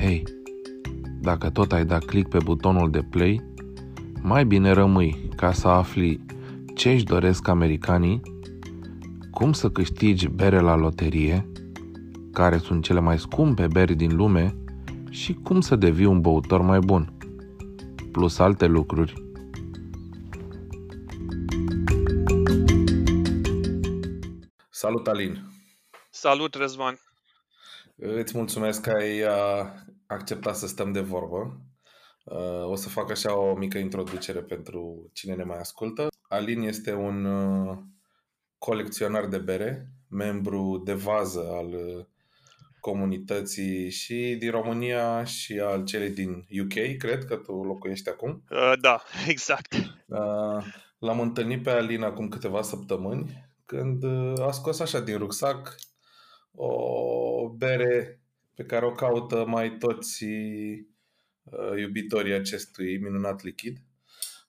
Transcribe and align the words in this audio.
Hei, 0.00 0.22
dacă 1.20 1.50
tot 1.50 1.72
ai 1.72 1.84
dat 1.84 2.04
click 2.04 2.28
pe 2.28 2.38
butonul 2.44 2.90
de 2.90 3.02
play, 3.02 3.42
mai 4.22 4.44
bine 4.44 4.70
rămâi 4.70 5.28
ca 5.36 5.52
să 5.52 5.68
afli 5.68 6.24
ce 6.74 6.90
își 6.90 7.04
doresc 7.04 7.48
americanii, 7.48 8.20
cum 9.30 9.52
să 9.52 9.70
câștigi 9.70 10.28
bere 10.28 10.60
la 10.60 10.76
loterie, 10.76 11.48
care 12.32 12.58
sunt 12.58 12.82
cele 12.82 13.00
mai 13.00 13.18
scumpe 13.18 13.66
beri 13.66 13.94
din 13.94 14.16
lume 14.16 14.56
și 15.10 15.34
cum 15.34 15.60
să 15.60 15.76
devii 15.76 16.06
un 16.06 16.20
băutor 16.20 16.60
mai 16.60 16.78
bun, 16.78 17.12
plus 18.12 18.38
alte 18.38 18.66
lucruri. 18.66 19.12
Salut, 24.70 25.06
Alin! 25.06 25.38
Salut, 26.10 26.54
Răzvan! 26.54 27.07
Îți 28.00 28.36
mulțumesc 28.36 28.80
că 28.80 28.90
ai 28.90 29.22
uh, 29.22 29.64
acceptat 30.06 30.56
să 30.56 30.66
stăm 30.66 30.92
de 30.92 31.00
vorbă. 31.00 31.60
Uh, 32.24 32.64
o 32.64 32.74
să 32.74 32.88
fac 32.88 33.10
așa 33.10 33.38
o 33.38 33.54
mică 33.54 33.78
introducere 33.78 34.40
pentru 34.40 35.10
cine 35.12 35.34
ne 35.34 35.44
mai 35.44 35.58
ascultă. 35.58 36.08
Alin 36.28 36.62
este 36.62 36.92
un 36.92 37.24
uh, 37.24 37.78
colecționar 38.58 39.26
de 39.26 39.38
bere, 39.38 39.88
membru 40.08 40.82
de 40.84 40.92
vază 40.92 41.48
al 41.50 41.74
comunității 42.80 43.90
și 43.90 44.36
din 44.38 44.50
România 44.50 45.24
și 45.24 45.58
al 45.58 45.84
celei 45.84 46.10
din 46.10 46.46
UK, 46.62 46.96
cred 46.98 47.24
că 47.24 47.36
tu 47.36 47.52
locuiești 47.52 48.08
acum. 48.08 48.42
Uh, 48.50 48.72
da, 48.80 49.02
exact. 49.26 49.72
Uh, 50.06 50.64
l-am 50.98 51.20
întâlnit 51.20 51.62
pe 51.62 51.70
Alin 51.70 52.02
acum 52.02 52.28
câteva 52.28 52.62
săptămâni, 52.62 53.50
când 53.66 54.04
a 54.40 54.50
scos 54.50 54.80
așa 54.80 55.00
din 55.00 55.18
rucsac 55.18 55.76
o 56.60 57.48
bere 57.48 58.20
pe 58.54 58.64
care 58.64 58.86
o 58.86 58.92
caută 58.92 59.44
mai 59.46 59.76
toți 59.76 60.24
uh, 60.24 61.78
iubitorii 61.78 62.32
acestui 62.32 62.98
minunat 62.98 63.42
lichid. 63.42 63.78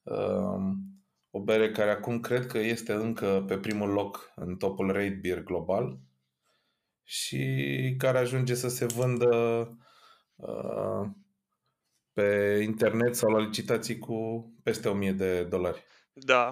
Uh, 0.04 0.74
o 1.32 1.40
bere 1.40 1.72
care 1.72 1.92
acum 1.92 2.20
cred 2.20 2.46
că 2.46 2.58
este 2.58 2.94
încă 2.94 3.44
pe 3.48 3.58
primul 3.58 3.90
loc 3.90 4.32
în 4.36 4.56
topul 4.56 4.92
Raid 4.92 5.22
Beer 5.22 5.44
global 5.44 6.00
și 7.04 7.96
care 7.98 8.18
ajunge 8.18 8.54
să 8.54 8.68
se 8.68 8.86
vândă 8.86 9.28
uh, 10.36 11.10
pe 12.14 12.60
internet 12.64 13.16
sau 13.16 13.32
la 13.32 13.40
licitații 13.40 14.00
cu 14.00 14.50
peste 14.64 14.88
1000 14.90 15.12
de 15.12 15.44
dolari. 15.44 15.84
Da. 16.14 16.52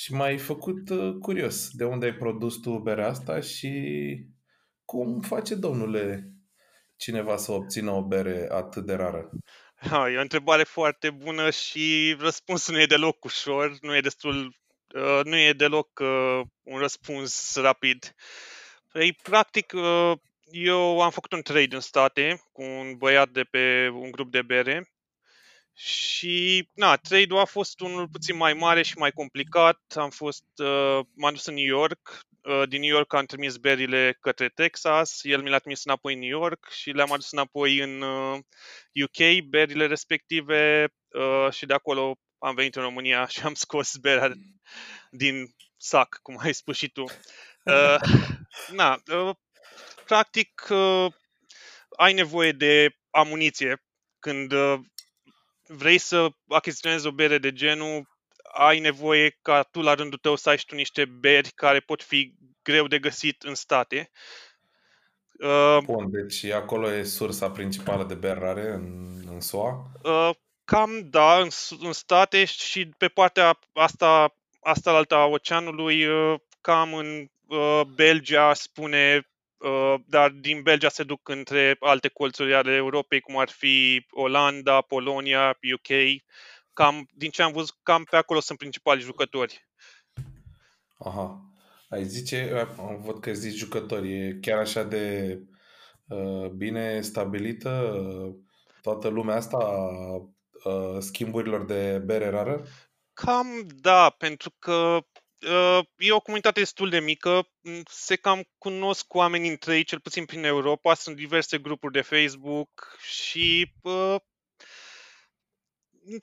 Uh, 0.00 0.06
și 0.06 0.12
m-ai 0.12 0.38
făcut 0.38 0.90
uh, 0.90 1.14
curios 1.20 1.68
de 1.70 1.84
unde 1.84 2.06
ai 2.06 2.14
produs 2.14 2.56
tu 2.60 2.78
berea 2.78 3.08
asta 3.08 3.40
și 3.40 3.70
cum 4.84 5.20
face, 5.20 5.54
domnule, 5.54 6.32
cineva 6.96 7.36
să 7.36 7.52
obțină 7.52 7.90
o 7.90 8.06
bere 8.06 8.48
atât 8.50 8.86
de 8.86 8.94
rară? 8.94 9.30
Ha, 9.74 10.10
e 10.10 10.16
o 10.16 10.20
întrebare 10.20 10.62
foarte 10.62 11.10
bună 11.10 11.50
și 11.50 12.16
răspunsul 12.18 12.74
nu 12.74 12.80
e 12.80 12.86
deloc 12.86 13.24
ușor, 13.24 13.76
nu 13.80 13.96
e 13.96 14.00
destul, 14.00 14.56
uh, 14.94 15.20
nu 15.24 15.36
e 15.36 15.52
deloc 15.52 16.00
uh, 16.00 16.40
un 16.62 16.78
răspuns 16.78 17.56
rapid. 17.56 18.14
Ei, 18.92 19.12
practic, 19.22 19.72
uh, 19.74 20.12
eu 20.50 21.00
am 21.00 21.10
făcut 21.10 21.32
un 21.32 21.42
trade 21.42 21.74
în 21.74 21.80
state 21.80 22.42
cu 22.52 22.62
un 22.62 22.96
băiat 22.96 23.28
de 23.28 23.42
pe 23.42 23.88
un 23.92 24.10
grup 24.10 24.30
de 24.30 24.42
bere 24.42 24.90
și, 25.82 26.68
na, 26.74 26.96
trade-ul 26.96 27.38
a 27.38 27.44
fost 27.44 27.80
unul 27.80 28.08
puțin 28.08 28.36
mai 28.36 28.52
mare 28.52 28.82
și 28.82 28.98
mai 28.98 29.12
complicat. 29.12 29.80
Am 29.94 30.10
fost, 30.10 30.44
uh, 30.56 31.00
m-am 31.14 31.32
dus 31.32 31.46
în 31.46 31.54
New 31.54 31.64
York, 31.64 32.20
uh, 32.42 32.68
din 32.68 32.80
New 32.80 32.88
York 32.90 33.14
am 33.14 33.24
trimis 33.24 33.56
berile 33.56 34.16
către 34.20 34.48
Texas, 34.48 35.20
el 35.22 35.42
mi 35.42 35.48
le-a 35.48 35.58
trimis 35.58 35.84
înapoi 35.84 36.12
în 36.12 36.18
New 36.18 36.28
York 36.28 36.68
și 36.70 36.90
le-am 36.90 37.12
adus 37.12 37.30
înapoi 37.30 37.78
în 37.78 38.00
uh, 38.00 38.38
UK, 39.02 39.44
berile 39.48 39.86
respective 39.86 40.88
uh, 41.08 41.52
și 41.52 41.66
de 41.66 41.74
acolo 41.74 42.18
am 42.38 42.54
venit 42.54 42.76
în 42.76 42.82
România 42.82 43.26
și 43.32 43.40
am 43.40 43.54
scos 43.54 43.96
berea 43.96 44.32
din 45.10 45.54
sac, 45.76 46.18
cum 46.22 46.38
ai 46.38 46.54
spus 46.54 46.76
și 46.76 46.88
tu. 46.88 47.04
Uh, 47.64 47.96
na, 48.72 49.02
uh, 49.12 49.34
practic, 50.04 50.66
uh, 50.70 51.06
ai 51.96 52.12
nevoie 52.12 52.52
de 52.52 52.96
amuniție 53.10 53.82
când 54.18 54.52
uh, 54.52 54.78
vrei 55.72 55.98
să 55.98 56.28
achiziționezi 56.48 57.06
o 57.06 57.10
bere 57.10 57.38
de 57.38 57.52
genul, 57.52 58.08
ai 58.52 58.78
nevoie 58.78 59.38
ca 59.42 59.62
tu 59.62 59.80
la 59.80 59.94
rândul 59.94 60.18
tău 60.18 60.36
să 60.36 60.48
ai 60.48 60.58
și 60.58 60.64
tu 60.64 60.74
niște 60.74 61.04
beri 61.04 61.50
care 61.54 61.80
pot 61.80 62.02
fi 62.02 62.34
greu 62.62 62.86
de 62.86 62.98
găsit 62.98 63.42
în 63.42 63.54
state. 63.54 64.10
Uh, 65.32 65.78
Bun, 65.84 66.10
deci 66.10 66.44
acolo 66.44 66.92
e 66.92 67.02
sursa 67.02 67.50
principală 67.50 68.04
de 68.04 68.14
beri 68.14 68.38
rare 68.38 68.72
în, 68.72 69.16
în 69.26 69.40
SUA? 69.40 69.90
Uh, 70.02 70.30
cam 70.64 71.08
da, 71.10 71.38
în, 71.40 71.48
în 71.80 71.92
state 71.92 72.44
și 72.44 72.86
pe 72.98 73.08
partea 73.08 73.58
asta, 73.72 74.36
asta 74.60 74.90
la 74.90 74.96
alta 74.96 75.26
oceanului, 75.26 76.06
uh, 76.06 76.40
cam 76.60 76.94
în 76.94 77.26
uh, 77.46 77.82
Belgia 77.94 78.54
spune 78.54 79.16
Uh, 79.16 79.29
dar 80.06 80.30
din 80.30 80.62
Belgia 80.62 80.88
se 80.88 81.02
duc 81.02 81.28
între 81.28 81.76
alte 81.80 82.08
colțuri 82.08 82.54
ale 82.54 82.72
Europei, 82.74 83.20
cum 83.20 83.38
ar 83.38 83.48
fi 83.48 84.06
Olanda, 84.10 84.80
Polonia, 84.80 85.58
UK. 85.74 86.20
Cam, 86.72 87.08
din 87.12 87.30
ce 87.30 87.42
am 87.42 87.52
văzut, 87.52 87.76
cam 87.82 88.04
pe 88.04 88.16
acolo 88.16 88.40
sunt 88.40 88.58
principali 88.58 89.00
jucători. 89.00 89.68
Aha. 90.98 91.44
Ai 91.88 92.04
zice, 92.04 92.68
văd 93.04 93.20
că 93.20 93.32
zici 93.32 93.56
jucători, 93.56 94.12
e 94.12 94.38
chiar 94.40 94.58
așa 94.58 94.82
de 94.82 95.38
uh, 96.08 96.48
bine 96.48 97.00
stabilită 97.00 97.70
uh, 97.70 98.34
toată 98.82 99.08
lumea 99.08 99.36
asta 99.36 99.58
uh, 100.64 100.96
schimburilor 100.98 101.64
de 101.64 102.02
bere 102.04 102.28
rară? 102.28 102.62
Cam 103.12 103.66
da, 103.80 104.10
pentru 104.18 104.54
că 104.58 104.72
Uh, 104.72 105.19
e 105.96 106.12
o 106.12 106.20
comunitate 106.20 106.60
destul 106.60 106.90
de 106.90 107.00
mică, 107.00 107.48
mm, 107.60 107.82
se 107.86 108.16
cam 108.16 108.42
cunosc 108.58 109.14
oamenii 109.14 109.50
între 109.50 109.76
ei, 109.76 109.84
cel 109.84 110.00
puțin 110.00 110.24
prin 110.24 110.44
Europa, 110.44 110.94
sunt 110.94 111.16
diverse 111.16 111.58
grupuri 111.58 111.92
de 111.92 112.00
Facebook 112.00 112.96
și 113.02 113.72
uh, 113.82 114.16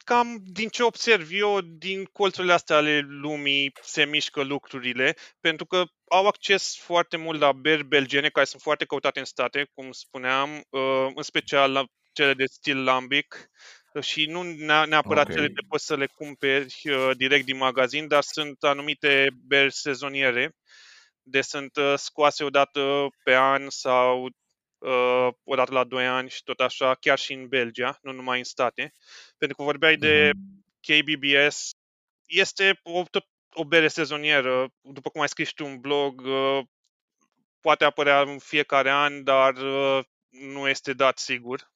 cam 0.03 0.43
din 0.45 0.67
ce 0.67 0.83
observ 0.83 1.27
eu, 1.31 1.61
din 1.61 2.03
colțurile 2.05 2.53
astea 2.53 2.75
ale 2.75 2.99
lumii 2.99 3.73
se 3.81 4.05
mișcă 4.05 4.41
lucrurile, 4.41 5.15
pentru 5.39 5.65
că 5.65 5.83
au 6.09 6.27
acces 6.27 6.77
foarte 6.77 7.17
mult 7.17 7.39
la 7.39 7.51
beri 7.51 7.83
belgene, 7.83 8.29
care 8.29 8.45
sunt 8.45 8.61
foarte 8.61 8.85
căutate 8.85 9.19
în 9.19 9.25
state, 9.25 9.69
cum 9.73 9.91
spuneam, 9.91 10.63
uh, 10.69 11.07
în 11.15 11.23
special 11.23 11.71
la 11.71 11.85
cele 12.13 12.33
de 12.33 12.45
stil 12.45 12.83
lambic 12.83 13.49
și 14.01 14.25
nu 14.25 14.43
neapărat 14.85 15.23
okay. 15.23 15.35
cele 15.35 15.47
de 15.47 15.61
poți 15.67 15.85
să 15.85 15.95
le 15.95 16.05
cumperi 16.05 16.81
uh, 16.83 17.09
direct 17.17 17.45
din 17.45 17.57
magazin, 17.57 18.07
dar 18.07 18.23
sunt 18.23 18.63
anumite 18.63 19.27
beri 19.47 19.73
sezoniere, 19.73 20.55
de 21.21 21.41
sunt 21.41 21.75
uh, 21.75 21.93
scoase 21.95 22.43
odată 22.43 23.07
pe 23.23 23.35
an 23.35 23.69
sau 23.69 24.29
uh, 24.77 25.27
odată 25.43 25.71
la 25.71 25.83
2 25.83 26.07
ani 26.07 26.29
și 26.29 26.43
tot 26.43 26.59
așa, 26.59 26.95
chiar 26.95 27.17
și 27.17 27.33
în 27.33 27.47
Belgia, 27.47 27.97
nu 28.01 28.11
numai 28.11 28.37
în 28.37 28.43
state. 28.43 28.93
Pentru 29.37 29.57
că 29.57 29.63
vorbeai 29.63 29.95
mm-hmm. 29.95 29.99
de 29.99 30.31
mhm. 30.33 30.65
KBBS, 30.81 31.69
este 32.25 32.79
o, 32.83 33.03
tot 33.09 33.25
o 33.53 33.65
bere 33.65 33.87
sezonieră, 33.87 34.69
după 34.81 35.09
cum 35.09 35.21
ai 35.21 35.29
scris 35.29 35.51
tu 35.51 35.65
un 35.65 35.79
blog, 35.79 36.21
uh, 36.21 36.59
poate 37.59 37.83
apărea 37.83 38.21
în 38.21 38.39
fiecare 38.39 38.89
an, 38.89 39.23
dar 39.23 39.53
uh, 39.55 40.03
nu 40.29 40.67
este 40.67 40.93
dat 40.93 41.17
sigur. 41.17 41.71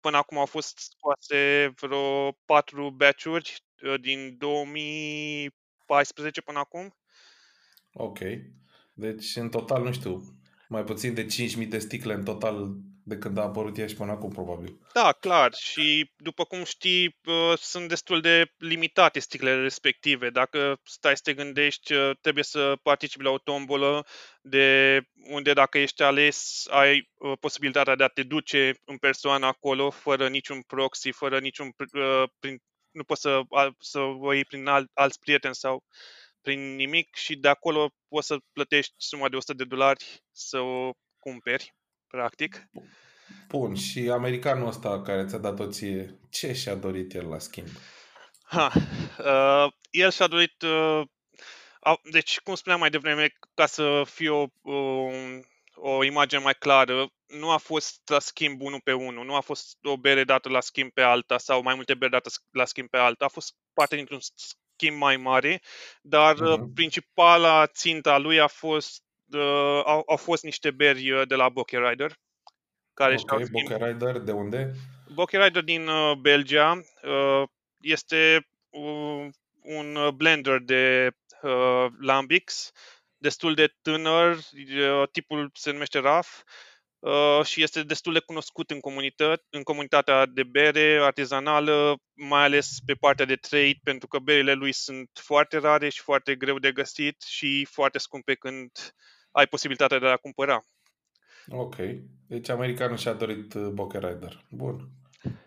Până 0.00 0.16
acum 0.16 0.38
au 0.38 0.46
fost 0.46 0.78
scoase 0.78 1.72
vreo 1.80 2.32
patru 2.32 2.90
batch-uri 2.90 3.64
uh, 3.82 4.00
din 4.00 4.36
2014 4.38 6.40
până 6.40 6.58
acum. 6.58 6.96
Ok. 7.92 8.18
Deci, 8.92 9.36
în 9.36 9.48
total, 9.48 9.82
nu 9.82 9.92
știu, 9.92 10.38
mai 10.68 10.84
puțin 10.84 11.14
de 11.14 11.26
5.000 11.62 11.68
de 11.68 11.78
sticle 11.78 12.14
în 12.14 12.24
total 12.24 12.76
de 13.08 13.18
când 13.18 13.38
a 13.38 13.42
apărut 13.42 13.78
ea 13.78 13.86
și 13.86 13.94
până 13.94 14.10
acum, 14.10 14.30
probabil. 14.30 14.78
Da, 14.92 15.12
clar. 15.12 15.54
Și 15.54 16.10
după 16.16 16.44
cum 16.44 16.64
știi, 16.64 17.18
sunt 17.56 17.88
destul 17.88 18.20
de 18.20 18.52
limitate 18.58 19.18
sticlele 19.18 19.62
respective. 19.62 20.30
Dacă 20.30 20.80
stai 20.84 21.16
să 21.16 21.22
te 21.24 21.34
gândești, 21.34 21.94
trebuie 22.20 22.44
să 22.44 22.78
participi 22.82 23.24
la 23.24 23.30
o 23.30 23.38
tombolă 23.38 24.06
de 24.42 25.00
unde 25.28 25.52
dacă 25.52 25.78
ești 25.78 26.02
ales, 26.02 26.66
ai 26.70 27.10
posibilitatea 27.40 27.94
de 27.94 28.04
a 28.04 28.08
te 28.08 28.22
duce 28.22 28.80
în 28.84 28.96
persoană 28.96 29.46
acolo 29.46 29.90
fără 29.90 30.28
niciun 30.28 30.60
proxy, 30.66 31.10
fără 31.10 31.38
niciun 31.38 31.70
prin, 32.38 32.58
nu 32.90 33.04
poți 33.04 33.20
să, 33.20 33.40
să 33.78 34.00
o 34.00 34.32
iei 34.32 34.44
prin 34.44 34.66
alt, 34.66 34.90
alți 34.94 35.18
prieteni 35.18 35.54
sau 35.54 35.84
prin 36.40 36.74
nimic 36.74 37.14
și 37.14 37.36
de 37.36 37.48
acolo 37.48 37.90
poți 38.08 38.26
să 38.26 38.36
plătești 38.52 38.94
suma 38.96 39.28
de 39.28 39.36
100 39.36 39.54
de 39.54 39.64
dolari 39.64 40.22
să 40.30 40.58
o 40.58 40.92
cumperi, 41.18 41.74
practic. 42.08 42.68
Bun, 43.48 43.74
și 43.74 44.10
americanul 44.10 44.68
ăsta 44.68 45.02
care 45.02 45.26
ți-a 45.26 45.38
dat-o 45.38 45.66
ție, 45.66 46.18
ce 46.30 46.52
și-a 46.52 46.74
dorit 46.74 47.14
el 47.14 47.28
la 47.28 47.38
schimb? 47.38 47.68
Ha, 48.42 48.72
uh, 49.18 49.72
el 49.90 50.10
și-a 50.10 50.26
dorit, 50.26 50.62
uh, 50.62 51.02
deci 52.10 52.40
cum 52.40 52.54
spuneam 52.54 52.80
mai 52.80 52.90
devreme, 52.90 53.32
ca 53.54 53.66
să 53.66 54.02
fie 54.06 54.30
o, 54.30 54.46
o, 54.62 55.10
o 55.74 56.04
imagine 56.04 56.42
mai 56.42 56.54
clară, 56.54 57.12
nu 57.26 57.50
a 57.50 57.56
fost 57.56 58.00
la 58.08 58.18
schimb 58.18 58.60
unul 58.60 58.80
pe 58.80 58.92
unul, 58.92 59.24
nu 59.24 59.34
a 59.34 59.40
fost 59.40 59.78
o 59.82 59.96
bere 59.96 60.24
dată 60.24 60.48
la 60.48 60.60
schimb 60.60 60.92
pe 60.92 61.02
alta 61.02 61.38
sau 61.38 61.62
mai 61.62 61.74
multe 61.74 61.94
beri 61.94 62.10
date 62.10 62.28
la 62.50 62.64
schimb 62.64 62.88
pe 62.88 62.96
alta, 62.96 63.24
a 63.24 63.28
fost 63.28 63.54
parte 63.72 63.96
dintr-un 63.96 64.18
schimb 64.20 64.96
mai 64.98 65.16
mare, 65.16 65.62
dar 66.02 66.36
uh-huh. 66.36 66.74
principala 66.74 67.66
ținta 67.66 68.18
lui 68.18 68.40
a 68.40 68.46
fost 68.46 69.02
uh, 69.32 69.82
au, 69.84 70.02
au 70.06 70.16
fost 70.16 70.42
niște 70.42 70.70
beri 70.70 71.10
uh, 71.10 71.26
de 71.26 71.34
la 71.34 71.48
Bokeh 71.48 71.88
Rider. 71.88 72.12
Care 72.94 73.14
ok, 73.18 73.48
Bokeh 73.50 73.78
Rider, 73.80 74.18
de 74.18 74.32
unde? 74.32 74.72
Bokeh 75.12 75.42
Rider 75.42 75.62
din 75.62 75.88
uh, 75.88 76.16
Belgia. 76.16 76.80
Uh, 77.02 77.42
este 77.80 78.48
uh, 78.68 79.26
un 79.62 80.10
blender 80.14 80.58
de 80.58 81.10
uh, 81.42 81.86
Lambics, 82.00 82.72
destul 83.16 83.54
de 83.54 83.74
tânăr, 83.82 84.36
uh, 84.36 85.08
tipul 85.12 85.50
se 85.54 85.70
numește 85.70 85.98
RAF 85.98 86.42
uh, 86.98 87.44
și 87.44 87.62
este 87.62 87.82
destul 87.82 88.12
de 88.12 88.18
cunoscut 88.18 88.70
în, 88.70 88.80
comunitate, 88.80 89.42
în 89.50 89.62
comunitatea 89.62 90.26
de 90.26 90.42
bere 90.42 90.98
artizanală, 91.02 91.96
mai 92.14 92.42
ales 92.42 92.78
pe 92.86 92.94
partea 92.94 93.24
de 93.24 93.36
trade, 93.36 93.78
pentru 93.82 94.08
că 94.08 94.18
berile 94.18 94.52
lui 94.52 94.72
sunt 94.72 95.10
foarte 95.12 95.58
rare 95.58 95.88
și 95.88 96.00
foarte 96.00 96.34
greu 96.34 96.58
de 96.58 96.72
găsit 96.72 97.22
și 97.22 97.66
foarte 97.70 97.98
scumpe 97.98 98.34
când 98.34 98.70
ai 99.30 99.46
posibilitatea 99.46 99.98
de 99.98 100.06
a 100.06 100.16
cumpăra. 100.16 100.64
Ok. 101.48 101.76
Deci 102.26 102.48
americanul 102.48 102.96
și-a 102.96 103.12
dorit 103.12 103.54
uh, 103.54 103.66
Boker 103.66 104.02
Rider. 104.02 104.44
Bun. 104.50 104.88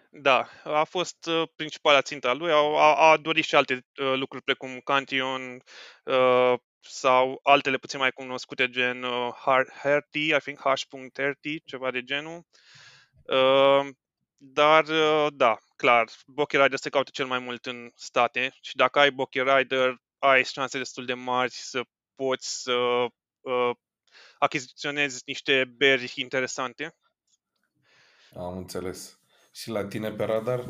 Da, 0.09 0.47
a 0.63 0.83
fost 0.83 1.25
uh, 1.25 1.47
principala 1.55 2.01
ținta 2.01 2.33
lui. 2.33 2.51
A, 2.51 2.55
a, 2.55 3.11
a 3.11 3.17
dorit 3.17 3.43
și 3.43 3.55
alte 3.55 3.73
uh, 3.73 4.13
lucruri 4.15 4.43
precum 4.43 4.79
Cantillon 4.83 5.63
uh, 6.03 6.53
sau 6.79 7.39
altele 7.43 7.77
puțin 7.77 7.99
mai 7.99 8.11
cunoscute 8.11 8.69
gen 8.69 9.03
uh, 9.03 9.29
Herty, 9.81 10.27
I 10.27 10.39
think 10.39 10.59
H.30, 10.59 11.63
ceva 11.65 11.91
de 11.91 12.03
genul. 12.03 12.45
Uh, 13.23 13.87
dar, 14.37 14.87
uh, 14.87 15.27
da, 15.33 15.57
clar, 15.75 16.09
Bokeh 16.25 16.61
Rider 16.61 16.77
se 16.77 16.89
caută 16.89 17.09
cel 17.13 17.25
mai 17.25 17.39
mult 17.39 17.65
în 17.65 17.89
state 17.95 18.53
și 18.61 18.75
dacă 18.75 18.99
ai 18.99 19.11
Bokeh 19.11 19.53
Rider, 19.55 19.95
ai 20.19 20.43
șanse 20.43 20.77
destul 20.77 21.05
de 21.05 21.13
mari 21.13 21.51
să 21.51 21.81
poți 22.15 22.61
să 22.61 23.05
uh, 23.41 23.75
achiziționezi 24.37 25.21
niște 25.25 25.73
beri 25.77 26.13
interesante. 26.15 26.95
Am 28.35 28.57
înțeles. 28.57 29.19
Și 29.53 29.69
la 29.69 29.85
tine 29.85 30.11
pe 30.11 30.23
radar, 30.23 30.65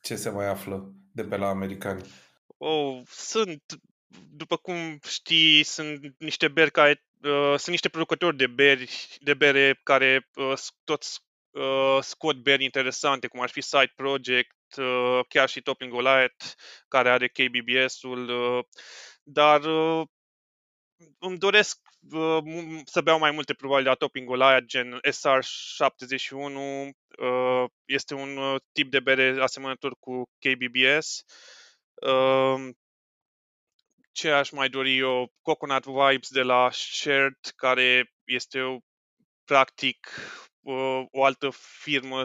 ce 0.00 0.16
se 0.16 0.30
mai 0.30 0.46
află 0.46 0.92
de 1.12 1.24
pe 1.24 1.36
la 1.36 1.48
americani? 1.48 2.04
Oh, 2.56 3.02
sunt, 3.06 3.62
după 4.30 4.56
cum 4.56 4.98
știi, 5.08 5.62
sunt 5.62 6.14
niște 6.18 6.48
beri 6.48 6.70
care 6.70 7.04
uh, 7.22 7.54
sunt 7.56 7.68
niște 7.68 7.88
producători 7.88 8.36
de 8.36 8.46
beri, 8.46 9.18
de 9.20 9.34
bere 9.34 9.80
care 9.82 10.28
uh, 10.34 10.58
tot 10.84 11.04
uh, 11.50 11.98
scot 12.00 12.36
beri 12.36 12.64
interesante, 12.64 13.26
cum 13.26 13.40
ar 13.40 13.48
fi 13.48 13.60
Side 13.60 13.92
Project, 13.96 14.76
uh, 14.76 15.20
chiar 15.28 15.48
și 15.48 15.62
Topping 15.62 15.92
Goliath, 15.92 16.44
care 16.88 17.10
are 17.10 17.28
KBBS-ul, 17.28 18.28
uh, 18.28 18.64
dar 19.22 19.64
uh, 19.64 20.06
îmi 21.18 21.38
doresc 21.38 21.78
uh, 21.82 21.85
să 22.84 23.00
beau 23.00 23.18
mai 23.18 23.30
multe 23.30 23.54
probabil 23.54 23.82
de 23.82 23.88
la 23.88 23.94
Topping 23.94 24.26
Goliath, 24.26 24.66
gen 24.66 25.00
SR71, 25.10 26.34
uh, 27.18 27.64
este 27.84 28.14
un 28.14 28.36
uh, 28.36 28.60
tip 28.72 28.90
de 28.90 29.00
bere 29.00 29.36
asemănător 29.40 29.96
cu 29.98 30.22
KBBS. 30.38 31.24
Uh, 31.94 32.68
ce 34.12 34.30
aș 34.30 34.50
mai 34.50 34.68
dori 34.68 34.98
eu? 34.98 35.32
Coconut 35.42 35.84
Vibes 35.84 36.30
de 36.30 36.42
la 36.42 36.68
Shared, 36.72 37.38
care 37.56 38.12
este 38.24 38.60
o, 38.60 38.78
practic 39.44 40.08
uh, 40.60 41.04
o 41.10 41.24
altă 41.24 41.50
firmă 41.82 42.24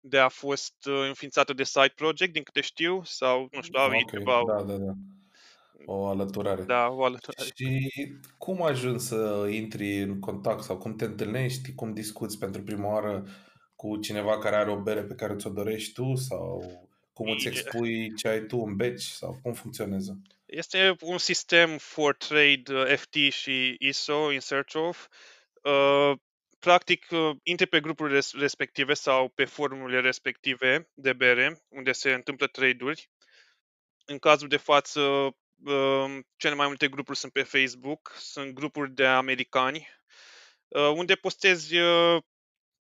de 0.00 0.18
a 0.18 0.28
fost 0.28 0.74
uh, 0.86 1.06
înființată 1.06 1.52
de 1.52 1.64
Side 1.64 1.92
Project, 1.94 2.32
din 2.32 2.42
câte 2.42 2.60
știu, 2.60 3.02
sau 3.04 3.48
nu 3.50 3.62
știu, 3.62 3.80
au 3.80 3.86
okay, 3.86 4.04
ceva... 4.10 4.42
Da, 4.46 4.62
da, 4.62 4.76
da. 4.76 4.92
O 5.90 6.06
alăturare. 6.06 6.62
Da, 6.62 6.88
o 6.88 7.04
alăturare. 7.04 7.50
Și 7.54 7.90
cum 8.38 8.62
ajungi 8.62 9.04
să 9.04 9.48
intri 9.50 9.98
în 9.98 10.20
contact 10.20 10.62
sau 10.62 10.78
cum 10.78 10.96
te 10.96 11.04
întâlnești, 11.04 11.74
cum 11.74 11.92
discuți 11.92 12.38
pentru 12.38 12.62
prima 12.62 12.92
oară 12.92 13.26
cu 13.76 13.96
cineva 13.96 14.38
care 14.38 14.56
are 14.56 14.70
o 14.70 14.82
bere 14.82 15.02
pe 15.02 15.14
care 15.14 15.36
ți-o 15.36 15.50
dorești 15.50 15.92
tu 15.92 16.14
sau 16.14 16.62
cum 17.12 17.30
îți 17.30 17.46
expui 17.46 18.14
ce 18.14 18.28
ai 18.28 18.40
tu 18.46 18.56
în 18.56 18.76
beci 18.76 19.02
sau 19.02 19.38
cum 19.42 19.52
funcționează? 19.52 20.18
Este 20.44 20.96
un 21.00 21.18
sistem 21.18 21.78
for 21.78 22.16
trade 22.16 22.62
uh, 22.72 22.96
FT 22.96 23.14
și 23.14 23.76
ISO 23.78 24.32
in 24.32 24.40
search 24.40 24.74
of. 24.74 25.06
Uh, 25.62 26.12
practic, 26.58 27.06
uh, 27.10 27.36
intri 27.42 27.66
pe 27.66 27.80
grupurile 27.80 28.20
respective 28.32 28.94
sau 28.94 29.28
pe 29.28 29.44
forumurile 29.44 30.00
respective 30.00 30.90
de 30.94 31.12
bere, 31.12 31.62
unde 31.68 31.92
se 31.92 32.12
întâmplă 32.12 32.46
trade-uri. 32.46 33.10
În 34.04 34.18
cazul 34.18 34.48
de 34.48 34.56
față, 34.56 35.00
uh, 35.00 35.32
cele 36.36 36.54
mai 36.54 36.66
multe 36.66 36.88
grupuri 36.88 37.18
sunt 37.18 37.32
pe 37.32 37.42
Facebook, 37.42 38.14
sunt 38.18 38.52
grupuri 38.52 38.90
de 38.90 39.06
americani, 39.06 39.88
uh, 40.68 40.90
unde 40.94 41.14
postezi 41.14 41.76
uh, 41.76 42.22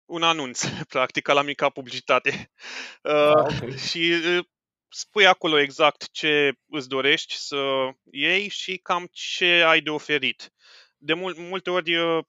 un 0.06 0.24
anunț, 0.24 0.64
practic, 0.94 1.24
ca 1.24 1.34
la 1.34 1.42
mica 1.42 1.70
publicitate. 1.70 2.52
Uh, 3.04 3.12
ah, 3.14 3.56
okay. 3.56 3.78
Și 3.78 4.12
uh, 4.26 4.46
spui 4.90 5.26
acolo 5.26 5.60
exact 5.60 6.12
ce 6.12 6.54
îți 6.68 6.88
dorești 6.88 7.36
să 7.36 7.90
iei 8.12 8.48
și 8.48 8.78
cam 8.78 9.08
ce 9.12 9.46
ai 9.46 9.82
de 9.82 9.90
oferit. 9.90 10.54
De 10.98 11.14
mul- 11.14 11.36
multe 11.38 11.70
ori 11.70 11.96
uh, 11.96 12.24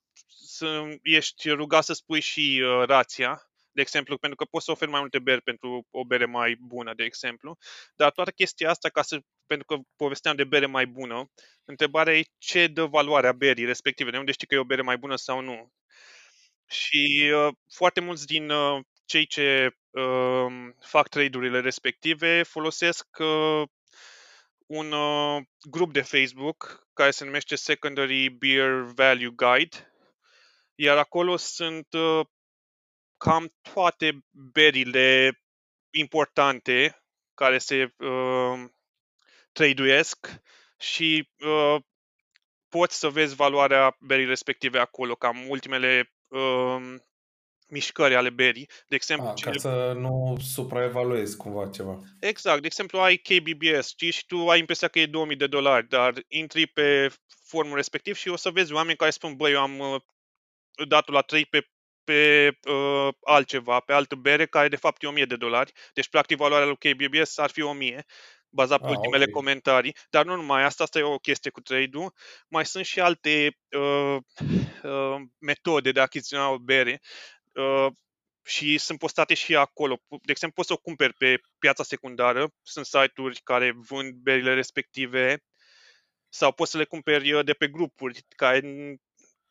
ești 1.02 1.50
rugat 1.50 1.84
să 1.84 1.92
spui 1.92 2.20
și 2.20 2.62
uh, 2.64 2.86
rația, 2.86 3.49
de 3.72 3.80
exemplu, 3.80 4.18
pentru 4.18 4.38
că 4.38 4.44
poți 4.44 4.64
să 4.64 4.70
oferi 4.70 4.90
mai 4.90 5.00
multe 5.00 5.18
beri 5.18 5.42
pentru 5.42 5.86
o 5.90 6.04
bere 6.04 6.24
mai 6.24 6.56
bună, 6.60 6.94
de 6.94 7.04
exemplu, 7.04 7.56
dar 7.94 8.10
toată 8.10 8.30
chestia 8.30 8.70
asta, 8.70 8.88
ca 8.88 9.02
să, 9.02 9.20
pentru 9.46 9.66
că 9.66 9.82
povesteam 9.96 10.36
de 10.36 10.44
bere 10.44 10.66
mai 10.66 10.86
bună, 10.86 11.30
întrebarea 11.64 12.18
e 12.18 12.24
ce 12.38 12.66
dă 12.66 12.84
valoarea 12.84 13.32
berii 13.32 13.64
respective, 13.64 14.10
de 14.10 14.18
unde 14.18 14.32
știi 14.32 14.46
că 14.46 14.54
e 14.54 14.58
o 14.58 14.64
bere 14.64 14.82
mai 14.82 14.96
bună 14.96 15.16
sau 15.16 15.40
nu. 15.40 15.70
Și 16.68 17.30
uh, 17.34 17.54
foarte 17.74 18.00
mulți 18.00 18.26
din 18.26 18.50
uh, 18.50 18.80
cei 19.04 19.26
ce 19.26 19.76
uh, 19.90 20.46
fac 20.80 21.08
trade-urile 21.08 21.60
respective 21.60 22.42
folosesc 22.42 23.06
uh, 23.18 23.62
un 24.66 24.92
uh, 24.92 25.42
grup 25.60 25.92
de 25.92 26.00
Facebook 26.00 26.86
care 26.92 27.10
se 27.10 27.24
numește 27.24 27.54
Secondary 27.54 28.28
Beer 28.28 28.70
Value 28.70 29.28
Guide, 29.28 29.92
iar 30.74 30.96
acolo 30.96 31.36
sunt 31.36 31.86
uh, 31.92 32.26
cam 33.24 33.52
toate 33.72 34.24
berile 34.30 35.40
importante 35.90 37.04
care 37.34 37.58
se 37.58 37.94
uh, 37.98 38.64
traduiesc 39.52 40.40
și 40.78 41.28
uh, 41.44 41.82
poți 42.68 42.98
să 42.98 43.08
vezi 43.08 43.34
valoarea 43.34 43.96
berii 44.00 44.26
respective 44.26 44.78
acolo, 44.78 45.14
cam 45.14 45.48
ultimele 45.48 46.12
uh, 46.28 46.94
mișcări 47.68 48.14
ale 48.14 48.30
berii. 48.30 48.68
De 48.88 48.94
exemplu, 48.94 49.28
A, 49.28 49.34
ca 49.40 49.52
să 49.52 49.92
nu 49.96 50.36
supraevaluezi 50.40 51.36
cumva 51.36 51.68
ceva. 51.68 51.98
Exact. 52.20 52.60
De 52.60 52.66
exemplu, 52.66 52.98
ai 52.98 53.16
KBBS 53.16 53.88
știi, 53.88 54.10
și 54.10 54.26
tu 54.26 54.48
ai 54.48 54.58
impresia 54.58 54.88
că 54.88 54.98
e 54.98 55.06
2000 55.06 55.36
de 55.36 55.46
dolari, 55.46 55.88
dar 55.88 56.12
intri 56.28 56.66
pe 56.66 57.14
formul 57.44 57.76
respectiv 57.76 58.16
și 58.16 58.28
o 58.28 58.36
să 58.36 58.50
vezi 58.50 58.72
oameni 58.72 58.96
care 58.96 59.10
spun, 59.10 59.36
băi, 59.36 59.52
eu 59.52 59.60
am 59.60 59.78
uh, 59.78 60.00
datul 60.88 61.14
la 61.14 61.20
3 61.20 61.46
pe 61.46 61.68
pe 62.04 62.50
uh, 62.68 63.08
altceva, 63.22 63.80
pe 63.80 63.92
altă 63.92 64.14
bere, 64.14 64.46
care 64.46 64.68
de 64.68 64.76
fapt 64.76 65.02
e 65.02 65.06
1000 65.06 65.24
de 65.24 65.36
dolari. 65.36 65.72
Deci, 65.92 66.08
practic, 66.08 66.36
valoarea 66.36 66.66
lui 66.66 66.76
KBBS 66.76 67.38
ar 67.38 67.50
fi 67.50 67.62
1000, 67.62 68.04
bazat 68.48 68.80
pe 68.80 68.86
ah, 68.86 68.90
ultimele 68.90 69.22
okay. 69.22 69.34
comentarii. 69.34 69.96
Dar 70.10 70.24
nu 70.24 70.36
numai 70.36 70.62
asta, 70.62 70.82
asta 70.82 70.98
e 70.98 71.02
o 71.02 71.18
chestie 71.18 71.50
cu 71.50 71.60
trade-ul. 71.60 72.14
Mai 72.48 72.66
sunt 72.66 72.84
și 72.84 73.00
alte 73.00 73.56
uh, 73.70 74.16
uh, 74.82 75.16
metode 75.38 75.92
de 75.92 75.98
a 75.98 76.02
achiziționa 76.02 76.50
o 76.50 76.58
bere. 76.58 77.00
Uh, 77.54 77.86
și 78.44 78.78
sunt 78.78 78.98
postate 78.98 79.34
și 79.34 79.56
acolo. 79.56 80.00
De 80.08 80.30
exemplu, 80.30 80.56
poți 80.56 80.66
să 80.68 80.72
o 80.72 80.82
cumperi 80.82 81.12
pe 81.12 81.40
piața 81.58 81.82
secundară, 81.82 82.50
sunt 82.62 82.86
site-uri 82.86 83.40
care 83.44 83.72
vând 83.88 84.12
berile 84.12 84.54
respective 84.54 85.44
sau 86.28 86.52
poți 86.52 86.70
să 86.70 86.76
le 86.76 86.84
cumperi 86.84 87.32
uh, 87.32 87.44
de 87.44 87.52
pe 87.52 87.68
grupuri 87.68 88.20
care 88.36 88.60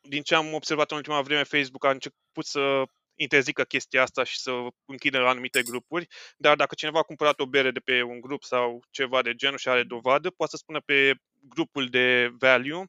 din 0.00 0.22
ce 0.22 0.34
am 0.34 0.52
observat 0.54 0.90
în 0.90 0.96
ultima 0.96 1.20
vreme, 1.20 1.42
Facebook 1.42 1.84
a 1.84 1.90
început 1.90 2.46
să 2.46 2.82
interzică 3.14 3.62
chestia 3.62 4.02
asta 4.02 4.24
și 4.24 4.38
să 4.38 4.50
închidă 4.84 5.18
anumite 5.18 5.62
grupuri, 5.62 6.06
dar 6.36 6.56
dacă 6.56 6.74
cineva 6.74 6.98
a 6.98 7.02
cumpărat 7.02 7.40
o 7.40 7.46
bere 7.46 7.70
de 7.70 7.80
pe 7.80 8.02
un 8.02 8.20
grup 8.20 8.42
sau 8.42 8.84
ceva 8.90 9.22
de 9.22 9.34
genul 9.34 9.58
și 9.58 9.68
are 9.68 9.82
dovadă, 9.82 10.30
poate 10.30 10.56
să 10.56 10.56
spună 10.56 10.80
pe 10.80 11.14
grupul 11.48 11.88
de 11.88 12.32
value 12.38 12.84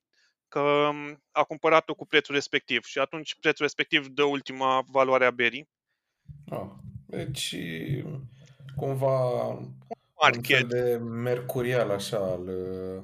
că 0.48 0.60
um, 0.60 1.24
a 1.32 1.44
cumpărat-o 1.44 1.94
cu 1.94 2.06
prețul 2.06 2.36
respectiv 2.36 2.84
și 2.84 3.00
atunci 3.00 3.36
prețul 3.40 3.66
respectiv 3.66 4.08
dă 4.08 4.24
ultima 4.24 4.84
valoare 4.88 5.26
a 5.26 5.32
berii. 5.32 5.70
Ah, 6.50 6.70
deci 7.06 7.56
cumva 8.76 9.44
Market. 10.22 10.62
un 10.62 10.68
fel 10.68 10.68
de 10.68 10.98
mercurial 11.04 11.90
așa 11.90 12.18
al 12.18 12.48
uh, 12.48 13.04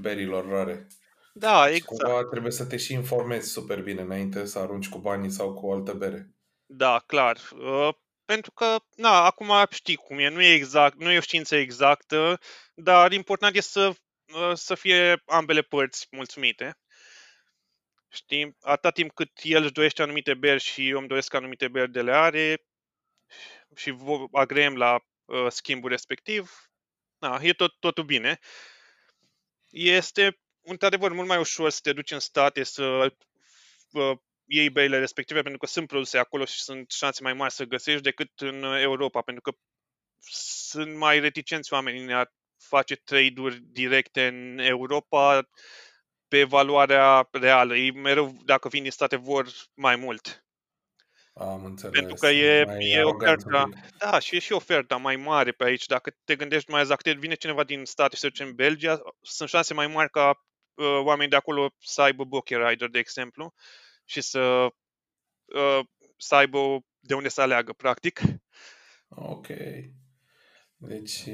berilor 0.00 0.48
rare. 0.48 0.86
Da, 1.38 1.68
Și 1.68 1.74
exact. 1.74 2.02
cumva 2.02 2.24
trebuie 2.24 2.52
să 2.52 2.66
te 2.66 2.76
și 2.76 2.92
informezi 2.92 3.50
super 3.50 3.82
bine 3.82 4.00
înainte 4.00 4.46
să 4.46 4.58
arunci 4.58 4.88
cu 4.88 4.98
banii 4.98 5.30
sau 5.30 5.54
cu 5.54 5.66
o 5.66 5.72
altă 5.72 5.92
bere. 5.92 6.34
Da, 6.66 6.98
clar. 7.06 7.38
Uh, 7.52 7.94
pentru 8.24 8.50
că, 8.50 8.76
na, 8.96 9.24
acum 9.24 9.52
știi 9.70 9.96
cum 9.96 10.18
e, 10.18 10.28
nu 10.28 10.42
e 10.42 10.52
exact, 10.52 10.98
nu 10.98 11.10
e 11.10 11.16
o 11.16 11.20
știință 11.20 11.56
exactă, 11.56 12.40
dar 12.74 13.12
important 13.12 13.56
e 13.56 13.60
să, 13.60 13.94
uh, 14.34 14.52
să 14.54 14.74
fie 14.74 15.22
ambele 15.26 15.62
părți 15.62 16.06
mulțumite. 16.10 16.78
Știi? 18.08 18.56
Atâta 18.60 18.90
timp 18.90 19.12
cât 19.14 19.30
el 19.42 19.62
își 19.62 19.72
dorește 19.72 20.02
anumite 20.02 20.34
beri 20.34 20.62
și 20.62 20.88
eu 20.88 20.98
îmi 20.98 21.08
doresc 21.08 21.34
anumite 21.34 21.68
beri 21.68 21.90
de 21.90 22.02
le 22.02 22.12
are 22.12 22.64
și 23.76 23.92
vo- 23.92 24.28
agreem 24.32 24.76
la 24.76 25.04
uh, 25.24 25.46
schimbul 25.48 25.90
respectiv, 25.90 26.70
na, 27.18 27.38
e 27.42 27.52
tot, 27.52 27.76
totul 27.78 28.04
bine. 28.04 28.38
Este, 29.70 30.38
într-adevăr, 30.68 31.12
mult 31.12 31.28
mai 31.28 31.38
ușor 31.38 31.70
să 31.70 31.78
te 31.82 31.92
duci 31.92 32.10
în 32.10 32.18
state 32.18 32.62
să 32.62 33.12
uh, 33.92 34.18
iei 34.44 34.70
berile 34.70 34.98
respective, 34.98 35.40
pentru 35.40 35.58
că 35.58 35.66
sunt 35.66 35.86
produse 35.86 36.18
acolo 36.18 36.44
și 36.44 36.60
sunt 36.60 36.90
șanse 36.90 37.22
mai 37.22 37.32
mari 37.32 37.52
să 37.52 37.64
găsești 37.64 38.02
decât 38.02 38.40
în 38.40 38.62
Europa, 38.62 39.20
pentru 39.20 39.42
că 39.42 39.58
sunt 40.30 40.96
mai 40.96 41.20
reticenți 41.20 41.72
oamenii 41.72 42.02
în 42.02 42.10
a 42.10 42.32
face 42.58 42.96
trade-uri 42.96 43.60
directe 43.60 44.26
în 44.26 44.58
Europa 44.58 45.48
pe 46.28 46.44
valoarea 46.44 47.28
reală. 47.30 47.76
Ei 47.76 47.92
mereu, 47.92 48.36
dacă 48.44 48.68
vin 48.68 48.82
din 48.82 48.90
state, 48.90 49.16
vor 49.16 49.48
mai 49.74 49.96
mult. 49.96 50.44
Am 51.34 51.64
înțeles. 51.64 51.98
Pentru 51.98 52.14
că 52.14 52.26
e, 52.26 52.64
mai 52.64 52.88
e 52.88 52.98
aroganți 52.98 53.46
un 53.46 53.54
oferta, 53.54 53.80
pic. 53.80 53.96
da, 53.96 54.18
și 54.18 54.36
e 54.36 54.38
și 54.38 54.52
oferta 54.52 54.96
mai 54.96 55.16
mare 55.16 55.52
pe 55.52 55.64
aici. 55.64 55.86
Dacă 55.86 56.16
te 56.24 56.36
gândești 56.36 56.70
mai 56.70 56.80
exact, 56.80 57.06
vine 57.06 57.34
cineva 57.34 57.64
din 57.64 57.84
state 57.84 58.14
și 58.14 58.20
se 58.20 58.28
duce 58.28 58.42
în 58.42 58.54
Belgia, 58.54 59.00
sunt 59.20 59.48
șanse 59.48 59.74
mai 59.74 59.86
mari 59.86 60.10
ca 60.10 60.28
uh, 60.28 60.36
oamenii 60.84 61.30
de 61.30 61.36
acolo 61.36 61.74
să 61.78 62.02
aibă 62.02 62.24
Bokeh 62.24 62.60
Rider, 62.68 62.88
de 62.88 62.98
exemplu, 62.98 63.54
și 64.04 64.20
să, 64.20 64.40
uh, 65.44 65.80
să 66.16 66.34
aibă 66.34 66.78
de 67.00 67.14
unde 67.14 67.28
să 67.28 67.40
aleagă, 67.40 67.72
practic. 67.72 68.20
Ok. 69.08 69.46
Deci 70.76 71.24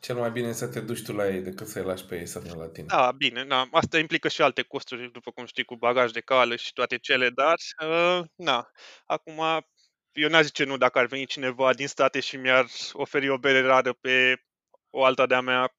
cel 0.00 0.16
mai 0.16 0.30
bine 0.30 0.48
e 0.48 0.52
să 0.52 0.68
te 0.68 0.80
duci 0.80 1.02
tu 1.02 1.12
la 1.12 1.28
ei 1.28 1.40
decât 1.40 1.66
să-i 1.66 1.82
lași 1.82 2.04
pe 2.04 2.18
ei 2.18 2.26
să 2.26 2.38
vină 2.38 2.54
la 2.54 2.68
tine. 2.68 2.86
Da, 2.86 3.12
bine, 3.12 3.44
da, 3.44 3.68
asta 3.70 3.98
implică 3.98 4.28
și 4.28 4.42
alte 4.42 4.62
costuri, 4.62 5.12
după 5.12 5.30
cum 5.30 5.44
știi, 5.44 5.64
cu 5.64 5.76
bagaj 5.76 6.10
de 6.10 6.20
cală 6.20 6.56
și 6.56 6.72
toate 6.72 6.98
cele, 6.98 7.30
dar, 7.30 7.58
uh, 7.86 8.24
na, 8.34 8.70
acum, 9.04 9.40
eu 10.12 10.28
n-aș 10.28 10.44
zice 10.44 10.64
nu 10.64 10.76
dacă 10.76 10.98
ar 10.98 11.06
veni 11.06 11.26
cineva 11.26 11.74
din 11.74 11.86
state 11.86 12.20
și 12.20 12.36
mi-ar 12.36 12.66
oferi 12.92 13.28
o 13.28 13.38
bere 13.38 13.60
rară 13.60 13.92
pe 13.92 14.42
o 14.90 15.04
alta 15.04 15.26
de-a 15.26 15.40
mea, 15.40 15.76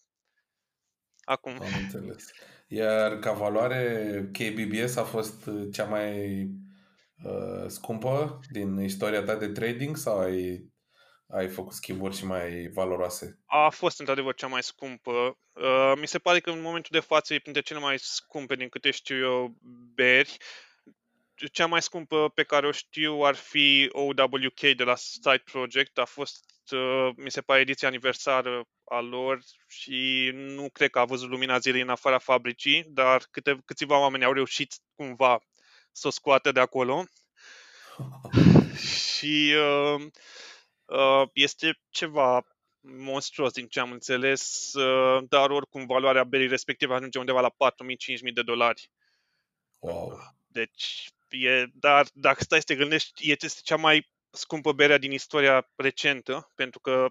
acum. 1.23 1.51
Am 1.51 1.81
înțeles. 1.81 2.31
Iar 2.67 3.19
ca 3.19 3.31
valoare, 3.31 4.29
KBBS 4.31 4.95
a 4.95 5.03
fost 5.03 5.45
uh, 5.45 5.67
cea 5.71 5.85
mai 5.85 6.43
uh, 7.23 7.67
scumpă 7.67 8.39
din 8.51 8.79
istoria 8.79 9.23
ta 9.23 9.35
de 9.35 9.47
trading 9.47 9.97
sau 9.97 10.19
ai, 10.19 10.71
ai 11.27 11.47
făcut 11.49 11.73
schimburi 11.73 12.15
și 12.15 12.25
mai 12.25 12.69
valoroase? 12.73 13.39
A 13.45 13.69
fost 13.69 13.99
într-adevăr 13.99 14.33
cea 14.33 14.47
mai 14.47 14.63
scumpă. 14.63 15.37
Uh, 15.51 15.93
mi 15.99 16.07
se 16.07 16.19
pare 16.19 16.39
că 16.39 16.49
în 16.49 16.61
momentul 16.61 16.91
de 16.93 17.05
față 17.05 17.33
e 17.33 17.39
printre 17.39 17.61
cele 17.61 17.79
mai 17.79 17.95
scumpe 17.99 18.55
din 18.55 18.69
câte 18.69 18.91
știu 18.91 19.17
eu 19.17 19.55
beri. 19.93 20.37
Cea 21.51 21.65
mai 21.65 21.81
scumpă 21.81 22.29
pe 22.29 22.43
care 22.43 22.67
o 22.67 22.71
știu 22.71 23.21
ar 23.21 23.35
fi 23.35 23.89
OWK 23.91 24.59
de 24.59 24.83
la 24.83 24.95
Side 24.95 25.43
Project. 25.51 25.97
A 25.97 26.05
fost, 26.05 26.45
uh, 26.71 27.09
mi 27.15 27.31
se 27.31 27.41
pare, 27.41 27.59
ediția 27.59 27.87
aniversară 27.87 28.67
a 28.83 28.99
lor 28.99 29.39
și 29.67 30.31
nu 30.33 30.69
cred 30.69 30.89
că 30.89 30.99
a 30.99 31.05
văzut 31.05 31.29
lumina 31.29 31.57
zilei 31.57 31.81
în 31.81 31.89
afara 31.89 32.17
fabricii, 32.17 32.83
dar 32.87 33.27
câte, 33.31 33.61
câțiva 33.65 33.99
oameni 33.99 34.23
au 34.23 34.33
reușit 34.33 34.73
cumva 34.95 35.39
să 35.91 36.07
o 36.07 36.11
scoată 36.11 36.51
de 36.51 36.59
acolo. 36.59 37.03
și 39.15 39.53
uh, 39.55 40.01
uh, 40.85 41.29
este 41.33 41.79
ceva 41.89 42.45
monstruos 42.83 43.51
din 43.51 43.67
ce 43.67 43.79
am 43.79 43.91
înțeles, 43.91 44.73
uh, 44.73 45.23
dar 45.29 45.49
oricum 45.49 45.85
valoarea 45.85 46.23
berii 46.23 46.47
respective 46.47 46.93
ajunge 46.93 47.19
undeva 47.19 47.41
la 47.41 47.49
4.000-5.000 47.49 48.33
de 48.33 48.41
dolari. 48.41 48.89
Wow. 49.79 50.19
Deci, 50.47 51.09
e, 51.33 51.65
dar 51.73 52.07
dacă 52.13 52.43
stai 52.43 52.59
să 52.59 52.65
te 52.65 52.75
gândești, 52.75 53.31
este 53.31 53.47
cea 53.63 53.75
mai 53.75 54.11
scumpă 54.31 54.71
berea 54.71 54.97
din 54.97 55.11
istoria 55.11 55.71
recentă, 55.75 56.51
pentru 56.55 56.79
că 56.79 57.07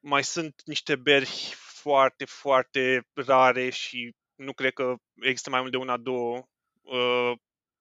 mai 0.00 0.24
sunt 0.24 0.62
niște 0.64 0.96
beri 0.96 1.54
foarte, 1.56 2.24
foarte 2.24 3.08
rare 3.14 3.70
și 3.70 4.14
nu 4.34 4.52
cred 4.52 4.72
că 4.72 4.94
există 5.14 5.50
mai 5.50 5.60
mult 5.60 5.70
de 5.70 5.76
una, 5.76 5.96
două 5.96 6.48
uh, 6.82 7.32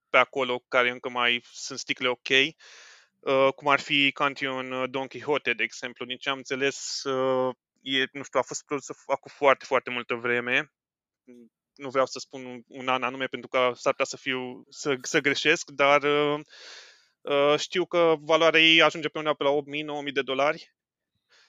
pe 0.10 0.18
acolo 0.18 0.64
care 0.68 0.90
încă 0.90 1.10
mai 1.10 1.42
sunt 1.52 1.80
sticle 1.80 2.08
ok, 2.08 2.30
uh, 2.30 3.54
cum 3.56 3.68
ar 3.68 3.80
fi 3.80 4.12
Cantillon 4.12 4.72
uh, 4.72 4.90
Don 4.90 5.08
Quixote, 5.08 5.54
de 5.54 5.64
exemplu. 5.64 6.06
Din 6.06 6.18
ce 6.18 6.30
am 6.30 6.38
înțeles, 6.38 7.04
uh, 7.04 7.56
e, 7.82 8.06
nu 8.12 8.24
știu, 8.24 8.40
a 8.40 8.44
fost 8.44 8.66
produsă 8.66 8.94
acum 9.06 9.32
foarte, 9.36 9.66
foarte 9.66 9.90
multă 9.90 10.16
vreme. 10.16 10.72
Nu 11.80 11.90
vreau 11.90 12.06
să 12.06 12.20
spun 12.20 12.46
un, 12.46 12.62
un 12.68 12.88
an 12.88 13.04
anume 13.04 13.26
pentru 13.26 13.50
că 13.50 13.72
s-ar 13.76 13.92
putea 13.92 14.06
să 14.06 14.18
fiu 14.18 14.66
să, 14.70 14.98
să 15.02 15.20
greșesc, 15.20 15.70
dar 15.70 16.04
uh, 16.04 16.40
uh, 17.22 17.60
știu 17.60 17.86
că 17.86 18.16
valoarea 18.20 18.62
ei 18.62 18.82
ajunge 18.82 19.08
pe 19.08 19.18
undeva 19.18 19.36
pe 19.36 19.44
la 19.44 20.04
8.000-9.000 20.06 20.14
de 20.14 20.22
dolari. 20.22 20.74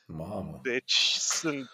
Mamă. 0.07 0.61
Deci 0.63 1.15
sunt 1.19 1.71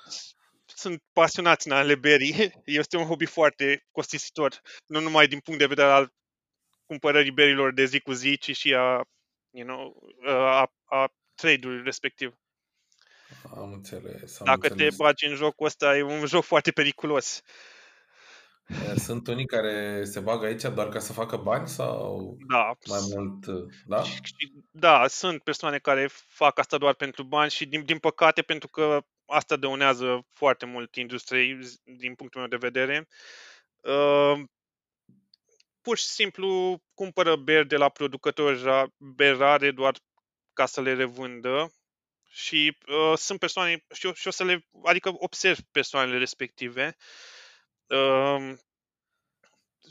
sunt 0.76 1.02
pasionați 1.12 1.66
în 1.66 1.72
ale 1.72 1.94
berii. 1.94 2.52
Este 2.64 2.96
un 2.96 3.04
hobby 3.04 3.24
foarte 3.24 3.86
costisitor, 3.90 4.60
nu 4.86 5.00
numai 5.00 5.26
din 5.26 5.38
punct 5.38 5.60
de 5.60 5.66
vedere 5.66 5.88
al 5.90 6.12
cumpărării 6.86 7.32
berilor 7.32 7.72
de 7.72 7.84
zi 7.84 8.00
cu 8.00 8.12
zi, 8.12 8.36
ci 8.38 8.56
și 8.56 8.74
a, 8.74 9.08
you 9.50 9.66
know, 9.66 10.10
a, 10.24 10.72
a 10.84 11.12
trade-ului 11.34 11.82
respectiv. 11.82 12.34
Am 13.56 13.72
înțeles. 13.72 14.40
Am 14.40 14.46
Dacă 14.46 14.68
înțeles. 14.68 14.96
te 14.96 15.02
bagi 15.02 15.26
în 15.26 15.34
jocul 15.34 15.66
ăsta, 15.66 15.96
e 15.96 16.02
un 16.02 16.26
joc 16.26 16.44
foarte 16.44 16.70
periculos. 16.70 17.42
Sunt 18.96 19.26
unii 19.26 19.46
care 19.46 20.04
se 20.04 20.20
bagă 20.20 20.46
aici 20.46 20.62
doar 20.62 20.88
ca 20.88 20.98
să 20.98 21.12
facă 21.12 21.36
bani 21.36 21.68
sau 21.68 22.36
Da, 22.48 22.76
mai 22.88 23.00
mult, 23.14 23.46
da? 23.86 24.02
Și, 24.02 24.52
da, 24.70 25.06
sunt 25.06 25.42
persoane 25.42 25.78
care 25.78 26.08
fac 26.28 26.58
asta 26.58 26.78
doar 26.78 26.94
pentru 26.94 27.22
bani 27.22 27.50
și 27.50 27.66
din, 27.66 27.84
din 27.84 27.98
păcate 27.98 28.42
pentru 28.42 28.68
că 28.68 29.04
asta 29.26 29.56
dăunează 29.56 30.26
foarte 30.32 30.66
mult 30.66 30.94
industriei 30.94 31.58
din 31.84 32.14
punctul 32.14 32.40
meu 32.40 32.48
de 32.48 32.56
vedere. 32.56 33.08
Uh, 33.82 34.44
pur 35.80 35.98
și 35.98 36.06
simplu 36.06 36.80
cumpără 36.94 37.36
beri 37.36 37.68
de 37.68 37.76
la 37.76 37.88
producători 37.88 38.58
ra- 38.58 38.96
beri 38.98 39.38
rare 39.38 39.70
doar 39.70 39.96
ca 40.52 40.66
să 40.66 40.80
le 40.80 40.94
revândă 40.94 41.72
și 42.28 42.76
uh, 42.86 43.16
sunt 43.16 43.38
persoane, 43.38 43.84
și 43.94 44.06
o, 44.06 44.12
și 44.12 44.28
o 44.28 44.30
să 44.30 44.44
le, 44.44 44.66
adică 44.84 45.12
observ 45.14 45.58
persoanele 45.70 46.18
respective 46.18 46.96
uh, 46.98 47.04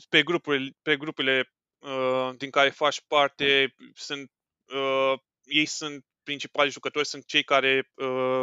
pe 0.08 0.22
grupurile, 0.22 0.70
pe 0.82 0.96
grupurile 0.96 1.52
uh, 1.78 2.30
din 2.36 2.50
care 2.50 2.70
faci 2.70 3.02
parte, 3.06 3.74
sunt, 3.94 4.30
uh, 4.66 5.18
ei 5.44 5.66
sunt 5.66 6.04
principalii 6.22 6.72
jucători, 6.72 7.06
sunt 7.06 7.24
cei 7.24 7.42
care 7.42 7.90
uh, 7.94 8.42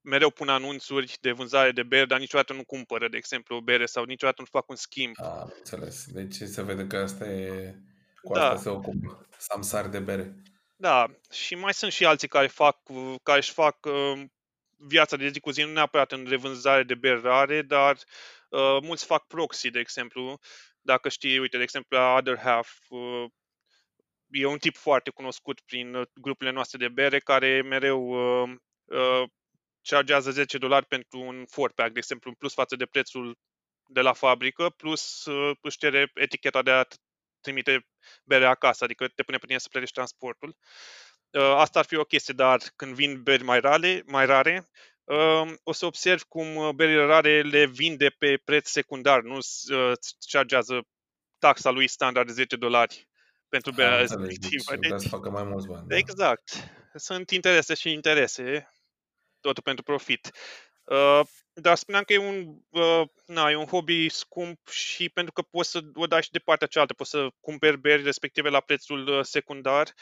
mereu 0.00 0.30
pun 0.30 0.48
anunțuri 0.48 1.16
de 1.20 1.32
vânzare 1.32 1.72
de 1.72 1.82
beri, 1.82 2.08
dar 2.08 2.18
niciodată 2.18 2.52
nu 2.52 2.64
cumpără, 2.64 3.08
de 3.08 3.16
exemplu, 3.16 3.56
o 3.56 3.60
bere 3.60 3.86
sau 3.86 4.04
niciodată 4.04 4.40
nu 4.40 4.48
fac 4.50 4.68
un 4.68 4.76
schimb. 4.76 5.14
A, 5.18 5.52
înțeles. 5.56 6.06
Deci 6.06 6.34
se 6.34 6.62
vede 6.62 6.86
că 6.86 6.96
asta 6.96 7.24
e, 7.24 7.74
cu 8.22 8.32
Da. 8.32 8.50
asta 8.50 8.62
se 8.62 8.68
ocupă. 8.68 9.28
Samsar 9.38 9.88
de 9.88 9.98
bere. 9.98 10.42
Da, 10.76 11.06
și 11.30 11.54
mai 11.54 11.74
sunt 11.74 11.92
și 11.92 12.04
alții 12.04 12.28
care 12.28 12.46
fac, 12.46 12.78
care 13.22 13.38
își 13.38 13.52
fac 13.52 13.84
uh, 13.84 14.24
viața 14.76 15.16
de 15.16 15.28
zi 15.28 15.40
cu 15.40 15.50
zi, 15.50 15.62
nu 15.62 15.72
neapărat 15.72 16.12
în 16.12 16.26
revânzare 16.28 16.82
de 16.82 16.94
beri 16.94 17.20
rare, 17.20 17.62
dar 17.62 17.96
uh, 18.48 18.78
mulți 18.82 19.04
fac 19.06 19.26
proxy, 19.26 19.70
de 19.70 19.78
exemplu. 19.78 20.38
Dacă 20.80 21.08
știi, 21.08 21.38
uite, 21.38 21.56
de 21.56 21.62
exemplu, 21.62 21.96
la 21.96 22.14
Other 22.14 22.38
Half, 22.38 22.78
uh, 22.88 23.24
e 24.28 24.46
un 24.46 24.58
tip 24.58 24.76
foarte 24.76 25.10
cunoscut 25.10 25.60
prin 25.60 25.94
uh, 25.94 26.06
grupurile 26.14 26.54
noastre 26.54 26.78
de 26.78 26.88
bere 26.88 27.18
care 27.18 27.62
mereu 27.62 28.08
uh, 28.08 28.50
uh, 28.84 29.28
chargează 29.82 30.30
10 30.30 30.58
dolari 30.58 30.86
pentru 30.86 31.20
un 31.20 31.44
four 31.46 31.72
pack, 31.72 31.92
de 31.92 31.98
exemplu, 31.98 32.30
în 32.30 32.36
plus 32.36 32.54
față 32.54 32.76
de 32.76 32.86
prețul 32.86 33.38
de 33.88 34.00
la 34.00 34.12
fabrică, 34.12 34.70
plus 34.70 35.24
uh, 35.24 35.56
își 35.60 35.78
cere 35.78 36.10
eticheta 36.14 36.62
de 36.62 36.70
a 36.70 36.84
t- 36.84 36.96
trimite 37.40 37.86
berea 38.24 38.50
acasă, 38.50 38.84
adică 38.84 39.08
te 39.08 39.22
pune 39.22 39.38
pe 39.38 39.46
tine 39.46 39.58
să 39.58 39.68
plătești 39.68 39.94
transportul. 39.94 40.48
Uh, 40.48 40.54
asta 41.56 41.78
ar 41.78 41.84
fi 41.84 41.96
o 41.96 42.04
chestie, 42.04 42.34
dar 42.36 42.60
când 42.76 42.94
vin 42.94 43.22
beri 43.22 43.42
mai 43.42 43.60
rare, 43.60 44.02
mai 44.06 44.26
rare 44.26 44.66
uh, 45.06 45.52
o 45.62 45.72
să 45.72 45.86
observ 45.86 46.22
cum 46.22 46.56
uh, 46.56 46.68
berile 46.74 47.04
rare 47.04 47.42
le 47.42 47.66
vinde 47.66 48.08
pe 48.18 48.40
preț 48.44 48.68
secundar, 48.68 49.22
nu 49.22 49.36
uh, 49.36 49.90
îți 49.90 50.16
chargează 50.30 50.86
taxa 51.38 51.70
lui 51.70 51.88
standard 51.88 52.26
de 52.26 52.32
10 52.32 52.56
dolari 52.56 53.08
pentru 53.48 53.72
berea 53.72 53.94
Am 53.94 54.00
înțeles. 54.00 54.26
respectivă. 54.26 54.70
Deci 54.70 54.80
Deci, 54.80 54.88
vrea 54.88 54.98
să 54.98 55.08
facă 55.08 55.30
mai 55.30 55.44
mulți 55.44 55.66
bani. 55.66 55.88
Da. 55.88 55.96
exact. 55.96 56.50
Sunt 56.94 57.30
interese 57.30 57.74
și 57.74 57.92
interese, 57.92 58.72
totul 59.40 59.62
pentru 59.62 59.84
profit. 59.84 60.30
Uh, 60.84 61.20
dar 61.52 61.76
spuneam 61.76 62.02
că 62.02 62.12
e 62.12 62.18
un, 62.18 62.56
uh, 62.70 63.02
na, 63.26 63.50
e 63.50 63.56
un 63.56 63.66
hobby 63.66 64.08
scump 64.08 64.68
și 64.68 65.08
pentru 65.08 65.32
că 65.32 65.42
poți 65.42 65.70
să 65.70 65.80
o 65.94 66.06
dai 66.06 66.22
și 66.22 66.30
de 66.30 66.38
partea 66.38 66.66
cealaltă, 66.66 66.94
poți 66.94 67.10
să 67.10 67.28
cumperi 67.40 67.78
beri 67.78 68.02
respective 68.02 68.48
la 68.48 68.60
prețul 68.60 69.06
uh, 69.06 69.24
secundar 69.24 69.94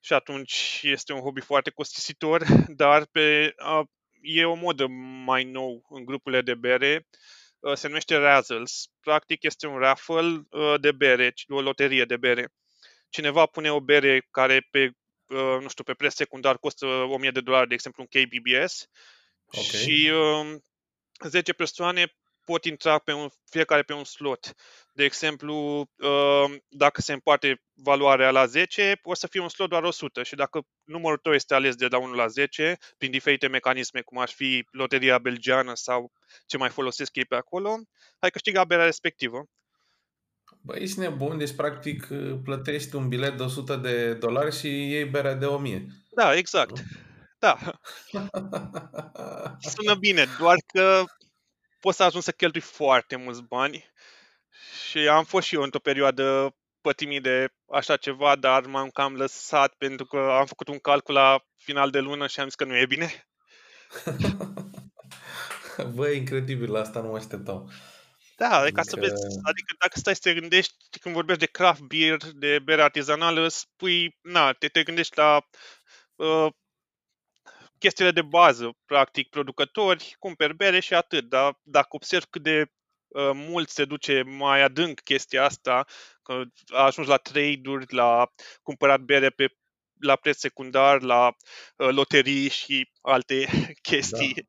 și 0.00 0.12
atunci 0.12 0.80
este 0.82 1.12
un 1.12 1.20
hobby 1.20 1.40
foarte 1.40 1.70
costisitor, 1.70 2.44
dar 2.82 3.06
pe, 3.06 3.54
uh, 3.78 3.86
e 4.20 4.44
o 4.44 4.54
modă 4.54 4.86
mai 5.24 5.44
nou 5.44 5.86
în 5.90 6.04
grupurile 6.04 6.42
de 6.42 6.54
bere, 6.54 7.06
uh, 7.58 7.74
se 7.74 7.86
numește 7.86 8.16
Razzles. 8.16 8.86
Practic 9.00 9.42
este 9.42 9.66
un 9.66 9.78
raffle 9.78 10.46
uh, 10.50 10.74
de 10.80 10.92
bere, 10.92 11.34
o 11.48 11.60
loterie 11.60 12.04
de 12.04 12.16
bere. 12.16 12.52
Cineva 13.08 13.46
pune 13.46 13.72
o 13.72 13.80
bere 13.80 14.26
care 14.30 14.66
pe, 14.70 14.90
uh, 15.26 15.58
nu 15.60 15.68
știu, 15.68 15.84
pe 15.84 15.94
preț 15.94 16.14
secundar 16.14 16.58
costă 16.58 16.86
1000 16.86 17.30
de 17.30 17.40
dolari, 17.40 17.68
de 17.68 17.74
exemplu 17.74 18.06
un 18.10 18.22
KBBS, 18.22 18.88
Ok. 19.50 19.62
și 19.62 20.10
um, 20.12 20.62
10 21.28 21.52
persoane 21.52 22.14
pot 22.50 22.64
intra 22.64 22.98
pe 22.98 23.12
un, 23.12 23.28
fiecare 23.50 23.82
pe 23.82 23.92
un 23.92 24.04
slot. 24.04 24.54
De 24.92 25.04
exemplu, 25.04 25.54
um, 25.96 26.64
dacă 26.68 27.00
se 27.00 27.12
împarte 27.12 27.62
valoarea 27.74 28.30
la 28.30 28.46
10, 28.46 29.00
o 29.02 29.14
să 29.14 29.26
fie 29.26 29.40
un 29.40 29.48
slot 29.48 29.68
doar 29.68 29.82
100 29.82 30.22
și 30.22 30.34
dacă 30.34 30.60
numărul 30.84 31.18
tău 31.18 31.32
este 31.32 31.54
ales 31.54 31.74
de 31.74 31.86
la 31.86 31.98
1 31.98 32.12
la 32.12 32.26
10, 32.26 32.76
prin 32.98 33.10
diferite 33.10 33.46
mecanisme, 33.46 34.00
cum 34.00 34.18
ar 34.18 34.28
fi 34.28 34.64
loteria 34.70 35.18
belgiană 35.18 35.74
sau 35.74 36.12
ce 36.46 36.56
mai 36.56 36.68
folosesc 36.68 37.16
ei 37.16 37.24
pe 37.24 37.34
acolo, 37.34 37.76
ai 38.18 38.30
câștigat 38.30 38.66
berea 38.66 38.84
respectivă. 38.84 39.44
Băi, 40.60 40.82
ești 40.82 40.98
nebun, 40.98 41.38
deci 41.38 41.54
practic 41.54 42.08
plătești 42.44 42.94
un 42.94 43.08
bilet 43.08 43.36
de 43.36 43.42
100 43.42 43.76
de 43.76 44.14
dolari 44.14 44.56
și 44.56 44.66
iei 44.66 45.04
berea 45.04 45.34
de 45.34 45.46
1000. 45.46 45.86
Da, 46.10 46.36
exact. 46.36 46.84
Da, 47.38 47.58
sună 49.74 49.94
bine, 49.94 50.26
doar 50.38 50.56
că 50.66 51.04
poți 51.80 51.96
să 51.96 52.02
ajungi 52.02 52.24
să 52.26 52.32
cheltui 52.32 52.60
foarte 52.60 53.16
mulți 53.16 53.42
bani 53.42 53.90
și 54.88 54.98
am 54.98 55.24
fost 55.24 55.46
și 55.46 55.54
eu 55.54 55.62
într-o 55.62 55.78
perioadă 55.78 56.56
pătimit 56.80 57.22
de 57.22 57.48
așa 57.72 57.96
ceva, 57.96 58.36
dar 58.36 58.66
m-am 58.66 58.88
cam 58.88 59.14
lăsat 59.14 59.74
pentru 59.74 60.06
că 60.06 60.16
am 60.38 60.46
făcut 60.46 60.68
un 60.68 60.78
calcul 60.78 61.14
la 61.14 61.44
final 61.56 61.90
de 61.90 61.98
lună 61.98 62.26
și 62.26 62.40
am 62.40 62.46
zis 62.46 62.54
că 62.54 62.64
nu 62.64 62.76
e 62.76 62.86
bine. 62.86 63.28
Băi, 65.94 66.16
incredibil, 66.16 66.70
la 66.70 66.80
asta 66.80 67.00
nu 67.00 67.08
mă 67.08 67.16
așteptam. 67.16 67.70
Da, 68.36 68.56
adică... 68.56 68.74
ca 68.74 68.82
să 68.82 68.94
Adică- 68.96 69.12
vezi, 69.12 69.22
adică 69.42 69.74
dacă 69.78 69.98
stai 69.98 70.14
să 70.14 70.20
te 70.22 70.34
gândești, 70.34 70.74
când 71.00 71.14
vorbești 71.14 71.44
de 71.44 71.50
craft 71.50 71.80
beer, 71.80 72.16
de 72.32 72.58
bere 72.58 72.82
artizanală, 72.82 73.48
spui, 73.48 74.16
na, 74.20 74.52
te, 74.52 74.68
te 74.68 74.82
gândești 74.82 75.16
la 75.16 75.46
uh, 76.14 76.46
chestiile 77.78 78.10
de 78.10 78.22
bază, 78.22 78.76
practic, 78.84 79.28
producători, 79.28 80.16
cumperi 80.18 80.56
bere 80.56 80.80
și 80.80 80.94
atât, 80.94 81.28
dar 81.28 81.58
dacă 81.62 81.88
observi 81.90 82.26
cât 82.30 82.42
de 82.42 82.70
uh, 83.08 83.30
mult 83.34 83.68
se 83.68 83.84
duce 83.84 84.22
mai 84.22 84.62
adânc 84.62 85.00
chestia 85.00 85.44
asta, 85.44 85.86
că 86.22 86.42
ajungi 86.66 87.10
la 87.10 87.16
trade-uri, 87.16 87.94
la 87.94 88.32
cumpărat 88.62 89.00
bere 89.00 89.30
pe 89.30 89.56
la 90.00 90.16
preț 90.16 90.38
secundar, 90.38 91.02
la 91.02 91.26
uh, 91.26 91.88
loterii 91.90 92.48
și 92.48 92.90
alte 93.00 93.46
chestii. 93.88 94.48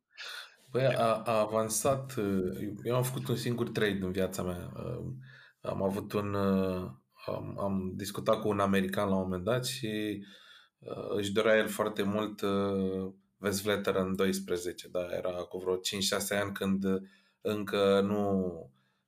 Băi, 0.72 0.86
a, 0.86 1.22
a 1.26 1.40
avansat. 1.40 2.16
uh, 2.16 2.70
Eu 2.84 2.96
am 2.96 3.04
făcut 3.04 3.28
un 3.28 3.36
singur 3.36 3.70
trade 3.70 4.00
în 4.02 4.12
viața 4.12 4.44
mea. 4.44 4.72
Uh, 4.76 5.06
Am 5.62 5.84
avut 5.84 6.14
un. 6.14 6.34
uh, 6.34 6.90
Am, 7.26 7.60
am 7.60 7.94
discutat 7.96 8.42
cu 8.42 8.48
un 8.48 8.60
american 8.60 9.10
la 9.10 9.16
un 9.16 9.22
moment 9.22 9.44
dat 9.44 9.66
și 9.66 10.18
uh, 10.20 10.28
își 11.10 11.32
dorea 11.32 11.58
el 11.58 11.68
foarte 11.68 12.04
mult 12.04 12.42
uh, 12.42 13.12
Vesvleter 13.38 13.96
în 13.96 14.16
12, 14.16 14.88
da, 14.88 15.08
era 15.12 15.32
cu 15.32 15.58
vreo 15.58 15.76
5-6 15.76 15.80
ani 16.42 16.52
când 16.52 16.84
încă 17.42 18.02
nu 18.02 18.54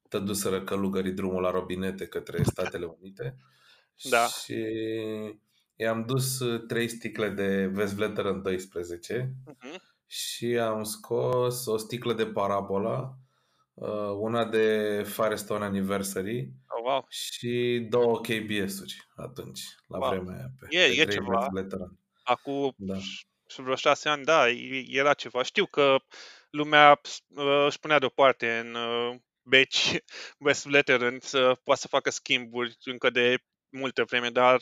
tăduseră 0.09 0.61
călugării 0.61 1.11
drumul 1.11 1.41
la 1.41 1.51
robinete 1.51 2.07
către 2.07 2.43
Statele 2.51 2.85
Unite. 2.85 3.37
Da. 4.09 4.25
Și 4.25 4.65
i-am 5.75 6.05
dus 6.05 6.39
uh, 6.39 6.65
trei 6.67 6.87
sticle 6.87 7.29
de 7.29 7.65
Vesvleter 7.65 8.25
în 8.25 8.41
12 8.41 9.35
Uh-huh. 9.45 9.79
și 10.07 10.45
am 10.45 10.83
scos 10.83 11.65
o 11.65 11.77
sticlă 11.77 12.13
de 12.13 12.25
parabola, 12.25 12.99
uh, 12.99 13.20
una 14.19 14.45
de 14.45 15.03
Firestone 15.07 15.63
Anniversary 15.65 16.51
Oh, 16.67 16.83
wow. 16.83 17.05
și 17.09 17.85
două 17.89 18.19
KBS-uri 18.21 19.07
atunci, 19.15 19.61
la 19.87 19.97
Wow. 19.97 20.09
vremea 20.09 20.35
aia. 20.35 20.47
Pe, 20.59 20.65
E- 20.69 20.87
pe 20.87 21.01
e 21.01 21.03
trei 21.05 21.15
ceva. 21.15 21.47
veterani. 21.51 21.99
Acum 22.23 22.73
Da. 22.77 22.97
și 23.47 23.61
vreo 23.61 23.75
șase 23.75 24.09
ani, 24.09 24.23
da, 24.23 24.49
e- 24.49 24.85
era 24.87 25.13
ceva. 25.13 25.43
Știu 25.43 25.65
că 25.65 25.95
lumea 26.49 27.01
uh, 27.27 27.65
își 27.67 27.79
punea 27.79 27.99
deoparte 27.99 28.57
în 28.57 28.75
uh, 28.75 29.15
beci 29.41 29.91
West 30.45 30.65
Veteran 30.65 31.17
să 31.21 31.57
poată 31.63 31.81
să 31.81 31.87
facă 31.87 32.09
schimburi 32.09 32.77
încă 32.83 33.09
de 33.09 33.37
multă 33.69 34.03
vreme, 34.03 34.29
dar 34.29 34.61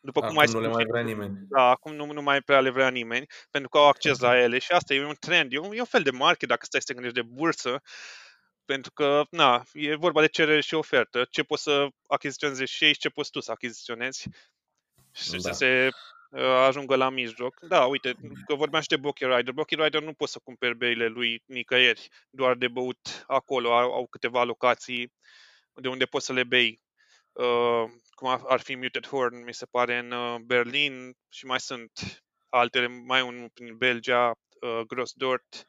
după 0.00 0.20
cum 0.20 0.28
Acum 0.28 0.38
ai 0.40 0.46
nu 0.52 0.60
le 0.60 0.64
spus 0.64 0.74
mai 0.74 0.82
și 0.84 0.90
vrea 0.90 1.02
tu, 1.02 1.08
nimeni. 1.08 1.46
da, 1.48 1.62
acum 1.62 1.94
nu, 1.94 2.12
nu 2.12 2.22
mai 2.22 2.40
prea 2.40 2.60
le 2.60 2.70
vrea 2.70 2.88
nimeni, 2.90 3.26
pentru 3.50 3.68
că 3.70 3.78
au 3.78 3.88
acces 3.88 4.18
la 4.18 4.38
ele 4.38 4.58
și 4.58 4.72
asta 4.72 4.94
e 4.94 5.04
un 5.04 5.14
trend, 5.18 5.52
e 5.52 5.58
un, 5.58 5.72
e 5.72 5.78
un 5.80 5.84
fel 5.84 6.02
de 6.02 6.10
market 6.10 6.48
dacă 6.48 6.64
stai 6.64 6.80
să 6.80 6.86
te 6.86 7.00
gândești 7.00 7.20
de 7.20 7.34
bursă, 7.34 7.82
pentru 8.68 8.92
că, 8.92 9.24
na, 9.30 9.64
e 9.72 9.94
vorba 9.94 10.20
de 10.20 10.26
cerere 10.26 10.60
și 10.60 10.74
ofertă, 10.74 11.26
ce 11.30 11.42
poți 11.42 11.62
să 11.62 11.88
achiziționezi 12.06 12.62
și 12.64 12.84
ei 12.84 12.92
și 12.92 12.98
ce 12.98 13.08
poți 13.08 13.30
tu 13.30 13.40
să 13.40 13.50
achiziționezi 13.50 14.28
și 15.12 15.30
Da. 15.30 15.38
să 15.38 15.50
se 15.52 15.88
uh, 16.30 16.40
ajungă 16.42 16.96
la 16.96 17.08
mijloc. 17.08 17.60
Da, 17.60 17.84
uite, 17.84 18.14
că 18.46 18.54
vorbeam 18.54 18.82
și 18.82 18.88
de 18.88 18.96
Bucky 18.96 19.24
Rider. 19.24 19.52
Bucky 19.52 19.74
Rider 19.74 20.02
nu 20.02 20.12
poți 20.12 20.32
să 20.32 20.40
cumperi 20.44 20.76
beile 20.76 21.06
lui 21.06 21.42
nicăieri, 21.46 22.08
doar 22.30 22.54
de 22.54 22.68
băut 22.68 23.24
acolo. 23.26 23.72
Au, 23.72 23.92
au 23.92 24.06
câteva 24.06 24.44
locații 24.44 25.12
de 25.74 25.88
unde 25.88 26.04
poți 26.04 26.26
să 26.26 26.32
le 26.32 26.44
bei. 26.44 26.80
Uh, 27.32 27.84
cum 28.10 28.28
ar- 28.28 28.44
ar 28.46 28.60
fi 28.60 28.74
Muted 28.74 29.06
Horn, 29.06 29.44
mi 29.44 29.54
se 29.54 29.66
pare, 29.66 29.98
în 29.98 30.10
uh, 30.10 30.40
Berlin 30.40 31.16
și 31.28 31.46
mai 31.46 31.60
sunt 31.60 32.22
altele, 32.48 32.86
mai 32.86 33.20
unul 33.22 33.48
prin 33.54 33.76
Belgia, 33.76 34.38
uh, 34.60 34.80
Grossdort, 34.86 35.68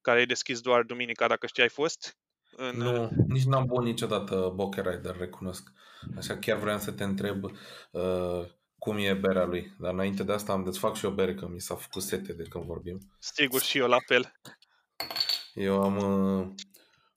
care 0.00 0.20
e 0.20 0.24
deschis 0.24 0.60
doar 0.60 0.82
duminica, 0.82 1.26
dacă 1.26 1.46
știi, 1.46 1.62
ai 1.62 1.68
fost. 1.68 2.19
În, 2.62 2.76
Nu, 2.76 3.10
nici 3.26 3.44
n-am 3.44 3.66
băut 3.66 3.84
niciodată 3.84 4.52
Boker 4.54 4.86
Rider, 4.86 5.16
recunosc. 5.18 5.72
Așa 6.16 6.36
chiar 6.36 6.58
vreau 6.58 6.78
să 6.78 6.92
te 6.92 7.04
întreb 7.04 7.44
uh, 7.90 8.44
cum 8.78 8.96
e 8.96 9.14
berea 9.14 9.44
lui. 9.44 9.74
Dar 9.78 9.92
înainte 9.92 10.22
de 10.22 10.32
asta 10.32 10.52
am 10.52 10.64
desfac 10.64 10.96
și 10.96 11.04
o 11.04 11.10
bere, 11.10 11.34
că 11.34 11.48
mi 11.48 11.60
s-a 11.60 11.74
făcut 11.74 12.02
sete 12.02 12.32
de 12.32 12.42
când 12.42 12.64
vorbim. 12.64 12.98
Sigur 13.18 13.60
și 13.60 13.78
eu 13.78 13.88
la 13.88 13.98
fel. 14.06 14.32
Eu 15.54 15.82
am 15.82 15.96
uh, 15.96 16.48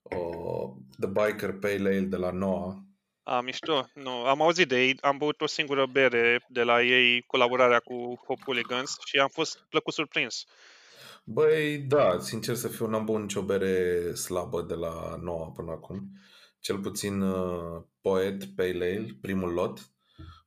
o 0.04 0.74
The 1.00 1.08
Biker 1.08 1.54
Pale 1.54 1.90
Ale 1.90 2.00
de 2.00 2.16
la 2.16 2.32
Noah. 2.32 2.76
A, 3.24 3.42
mișto. 3.42 3.86
Nu, 3.94 4.12
am 4.12 4.42
auzit 4.42 4.68
de 4.68 4.82
ei, 4.86 4.98
am 5.02 5.18
băut 5.18 5.42
o 5.42 5.46
singură 5.46 5.86
bere 5.86 6.46
de 6.48 6.64
la 6.64 6.82
ei, 6.82 7.22
colaborarea 7.22 7.80
cu 7.80 8.22
Hop 8.26 8.44
Hooligans 8.44 8.96
și 9.06 9.18
am 9.18 9.30
fost 9.32 9.66
plăcut 9.70 9.94
surprins. 9.94 10.46
Băi, 11.24 11.78
da, 11.78 12.20
sincer 12.20 12.56
să 12.56 12.68
fiu, 12.68 12.88
n-am 12.88 13.06
băut 13.06 13.22
nicio 13.22 13.42
bere 13.42 14.14
slabă 14.14 14.62
de 14.62 14.74
la 14.74 15.16
Noah 15.22 15.52
până 15.56 15.72
acum. 15.72 16.12
Cel 16.60 16.80
puțin 16.80 17.22
uh, 17.22 17.82
Poet 18.02 18.46
Pale 18.56 18.86
Ale, 18.98 19.18
primul 19.22 19.54
lot. 19.54 19.80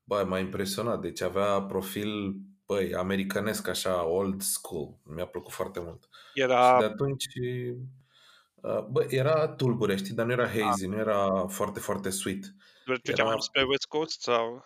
Băi, 0.05 0.25
m-a 0.25 0.39
impresionat. 0.39 1.01
Deci 1.01 1.21
avea 1.21 1.61
profil, 1.63 2.35
băi, 2.67 2.95
americanesc, 2.95 3.69
așa, 3.69 4.05
old 4.05 4.43
school. 4.43 4.99
Mi-a 5.03 5.27
plăcut 5.27 5.53
foarte 5.53 5.81
mult. 5.81 6.09
Și 6.35 6.41
Era, 6.41 6.79
de 6.79 6.85
atunci, 6.85 7.25
uh, 8.55 8.85
bă, 8.91 9.07
era 9.09 9.49
tulbure, 9.49 9.97
știi, 9.97 10.15
dar 10.15 10.27
nu 10.27 10.33
era 10.33 10.49
hazy, 10.49 10.87
nu 10.87 10.97
era 10.97 11.47
foarte, 11.47 11.81
foarte 11.81 12.11
sweet. 12.11 12.55
ducea 12.85 13.13
era- 13.13 13.23
mai 13.23 13.33
mult 13.33 13.43
spre 13.45 13.63
West 13.63 13.87
Coast 13.87 14.21
sau... 14.21 14.65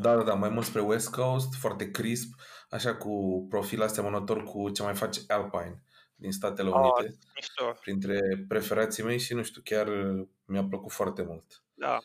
Da, 0.00 0.16
da, 0.16 0.22
da, 0.22 0.34
mai 0.34 0.48
mult 0.48 0.66
spre 0.66 0.80
West 0.80 1.10
Coast, 1.10 1.54
foarte 1.54 1.90
crisp, 1.90 2.34
așa 2.68 2.96
cu 2.96 3.46
profil 3.50 3.82
asemănător 3.82 4.42
cu 4.42 4.70
ce 4.70 4.82
mai 4.82 4.94
face 4.94 5.20
Alpine 5.28 5.82
din 6.14 6.32
Statele 6.32 6.68
Ah, 6.72 6.74
Unite, 6.74 7.18
mișto, 7.34 7.72
printre 7.80 8.20
preferații 8.48 9.02
mei 9.02 9.18
și 9.18 9.34
nu 9.34 9.42
știu, 9.42 9.60
chiar 9.64 9.86
uh, 9.88 10.26
mi-a 10.44 10.64
plăcut 10.64 10.92
foarte 10.92 11.22
mult. 11.22 11.62
da. 11.74 11.98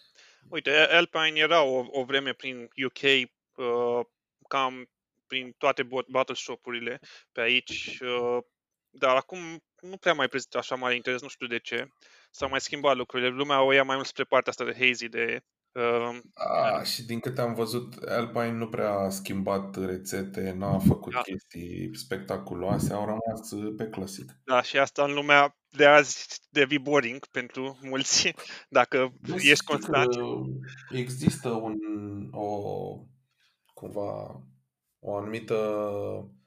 Uite, 0.49 0.71
Alpine 0.71 1.39
era 1.39 1.61
o, 1.63 1.85
o 1.91 2.03
vreme 2.03 2.33
prin 2.33 2.69
UK, 2.85 3.01
uh, 3.55 4.05
cam 4.47 4.89
prin 5.27 5.53
toate 5.57 5.83
bot- 5.83 6.07
bottle 6.07 6.35
shop-urile 6.35 6.99
pe 7.31 7.41
aici, 7.41 7.99
uh, 8.01 8.37
dar 8.89 9.15
acum 9.15 9.39
nu 9.81 9.97
prea 9.97 10.13
mai 10.13 10.27
prezintă 10.27 10.57
așa 10.57 10.75
mare 10.75 10.95
interes, 10.95 11.21
nu 11.21 11.27
știu 11.27 11.47
de 11.47 11.59
ce. 11.59 11.87
S-au 12.31 12.49
mai 12.49 12.61
schimbat 12.61 12.95
lucrurile. 12.95 13.29
Lumea 13.29 13.61
o 13.61 13.71
ia 13.71 13.83
mai 13.83 13.95
mult 13.95 14.07
spre 14.07 14.23
partea 14.23 14.51
asta 14.51 14.65
de 14.71 14.85
hazy, 14.85 15.07
de... 15.09 15.43
Uh, 15.73 16.19
A, 16.33 16.83
și 16.83 17.05
din 17.05 17.19
câte 17.19 17.41
am 17.41 17.53
văzut, 17.53 17.93
Alpine 18.03 18.51
nu 18.51 18.67
prea 18.67 18.91
a 18.93 19.09
schimbat 19.09 19.85
rețete, 19.85 20.53
n-a 20.57 20.79
făcut 20.79 21.13
Da. 21.13 21.21
chestii 21.21 21.89
spectaculoase, 21.97 22.93
au 22.93 23.05
rămas 23.05 23.51
uh, 23.51 23.73
pe 23.77 23.87
clasic. 23.87 24.39
Da, 24.43 24.61
și 24.61 24.77
asta 24.77 25.03
în 25.03 25.13
lumea 25.13 25.55
de 25.69 25.85
azi 25.85 26.27
devii 26.49 26.79
boring 26.79 27.25
pentru 27.25 27.77
mulți, 27.81 28.33
dacă 28.69 29.13
Bă, 29.21 29.33
ești 29.33 29.47
știi 29.47 29.65
constant. 29.65 30.15
că 30.15 30.95
există 30.95 31.49
un, 31.49 31.75
o, 32.31 32.59
cumva, 33.73 34.43
o 34.99 35.15
anumită 35.15 35.57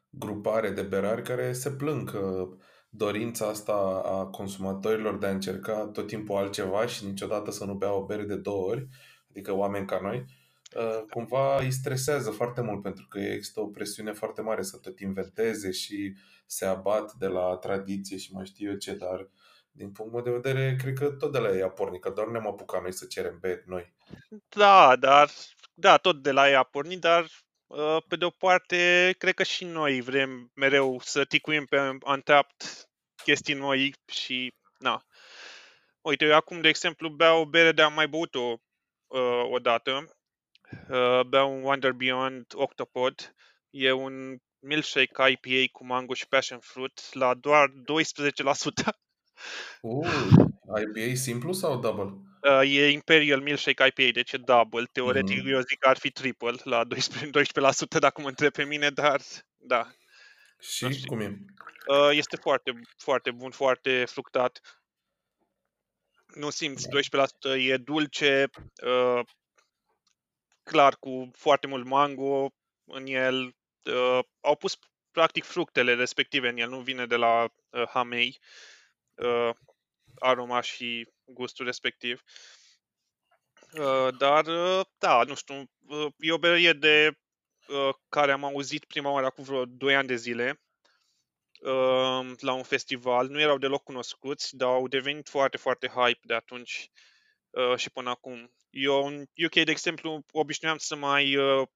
grupare 0.08 0.70
de 0.70 0.82
berari 0.82 1.22
care 1.22 1.52
se 1.52 1.70
plâng 1.70 2.10
că 2.10 2.48
dorința 2.88 3.46
asta 3.46 4.02
a 4.04 4.24
consumatorilor 4.26 5.18
de 5.18 5.26
a 5.26 5.30
încerca 5.30 5.86
tot 5.92 6.06
timpul 6.06 6.36
altceva 6.36 6.86
și 6.86 7.06
niciodată 7.06 7.50
să 7.50 7.64
nu 7.64 7.74
bea 7.74 7.94
o 7.94 8.04
bere 8.04 8.22
de 8.22 8.36
două 8.36 8.68
ori, 8.68 8.88
adică 9.34 9.52
oameni 9.52 9.86
ca 9.86 10.00
noi, 10.00 10.24
uh, 10.76 11.04
cumva 11.10 11.58
îi 11.58 11.70
stresează 11.70 12.30
foarte 12.30 12.60
mult 12.60 12.82
pentru 12.82 13.06
că 13.08 13.18
există 13.18 13.60
o 13.60 13.66
presiune 13.66 14.12
foarte 14.12 14.42
mare 14.42 14.62
să 14.62 14.78
tot 14.78 15.00
inventeze 15.00 15.70
și 15.70 16.16
se 16.46 16.64
abat 16.64 17.12
de 17.12 17.26
la 17.26 17.56
tradiție 17.56 18.16
și 18.16 18.32
mai 18.32 18.46
știu 18.46 18.70
eu 18.70 18.76
ce, 18.76 18.94
dar 18.94 19.28
din 19.72 19.92
punctul 19.92 20.22
meu 20.22 20.32
de 20.32 20.40
vedere, 20.40 20.76
cred 20.76 20.94
că 20.94 21.10
tot 21.10 21.32
de 21.32 21.38
la 21.38 21.50
ei 21.50 21.62
a 21.62 21.68
pornit, 21.68 22.00
că 22.00 22.10
doar 22.10 22.26
ne-am 22.26 22.46
apucat 22.46 22.82
noi 22.82 22.92
să 22.92 23.06
cerem 23.06 23.38
beri 23.40 23.62
noi. 23.66 23.94
Da, 24.48 24.96
dar 24.96 25.30
da, 25.74 25.96
tot 25.96 26.22
de 26.22 26.30
la 26.30 26.48
ea 26.50 26.58
a 26.58 26.62
pornit, 26.62 27.00
dar 27.00 27.26
uh, 27.66 27.96
pe 28.08 28.16
de 28.16 28.24
o 28.24 28.30
parte, 28.30 29.14
cred 29.18 29.34
că 29.34 29.42
și 29.42 29.64
noi 29.64 30.00
vrem 30.00 30.50
mereu 30.54 31.00
să 31.00 31.24
ticuim 31.24 31.64
pe 31.64 31.98
Untapped 32.06 32.88
chestii 33.22 33.54
noi 33.54 33.94
și, 34.06 34.54
na. 34.78 35.04
Uite, 36.00 36.24
eu 36.24 36.34
acum, 36.34 36.60
de 36.60 36.68
exemplu, 36.68 37.08
beau 37.08 37.40
o 37.40 37.46
bere 37.46 37.72
de-am 37.72 37.92
mai 37.92 38.08
băut-o 38.08 38.56
uh, 39.14 39.50
odată. 39.50 40.16
Uh, 40.88 41.20
beau 41.26 41.56
un 41.56 41.62
Wonder 41.62 41.92
Beyond 41.92 42.46
Octopod. 42.54 43.34
E 43.70 43.92
un 43.92 44.36
milkshake 44.58 45.30
IPA 45.30 45.72
cu 45.72 45.86
mango 45.86 46.14
și 46.14 46.28
passion 46.28 46.58
fruit 46.58 47.00
la 47.12 47.34
doar 47.34 47.68
12%. 47.68 47.72
Uh, 49.80 50.06
IPA 50.80 51.14
simplu 51.14 51.52
sau 51.52 51.80
double? 51.80 52.14
Uh, 52.42 52.74
e 52.74 52.90
Imperial 52.90 53.40
Milkshake 53.40 53.86
IPA, 53.86 54.10
deci 54.12 54.32
e 54.32 54.36
double. 54.36 54.84
Teoretic, 54.92 55.42
mm-hmm. 55.42 55.52
eu 55.52 55.60
zic 55.60 55.78
că 55.78 55.88
ar 55.88 55.96
fi 55.96 56.10
triple 56.10 56.54
la 56.64 56.82
12%, 56.84 56.88
12% 57.96 57.98
dacă 57.98 58.20
mă 58.20 58.28
întreb 58.28 58.52
pe 58.52 58.64
mine, 58.64 58.90
dar 58.90 59.20
da. 59.56 59.90
Și 60.58 61.04
cum 61.06 61.20
e? 61.20 61.38
Uh, 61.86 62.10
este 62.10 62.36
foarte, 62.36 62.80
foarte 62.96 63.30
bun, 63.30 63.50
foarte 63.50 64.04
fructat. 64.04 64.60
Nu 66.34 66.50
simți 66.50 66.88
12%, 66.88 67.56
e 67.58 67.76
dulce, 67.76 68.50
uh, 68.82 69.20
clar 70.62 70.96
cu 70.96 71.30
foarte 71.32 71.66
mult 71.66 71.84
mango 71.84 72.52
în 72.84 73.06
el. 73.06 73.56
Uh, 73.84 74.18
au 74.40 74.56
pus 74.56 74.78
practic 75.10 75.44
fructele 75.44 75.94
respective 75.94 76.48
în 76.48 76.56
el, 76.56 76.68
nu 76.68 76.80
vine 76.80 77.06
de 77.06 77.16
la 77.16 77.42
uh, 77.70 77.88
Hamei. 77.88 78.38
Uh, 79.14 79.50
aroma 80.18 80.60
și 80.60 81.08
gustul 81.24 81.64
respectiv. 81.64 82.22
Uh, 83.72 84.16
dar, 84.18 84.46
uh, 84.46 84.86
da, 84.98 85.22
nu 85.22 85.34
știu, 85.34 85.70
uh, 85.88 86.06
e 86.18 86.32
o 86.32 86.38
berie 86.38 86.72
de 86.72 87.18
uh, 87.68 87.94
care 88.08 88.32
am 88.32 88.44
auzit 88.44 88.84
prima 88.84 89.10
oară 89.10 89.26
acum 89.26 89.44
vreo 89.44 89.64
2 89.64 89.94
ani 89.94 90.08
de 90.08 90.16
zile 90.16 90.63
uh, 91.64 92.32
la 92.40 92.52
un 92.52 92.62
festival. 92.62 93.28
Nu 93.28 93.40
erau 93.40 93.58
deloc 93.58 93.82
cunoscuți, 93.82 94.56
dar 94.56 94.68
au 94.68 94.88
devenit 94.88 95.28
foarte, 95.28 95.56
foarte 95.56 95.86
hype 95.86 96.20
de 96.22 96.34
atunci 96.34 96.90
uh, 97.50 97.76
și 97.76 97.90
până 97.90 98.10
acum. 98.10 98.54
Eu 98.70 99.06
în 99.06 99.24
UK, 99.44 99.52
de 99.52 99.70
exemplu, 99.70 100.24
obișnuiam 100.32 100.78
să 100.78 100.96
mai 100.96 101.36
uh, 101.36 101.66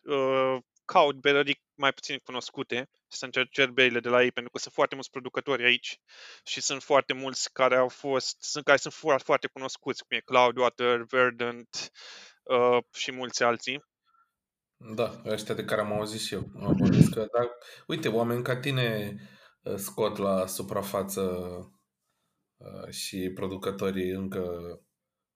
uh, 0.00 0.56
caut 0.84 1.16
berării 1.20 1.62
mai 1.74 1.92
puțin 1.92 2.18
cunoscute 2.18 2.88
și 3.12 3.18
să 3.18 3.24
încerc 3.24 3.70
berile 3.70 4.00
de 4.00 4.08
la 4.08 4.22
ei, 4.22 4.32
pentru 4.32 4.52
că 4.52 4.58
sunt 4.58 4.74
foarte 4.74 4.94
mulți 4.94 5.10
producători 5.10 5.64
aici 5.64 5.98
și 6.44 6.60
sunt 6.60 6.82
foarte 6.82 7.12
mulți 7.12 7.52
care 7.52 7.76
au 7.76 7.88
fost, 7.88 8.36
sunt, 8.42 8.64
care 8.64 8.76
sunt 8.76 8.94
foarte, 8.94 9.22
foarte 9.24 9.46
cunoscuți, 9.46 10.04
cum 10.04 10.16
e 10.16 10.20
Cloudwater, 10.20 11.02
Verdant 11.02 11.90
uh, 12.42 12.78
și 12.92 13.12
mulți 13.12 13.42
alții. 13.42 13.89
Da, 14.82 15.22
ăștia 15.26 15.54
de 15.54 15.64
care 15.64 15.80
am 15.80 15.92
auzit 15.92 16.20
și 16.20 16.34
eu. 16.34 16.50
Am 16.60 16.76
că, 17.10 17.26
dar, 17.32 17.50
uite, 17.86 18.08
oameni 18.08 18.42
ca 18.42 18.56
tine 18.56 19.16
uh, 19.62 19.74
scot 19.76 20.16
la 20.16 20.46
suprafață 20.46 21.20
uh, 22.56 22.90
și 22.90 23.30
producătorii 23.34 24.10
încă 24.10 24.42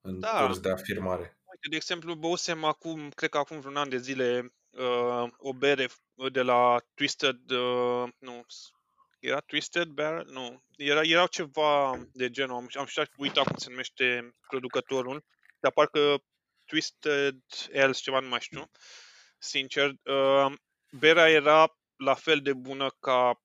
în 0.01 0.19
da. 0.19 0.45
curs 0.45 0.59
de 0.59 0.71
afirmare. 0.71 1.39
Uite, 1.51 1.67
de 1.69 1.75
exemplu, 1.75 2.15
băusem 2.15 2.63
acum, 2.63 3.09
cred 3.09 3.29
că 3.29 3.37
acum 3.37 3.59
vreun 3.59 3.75
an 3.75 3.89
de 3.89 3.97
zile, 3.97 4.53
uh, 4.69 5.29
o 5.37 5.53
bere 5.53 5.87
de 6.31 6.41
la 6.41 6.81
Twisted, 6.93 7.49
uh, 7.49 8.09
nu, 8.19 8.45
era 9.19 9.39
Twisted 9.39 9.87
Bear? 9.87 10.23
Nu, 10.23 10.63
era, 10.77 11.01
erau 11.01 11.27
ceva 11.27 11.99
de 12.13 12.29
genul, 12.29 12.55
am, 12.55 12.67
am 12.73 12.85
știut 12.85 13.09
uita 13.17 13.43
cum 13.43 13.57
se 13.57 13.69
numește 13.69 14.35
producătorul, 14.47 15.25
dar 15.59 15.71
parcă 15.71 16.23
Twisted 16.65 17.35
Els, 17.71 17.99
ceva 17.99 18.19
nu 18.19 18.27
mai 18.27 18.39
știu, 18.39 18.71
sincer. 19.47 19.93
Uh, 20.03 20.53
berea 20.91 21.29
era 21.29 21.77
la 21.95 22.13
fel 22.13 22.39
de 22.39 22.53
bună 22.53 22.89
ca 22.99 23.39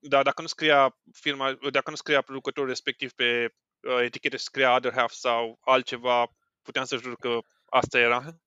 dar 0.00 0.22
dacă 0.22 0.40
nu 0.40 0.46
scria 0.46 0.98
firma, 1.12 1.58
dacă 1.70 1.90
nu 1.90 1.96
scria 1.96 2.20
producătorul 2.20 2.68
respectiv 2.68 3.12
pe 3.12 3.54
uh, 3.80 4.00
etichete, 4.02 4.36
scria 4.36 4.74
other 4.74 4.92
half 4.92 5.12
sau 5.12 5.58
altceva, 5.60 6.36
puteam 6.62 6.84
să 6.84 6.96
jur 6.96 7.16
că 7.16 7.38
asta 7.64 7.98
era. 7.98 8.38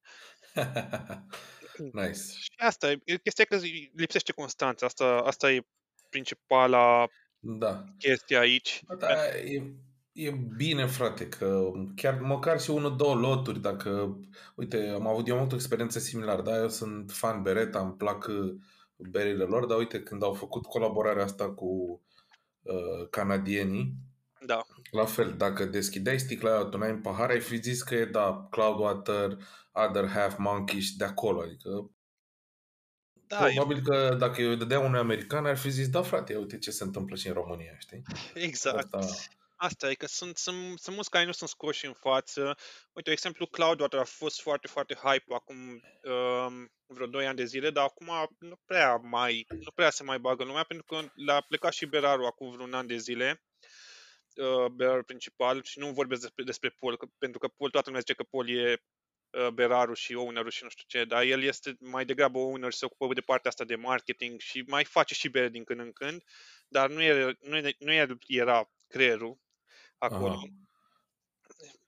nice. 1.91 2.21
Și 2.37 2.51
asta 2.57 2.91
e, 2.91 3.17
chestia 3.23 3.45
că 3.45 3.55
lipsește 3.93 4.31
constanța, 4.31 4.85
asta, 4.85 5.05
asta 5.05 5.51
e 5.51 5.65
principala 6.09 7.07
da. 7.39 7.83
chestie 7.97 8.37
aici. 8.37 8.81
Da, 8.97 9.27
e, 9.37 9.63
e 10.15 10.31
bine, 10.31 10.85
frate, 10.85 11.27
că 11.27 11.71
chiar 11.95 12.19
măcar 12.19 12.59
și 12.59 12.69
unul, 12.69 12.95
două 12.95 13.15
loturi, 13.15 13.61
dacă, 13.61 14.19
uite, 14.55 14.87
am 14.87 15.07
avut, 15.07 15.27
eu 15.27 15.33
am 15.33 15.39
avut 15.39 15.51
o 15.51 15.55
experiență 15.55 15.99
similară, 15.99 16.41
da, 16.41 16.57
eu 16.57 16.69
sunt 16.69 17.11
fan 17.11 17.41
Beretta, 17.41 17.79
îmi 17.79 17.93
plac 17.93 18.27
uh, 18.27 18.55
berile 18.97 19.43
lor, 19.43 19.65
dar 19.65 19.77
uite, 19.77 20.03
când 20.03 20.23
au 20.23 20.33
făcut 20.33 20.65
colaborarea 20.65 21.23
asta 21.23 21.49
cu 21.51 22.01
uh, 22.61 23.09
canadienii, 23.09 23.93
da. 24.45 24.65
La 24.91 25.05
fel, 25.05 25.33
dacă 25.37 25.65
deschideai 25.65 26.19
sticla 26.19 26.51
aia, 26.51 26.63
tu 26.63 26.77
în 26.81 27.01
pahar, 27.01 27.29
ai 27.29 27.39
fi 27.39 27.57
zis 27.57 27.81
că 27.81 27.95
e, 27.95 28.05
da, 28.05 28.47
Cloudwater, 28.51 29.37
Other 29.71 30.07
Half 30.07 30.37
Monkeys 30.37 30.95
de 30.95 31.03
acolo, 31.03 31.41
adică 31.41 31.89
da, 33.27 33.37
Probabil 33.37 33.77
e... 33.77 33.81
că 33.81 34.15
dacă 34.19 34.41
eu 34.41 34.55
dădea 34.55 34.79
unui 34.79 34.99
american, 34.99 35.45
ar 35.45 35.57
fi 35.57 35.69
zis, 35.69 35.89
da 35.89 36.01
frate, 36.01 36.35
uite 36.35 36.57
ce 36.57 36.71
se 36.71 36.83
întâmplă 36.83 37.15
și 37.15 37.27
în 37.27 37.33
România, 37.33 37.75
știi? 37.77 38.01
Exact. 38.33 38.93
Asta... 38.93 39.23
Asta 39.55 39.89
e 39.89 39.93
că 39.93 40.05
sunt, 40.05 40.37
sunt, 40.37 40.79
sunt 40.79 40.95
mulți 40.95 41.09
care 41.09 41.25
nu 41.25 41.31
sunt 41.31 41.49
scoși 41.49 41.85
în 41.85 41.93
față. 41.93 42.41
Uite, 42.93 43.09
de 43.09 43.11
exemplu, 43.11 43.45
Cloudwater 43.45 43.99
a 43.99 44.03
fost 44.03 44.41
foarte, 44.41 44.67
foarte 44.67 44.93
hype 44.93 45.33
acum 45.33 45.57
um, 46.03 46.71
vreo 46.85 47.07
2 47.07 47.27
ani 47.27 47.35
de 47.35 47.45
zile, 47.45 47.69
dar 47.69 47.83
acum 47.83 48.35
nu 48.39 48.55
prea 48.65 48.95
mai, 48.95 49.45
nu 49.49 49.71
prea 49.71 49.89
se 49.89 50.03
mai 50.03 50.19
bagă 50.19 50.43
lumea, 50.43 50.63
pentru 50.63 50.85
că 50.85 51.11
l-a 51.15 51.41
plecat 51.41 51.73
și 51.73 51.85
Beraru 51.85 52.25
acum 52.25 52.51
vreun 52.51 52.73
an 52.73 52.87
de 52.87 52.97
zile 52.97 53.43
uh, 54.35 54.65
berar 54.71 55.03
principal 55.03 55.63
și 55.63 55.79
nu 55.79 55.91
vorbesc 55.91 56.21
despre, 56.21 56.43
despre 56.43 56.69
Paul, 56.69 56.97
că, 56.97 57.05
pentru 57.17 57.39
că 57.39 57.47
Paul, 57.47 57.69
toată 57.69 57.85
lumea 57.85 58.01
zice 58.01 58.13
că 58.13 58.23
Paul 58.23 58.49
e 58.49 58.83
uh, 59.29 59.47
berarul 59.47 59.95
și 59.95 60.13
ownerul 60.13 60.49
și 60.49 60.63
nu 60.63 60.69
știu 60.69 60.83
ce, 60.87 61.05
dar 61.05 61.23
el 61.23 61.43
este 61.43 61.75
mai 61.79 62.05
degrabă 62.05 62.37
owner 62.37 62.71
și 62.71 62.77
se 62.77 62.85
ocupă 62.85 63.13
de 63.13 63.21
partea 63.21 63.49
asta 63.49 63.63
de 63.63 63.75
marketing 63.75 64.39
și 64.39 64.63
mai 64.67 64.83
face 64.83 65.13
și 65.13 65.29
bere 65.29 65.49
din 65.49 65.63
când 65.63 65.79
în 65.79 65.91
când, 65.91 66.23
dar 66.67 66.89
nu 66.89 67.03
era, 67.03 67.31
nu 67.39 67.57
era, 67.57 67.69
nu 67.79 67.93
era 68.27 68.69
creierul 68.87 69.43
acolo. 70.05 70.33
Aha. 70.33 70.43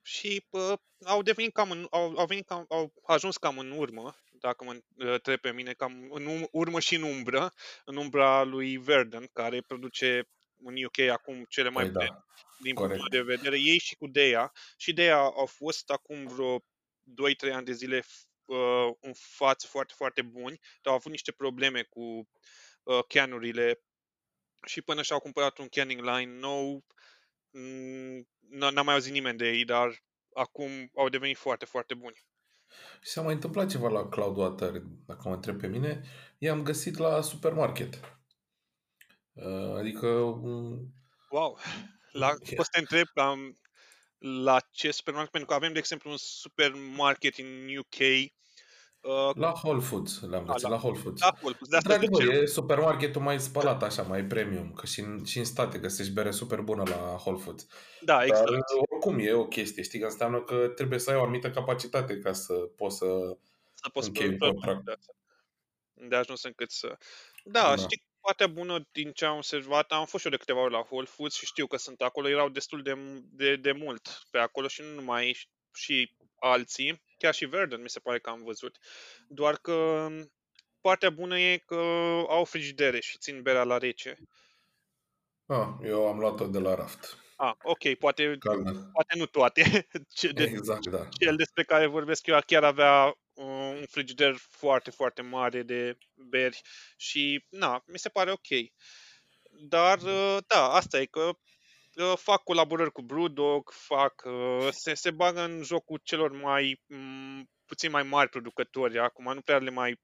Și 0.02 0.46
pă, 0.50 0.80
au 1.06 1.22
devenit 1.22 1.54
cam 1.54 1.72
în, 1.72 1.88
au, 1.90 2.18
au, 2.18 2.26
venit 2.26 2.46
cam, 2.46 2.66
au 2.70 2.94
ajuns 3.06 3.38
cam 3.38 3.58
în 3.58 3.72
urmă, 3.72 4.16
dacă 4.32 4.64
mă 4.64 4.80
întreb 4.96 5.40
pe 5.40 5.52
mine, 5.52 5.74
cam 5.74 6.08
în 6.12 6.26
um, 6.26 6.48
urmă 6.52 6.80
și 6.80 6.96
în 6.96 7.02
umbră, 7.02 7.54
în 7.86 7.96
umbra 7.96 8.44
lui 8.44 8.78
Verden, 8.78 9.30
care 9.34 9.62
produce 9.62 10.30
în 10.64 10.84
UK 10.84 11.00
acum 11.00 11.46
cele 11.50 11.70
mai 11.70 11.84
păi 11.84 11.92
bune 11.92 12.06
da. 12.06 12.26
din 12.60 12.74
punctul 12.74 13.08
de 13.10 13.22
vedere, 13.22 13.60
ei 13.60 13.78
și 13.78 13.96
cu 13.96 14.08
Deia. 14.08 14.54
Și 14.78 14.94
Deia 14.94 15.18
au 15.18 15.46
fost 15.46 15.90
acum 15.90 16.28
vreo 16.28 16.60
2-3 16.60 17.54
ani 17.54 17.66
de 17.66 17.72
zile 17.72 18.04
uh, 18.46 18.90
în 19.00 19.14
față 19.14 19.68
foarte, 19.68 19.94
foarte 19.98 20.22
buni, 20.22 20.60
dar 20.82 20.94
au 20.94 20.94
avut 20.94 21.12
niște 21.12 21.32
probleme 21.32 21.84
cu 21.84 22.30
uh, 22.84 23.00
canurile 23.08 23.82
și 24.66 24.82
până 24.82 25.02
și-au 25.02 25.20
cumpărat 25.20 25.58
un 25.58 25.68
canning 25.68 26.02
line 26.02 26.40
nou, 26.40 26.86
mm, 27.60 28.28
n-am 28.50 28.86
mai 28.86 28.94
auzit 28.94 29.12
nimeni 29.12 29.38
de 29.38 29.50
ei, 29.50 29.66
dar 29.66 30.04
acum 30.34 30.92
au 30.96 31.10
devenit 31.10 31.38
foarte, 31.38 31.66
foarte 31.66 31.94
buni. 31.94 32.26
Și 33.02 33.12
s-a 33.12 33.22
mai 33.22 33.34
întâmplat 33.34 33.70
ceva 33.70 33.90
la 33.90 34.10
Cloudwater, 34.10 34.72
dacă 35.06 35.28
mă 35.28 35.34
întreb 35.34 35.60
pe 35.60 35.68
mine, 35.68 36.02
i-am 36.38 36.64
găsit 36.64 36.98
la 36.98 37.22
supermarket. 37.22 38.20
Uh, 39.34 39.76
adică... 39.78 40.08
Wow! 41.30 41.58
La, 42.12 42.28
poți 42.28 42.56
să 42.56 42.70
te 42.72 42.80
întreb 42.80 43.08
cam 43.14 43.60
la 44.20 44.60
ce 44.72 44.92
supermarket, 44.92 45.32
pentru 45.32 45.50
că 45.50 45.56
avem, 45.56 45.74
de 45.74 45.80
exemplu, 45.80 46.10
un 46.10 46.18
supermarket 46.18 47.38
în 47.38 47.78
UK 47.78 48.30
Uh, 49.02 49.36
la 49.36 49.54
Whole 49.64 49.80
Foods 49.80 50.22
le-am 50.22 50.46
găsit, 50.46 50.62
la, 50.62 50.70
la 50.70 50.76
Whole 50.76 50.98
Foods. 50.98 51.22
La 51.22 51.34
Whole 51.42 51.56
Foods, 51.56 51.70
de 51.70 51.76
asta 51.78 51.94
Într-adevăr, 51.94 52.34
e 52.34 52.46
supermarketul 52.46 53.22
mai 53.22 53.40
spălat 53.40 53.84
așa, 53.84 54.02
mai 54.02 54.26
premium, 54.26 54.74
că 54.74 54.86
și 54.86 55.00
în, 55.00 55.26
și 55.26 55.38
în 55.38 55.46
state 55.46 55.78
găsești 55.78 56.14
bere 56.14 56.32
super 56.32 56.62
bună 56.62 56.84
la 56.86 56.96
Whole 56.96 57.38
Foods. 57.38 57.68
Da, 58.02 58.24
exact. 58.24 58.50
Dar 58.50 58.60
oricum 58.90 59.20
e 59.20 59.34
o 59.34 59.48
chestie, 59.48 59.84
știi, 59.84 60.00
că 60.00 60.06
înseamnă 60.06 60.42
că 60.42 60.68
trebuie 60.76 61.00
să 61.00 61.10
ai 61.10 61.16
o 61.16 61.22
anumită 61.22 61.50
capacitate 61.50 62.20
ca 62.20 62.34
să 62.34 62.54
poți 62.54 62.98
să, 62.98 63.38
să 63.74 63.90
poți 63.94 64.08
închei 64.08 64.28
un 64.28 64.38
contract. 64.38 64.84
De, 64.84 64.96
de 66.08 66.16
ajuns 66.16 66.44
încât 66.44 66.72
să... 66.72 66.98
Da, 67.44 67.62
da, 67.62 67.76
știi, 67.76 68.04
partea 68.22 68.48
bună 68.48 68.88
din 68.92 69.12
ce 69.12 69.26
am 69.26 69.36
observat, 69.36 69.92
am 69.92 70.06
fost 70.06 70.24
și 70.24 70.26
eu 70.26 70.32
de 70.32 70.38
câteva 70.38 70.62
ori 70.62 70.74
la 70.74 70.86
Whole 70.90 71.06
Foods 71.06 71.36
și 71.36 71.46
știu 71.46 71.68
că 71.68 71.78
sunt 71.78 72.02
acolo, 72.02 72.30
erau 72.30 72.50
destul 72.50 72.82
de, 72.82 72.98
de, 73.24 73.56
de 73.56 73.72
mult 73.72 74.22
pe 74.32 74.38
acolo 74.38 74.68
și 74.68 74.82
nu 74.82 74.94
numai 74.94 75.48
și 75.74 76.16
alții, 76.40 77.02
chiar 77.18 77.34
și 77.34 77.46
Verdant 77.46 77.82
mi 77.82 77.90
se 77.90 78.00
pare 78.00 78.20
că 78.20 78.30
am 78.30 78.44
văzut. 78.44 78.78
Doar 79.28 79.56
că 79.58 80.08
partea 80.82 81.10
bună 81.10 81.40
e 81.40 81.58
că 81.58 81.76
au 82.28 82.44
frigidere 82.44 83.00
și 83.00 83.18
țin 83.18 83.42
berea 83.42 83.64
la 83.64 83.78
rece. 83.78 84.18
Ah, 85.46 85.68
eu 85.84 86.08
am 86.08 86.20
luat-o 86.20 86.48
de 86.48 86.60
la 86.60 86.76
raft. 86.76 87.18
Ah, 87.36 87.54
ok, 87.64 87.94
poate, 88.00 88.36
Caldă. 88.40 88.90
poate 88.92 89.18
nu 89.18 89.26
toate. 89.26 89.88
Ce, 90.16 90.32
de, 90.32 90.44
Exact, 90.44 90.88
da. 90.88 91.08
cel 91.20 91.36
despre 91.36 91.64
care 91.64 91.86
vorbesc 91.86 92.28
eu 92.28 92.40
chiar 92.46 92.64
avea 92.64 93.18
un 93.34 93.86
frigider 93.90 94.36
foarte, 94.36 94.92
foarte 94.92 95.22
mare 95.22 95.62
de 95.64 95.98
beri 96.16 96.62
și, 96.98 97.46
na, 97.50 97.84
mi 97.88 98.00
se 98.00 98.10
pare 98.10 98.32
ok. 98.32 98.48
Dar, 99.50 100.02
uh, 100.02 100.38
da, 100.48 100.70
asta 100.70 101.00
e 101.00 101.06
că 101.06 101.20
uh, 101.20 101.36
fac 102.16 102.44
colaborări 102.44 102.92
cu 102.92 103.02
Brewdog, 103.02 103.72
fac, 103.72 104.24
uh, 104.26 104.68
se, 104.72 104.94
se 104.94 105.12
bagă 105.12 105.42
în 105.42 105.64
jocul 105.64 106.00
celor 106.04 106.32
mai 106.32 106.84
m- 106.94 107.44
puțin 107.66 107.92
mai 107.92 108.04
mari 108.04 108.30
producători 108.30 109.00
acum, 109.00 109.34
nu 109.34 109.42
prea 109.42 109.58
le 109.58 109.70
mai 109.70 110.00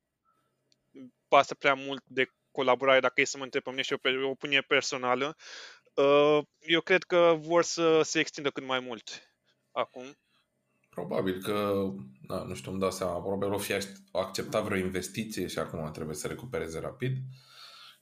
pasă 1.28 1.56
prea 1.56 1.74
mult 1.74 2.04
de 2.06 2.28
colaborare, 2.52 3.00
dacă 3.00 3.22
e 3.22 3.26
să 3.26 3.38
mă 3.38 3.44
întreb 3.44 3.64
pe 3.64 3.70
mine 3.70 3.82
și 3.82 3.94
o, 3.94 4.26
o 4.26 4.30
opinie 4.30 4.62
personală. 4.62 5.36
Eu 6.60 6.82
cred 6.82 7.04
că 7.04 7.36
vor 7.40 7.64
să 7.64 8.02
se 8.02 8.20
extindă 8.20 8.50
cât 8.50 8.66
mai 8.66 8.80
mult 8.80 9.10
acum. 9.72 10.18
Probabil 10.90 11.42
că, 11.42 11.84
na, 12.28 12.44
nu 12.44 12.54
știu, 12.54 12.72
îmi 12.72 12.80
dau 12.80 12.92
seama, 12.92 13.22
probabil 13.22 13.54
o 13.54 13.58
fi 13.58 13.74
acceptat 14.12 14.64
vreo 14.64 14.78
investiție 14.78 15.48
și 15.48 15.60
acum 15.60 15.92
trebuie 15.92 16.16
să 16.16 16.28
recupereze 16.28 16.80
rapid. 16.80 17.18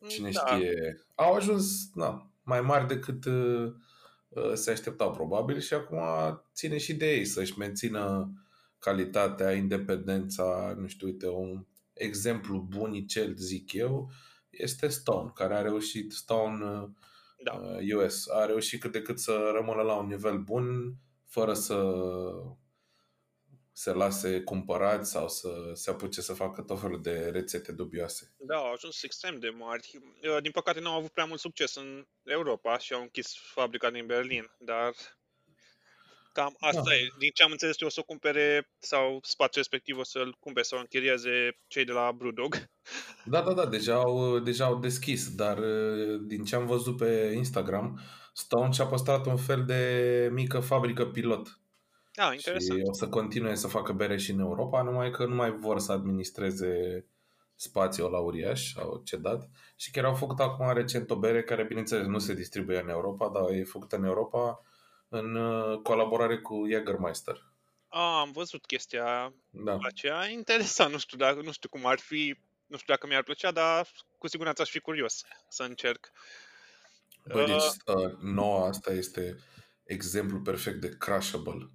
Cine 0.07 0.29
da. 0.29 0.39
știe, 0.39 1.05
au 1.15 1.33
ajuns 1.33 1.93
na, 1.93 2.30
mai 2.43 2.61
mari 2.61 2.87
decât 2.87 3.25
uh, 3.25 3.73
se 4.53 4.71
așteptau 4.71 5.11
probabil 5.11 5.59
și 5.59 5.73
acum 5.73 5.99
ține 6.53 6.77
și 6.77 6.93
de 6.93 7.13
ei 7.13 7.25
să-și 7.25 7.57
mențină 7.57 8.31
calitatea, 8.79 9.51
independența, 9.51 10.75
nu 10.77 10.87
știu, 10.87 11.07
uite, 11.07 11.27
un 11.27 11.65
exemplu 11.93 12.59
bunicel, 12.59 13.35
zic 13.35 13.73
eu, 13.73 14.11
este 14.49 14.87
Stone, 14.87 15.31
care 15.35 15.55
a 15.55 15.61
reușit, 15.61 16.11
Stone 16.11 16.93
da. 17.43 17.61
US, 17.97 18.27
a 18.27 18.45
reușit 18.45 18.81
cât 18.81 18.91
de 18.91 19.01
cât 19.01 19.19
să 19.19 19.51
rămână 19.53 19.81
la 19.81 19.95
un 19.95 20.07
nivel 20.07 20.37
bun, 20.37 20.95
fără 21.25 21.53
să 21.53 21.93
se 23.81 23.91
lase 23.91 24.41
cumpărat 24.41 25.07
sau 25.07 25.27
să 25.27 25.49
se 25.73 25.89
apuce 25.89 26.21
să 26.21 26.33
facă 26.33 26.61
tot 26.61 26.79
felul 26.79 27.01
de 27.01 27.29
rețete 27.31 27.71
dubioase. 27.71 28.33
Da, 28.37 28.55
au 28.55 28.71
ajuns 28.71 29.03
extrem 29.03 29.39
de 29.39 29.49
mari. 29.49 29.99
Din 30.41 30.51
păcate 30.51 30.79
nu 30.79 30.89
au 30.89 30.97
avut 30.97 31.11
prea 31.11 31.25
mult 31.25 31.39
succes 31.39 31.75
în 31.75 32.05
Europa 32.23 32.77
și 32.77 32.93
au 32.93 33.01
închis 33.01 33.35
fabrica 33.53 33.89
din 33.89 34.05
Berlin, 34.05 34.51
dar 34.59 34.93
cam 36.33 36.55
asta 36.59 36.81
da. 36.83 36.95
e. 36.95 37.09
Din 37.19 37.29
ce 37.33 37.43
am 37.43 37.51
înțeles 37.51 37.81
eu 37.81 37.87
o 37.87 37.89
să 37.89 37.99
o 37.99 38.03
cumpere 38.03 38.69
sau 38.79 39.19
spațiul 39.23 39.63
respectiv 39.63 39.97
o 39.97 40.03
să-l 40.03 40.37
cumpere 40.39 40.65
sau 40.65 40.79
închirieze 40.79 41.57
cei 41.67 41.85
de 41.85 41.91
la 41.91 42.11
Brewdog. 42.11 42.69
Da, 43.25 43.41
da, 43.41 43.53
da, 43.53 43.65
deja 43.65 43.95
au, 43.95 44.39
deja 44.39 44.65
au 44.65 44.79
deschis, 44.79 45.35
dar 45.35 45.59
din 46.21 46.43
ce 46.43 46.55
am 46.55 46.65
văzut 46.65 46.97
pe 46.97 47.31
Instagram, 47.35 47.99
Stone 48.33 48.71
și-a 48.71 48.85
păstrat 48.85 49.25
un 49.25 49.37
fel 49.37 49.65
de 49.65 50.29
mică 50.31 50.59
fabrică 50.59 51.05
pilot 51.05 51.60
Ah, 52.15 52.33
interesant. 52.33 52.79
Și 52.79 52.85
o 52.87 52.93
să 52.93 53.09
continue 53.09 53.55
să 53.55 53.67
facă 53.67 53.93
bere 53.93 54.17
și 54.17 54.31
în 54.31 54.39
Europa, 54.39 54.81
numai 54.81 55.11
că 55.11 55.25
nu 55.25 55.35
mai 55.35 55.51
vor 55.51 55.79
să 55.79 55.91
administreze 55.91 57.05
spațiul 57.55 58.11
la 58.11 58.19
uriaș, 58.19 58.75
au 58.75 59.01
cedat 59.05 59.49
și 59.75 59.91
chiar 59.91 60.05
au 60.05 60.13
făcut 60.13 60.39
acum 60.39 60.73
recent 60.73 61.09
o 61.09 61.19
bere 61.19 61.43
care, 61.43 61.63
bineînțeles, 61.63 62.05
nu 62.05 62.19
se 62.19 62.33
distribuie 62.33 62.79
în 62.79 62.89
Europa, 62.89 63.29
dar 63.29 63.49
e 63.49 63.63
făcută 63.63 63.95
în 63.95 64.03
Europa 64.03 64.61
în 65.09 65.35
uh, 65.35 65.79
colaborare 65.81 66.37
cu 66.37 66.61
Jägermeister. 66.67 67.35
Ah, 67.87 68.19
am 68.21 68.31
văzut 68.31 68.65
chestia 68.65 69.33
da. 69.49 69.77
aceea. 69.81 70.27
Interesant, 70.27 70.91
nu 70.91 70.97
știu, 70.97 71.17
dacă, 71.17 71.41
nu 71.41 71.51
știu 71.51 71.69
cum 71.69 71.85
ar 71.85 71.99
fi, 71.99 72.37
nu 72.65 72.77
știu 72.77 72.93
dacă 72.93 73.07
mi-ar 73.07 73.23
plăcea, 73.23 73.51
dar 73.51 73.87
cu 74.17 74.27
siguranță 74.27 74.61
aș 74.61 74.69
fi 74.69 74.79
curios 74.79 75.23
să 75.49 75.63
încerc. 75.63 76.11
Băi, 77.25 77.45
deci 77.45 77.55
uh, 77.55 77.95
uh, 77.95 78.17
noua 78.21 78.67
asta 78.67 78.91
este 78.91 79.37
exemplu 79.83 80.41
perfect 80.41 80.81
de 80.81 80.97
crushable. 80.97 81.69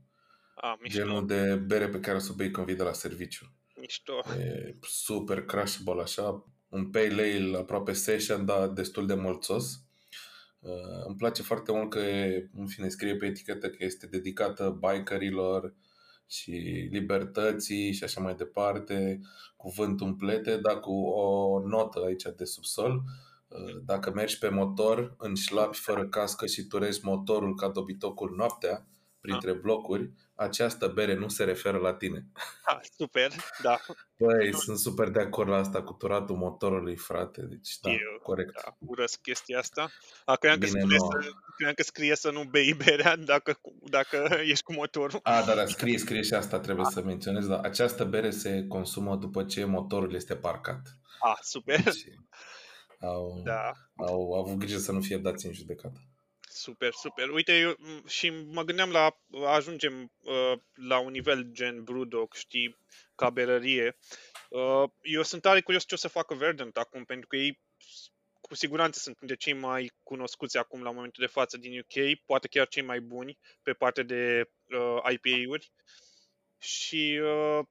A, 0.59 0.79
mișto. 0.81 0.99
Genul 0.99 1.27
de 1.27 1.55
bere 1.55 1.89
pe 1.89 2.01
care 2.01 2.17
o 2.17 2.21
să 2.21 2.33
bei 2.33 2.51
când 2.51 2.67
vii 2.67 2.77
de 2.77 2.83
la 2.83 2.93
serviciu. 2.93 3.53
Mișto. 3.81 4.23
E 4.39 4.75
super 4.81 5.45
crushable 5.45 6.03
așa, 6.03 6.45
un 6.69 6.91
pale 6.91 7.39
ale 7.43 7.59
aproape 7.59 7.93
session, 7.93 8.45
dar 8.45 8.69
destul 8.69 9.07
de 9.07 9.15
molțos. 9.15 9.81
Uh, 10.59 11.05
îmi 11.07 11.17
place 11.17 11.43
foarte 11.43 11.73
mult 11.73 11.91
că, 11.91 12.01
în 12.55 12.67
fine, 12.67 12.89
scrie 12.89 13.17
pe 13.17 13.27
etichetă 13.27 13.71
că 13.71 13.85
este 13.85 14.07
dedicată 14.07 14.79
bikerilor 14.81 15.75
și 16.29 16.51
libertății 16.91 17.93
și 17.93 18.05
așa 18.05 18.21
mai 18.21 18.35
departe, 18.35 19.21
cuvântul 19.57 20.15
plete, 20.15 20.57
dar 20.57 20.81
cu 20.81 20.93
o 20.93 21.61
notă 21.67 22.03
aici 22.05 22.25
de 22.37 22.45
subsol. 22.45 23.03
Uh, 23.49 23.83
dacă 23.85 24.11
mergi 24.11 24.39
pe 24.39 24.49
motor 24.49 25.15
în 25.19 25.35
șlapi 25.35 25.79
fără 25.79 26.09
cască 26.09 26.47
și 26.47 26.67
turezi 26.67 27.05
motorul 27.05 27.55
ca 27.55 27.69
dobitocul 27.69 28.35
noaptea, 28.37 28.87
printre 29.21 29.51
ah. 29.51 29.59
blocuri, 29.61 30.11
această 30.37 30.87
bere 30.89 31.15
nu 31.15 31.29
se 31.29 31.45
referă 31.45 31.79
la 31.79 31.95
tine. 31.95 32.27
Ah, 32.65 32.79
super, 32.97 33.33
da. 33.63 33.81
Băi, 34.19 34.55
sunt 34.55 34.79
super 34.79 35.09
de 35.09 35.21
acord 35.21 35.49
la 35.49 35.57
asta 35.57 35.83
cu 35.83 35.93
turatul 35.93 36.37
motorului, 36.37 36.97
frate. 36.97 37.43
Deci, 37.43 37.79
da, 37.81 37.91
Eu, 37.91 38.19
corect. 38.23 38.53
Da, 38.65 38.77
urăsc 38.79 39.21
chestia 39.21 39.59
asta. 39.59 39.91
A, 40.25 40.37
cream, 40.37 40.59
că 40.59 40.67
scrie 40.67 40.99
să, 40.99 41.31
cream 41.57 41.73
că 41.75 41.83
scrie 41.83 42.17
să 42.17 42.31
nu 42.31 42.45
bei 42.45 42.75
berea 42.75 43.17
dacă, 43.17 43.61
dacă 43.83 44.29
ești 44.53 44.65
cu 44.65 44.73
motorul. 44.73 45.21
A, 45.23 45.43
da, 45.43 45.55
da, 45.55 45.67
scrie, 45.67 45.99
scrie 45.99 46.23
și 46.23 46.35
asta 46.35 46.61
trebuie 46.61 46.87
A. 46.87 46.91
să 46.91 47.03
menționez. 47.03 47.47
Dar 47.47 47.65
această 47.65 48.05
bere 48.05 48.31
se 48.31 48.67
consumă 48.69 49.17
după 49.17 49.45
ce 49.45 49.65
motorul 49.65 50.15
este 50.15 50.37
parcat. 50.37 50.99
A, 51.21 51.39
super. 51.43 51.83
Deci, 51.83 52.05
au, 53.01 53.41
da. 53.45 53.73
au 53.97 54.33
avut 54.33 54.59
grijă 54.59 54.79
să 54.79 54.93
nu 54.93 55.01
fie 55.01 55.19
dați 55.19 55.47
în 55.47 55.53
judecată. 55.53 56.01
Super, 56.57 56.93
super. 56.93 57.29
Uite, 57.29 57.59
eu 57.59 57.77
și 58.07 58.31
mă 58.31 58.63
gândeam 58.63 58.91
la 58.91 59.17
ajungem 59.47 60.13
uh, 60.23 60.59
la 60.75 60.99
un 60.99 61.11
nivel 61.11 61.49
gen 61.53 61.85
Brewdog, 61.85 62.35
știi, 62.35 62.77
ca 63.15 63.31
berărie. 63.31 63.97
Uh, 64.49 64.91
eu 65.03 65.23
sunt 65.23 65.43
tare 65.43 65.61
curios 65.61 65.85
ce 65.85 65.95
o 65.95 65.97
să 65.97 66.09
facă 66.09 66.35
Verdant 66.35 66.77
acum, 66.77 67.05
pentru 67.05 67.27
că 67.29 67.37
ei 67.37 67.61
cu 68.41 68.55
siguranță 68.55 68.99
sunt 68.99 69.21
de 69.21 69.37
cei 69.37 69.53
mai 69.53 69.93
cunoscuți 70.03 70.57
acum 70.57 70.83
la 70.83 70.91
momentul 70.91 71.25
de 71.27 71.33
față 71.33 71.59
din 71.59 71.79
UK, 71.79 72.19
poate 72.27 72.49
chiar 72.49 72.69
cei 72.69 72.83
mai 72.83 73.01
buni 73.01 73.39
pe 73.63 73.73
partea 73.73 74.03
de 74.03 74.51
uh, 74.69 75.13
IPA-uri. 75.13 75.73
Și 76.59 77.21
uh, 77.23 77.67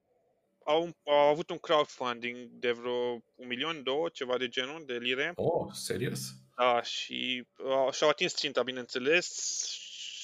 au, 0.65 0.97
au 1.03 1.29
avut 1.29 1.49
un 1.49 1.57
crowdfunding 1.57 2.49
de 2.49 2.71
vreo 2.71 3.23
un 3.35 3.47
milion, 3.47 3.83
două, 3.83 4.09
ceva 4.09 4.37
de 4.37 4.47
genul, 4.47 4.83
de 4.85 4.97
lire. 4.97 5.31
Oh, 5.35 5.71
serios? 5.73 6.19
Da, 6.55 6.81
și 6.81 7.47
uh, 7.57 7.93
și-au 7.93 8.09
atins 8.09 8.35
ținta, 8.35 8.63
bineînțeles, 8.63 9.27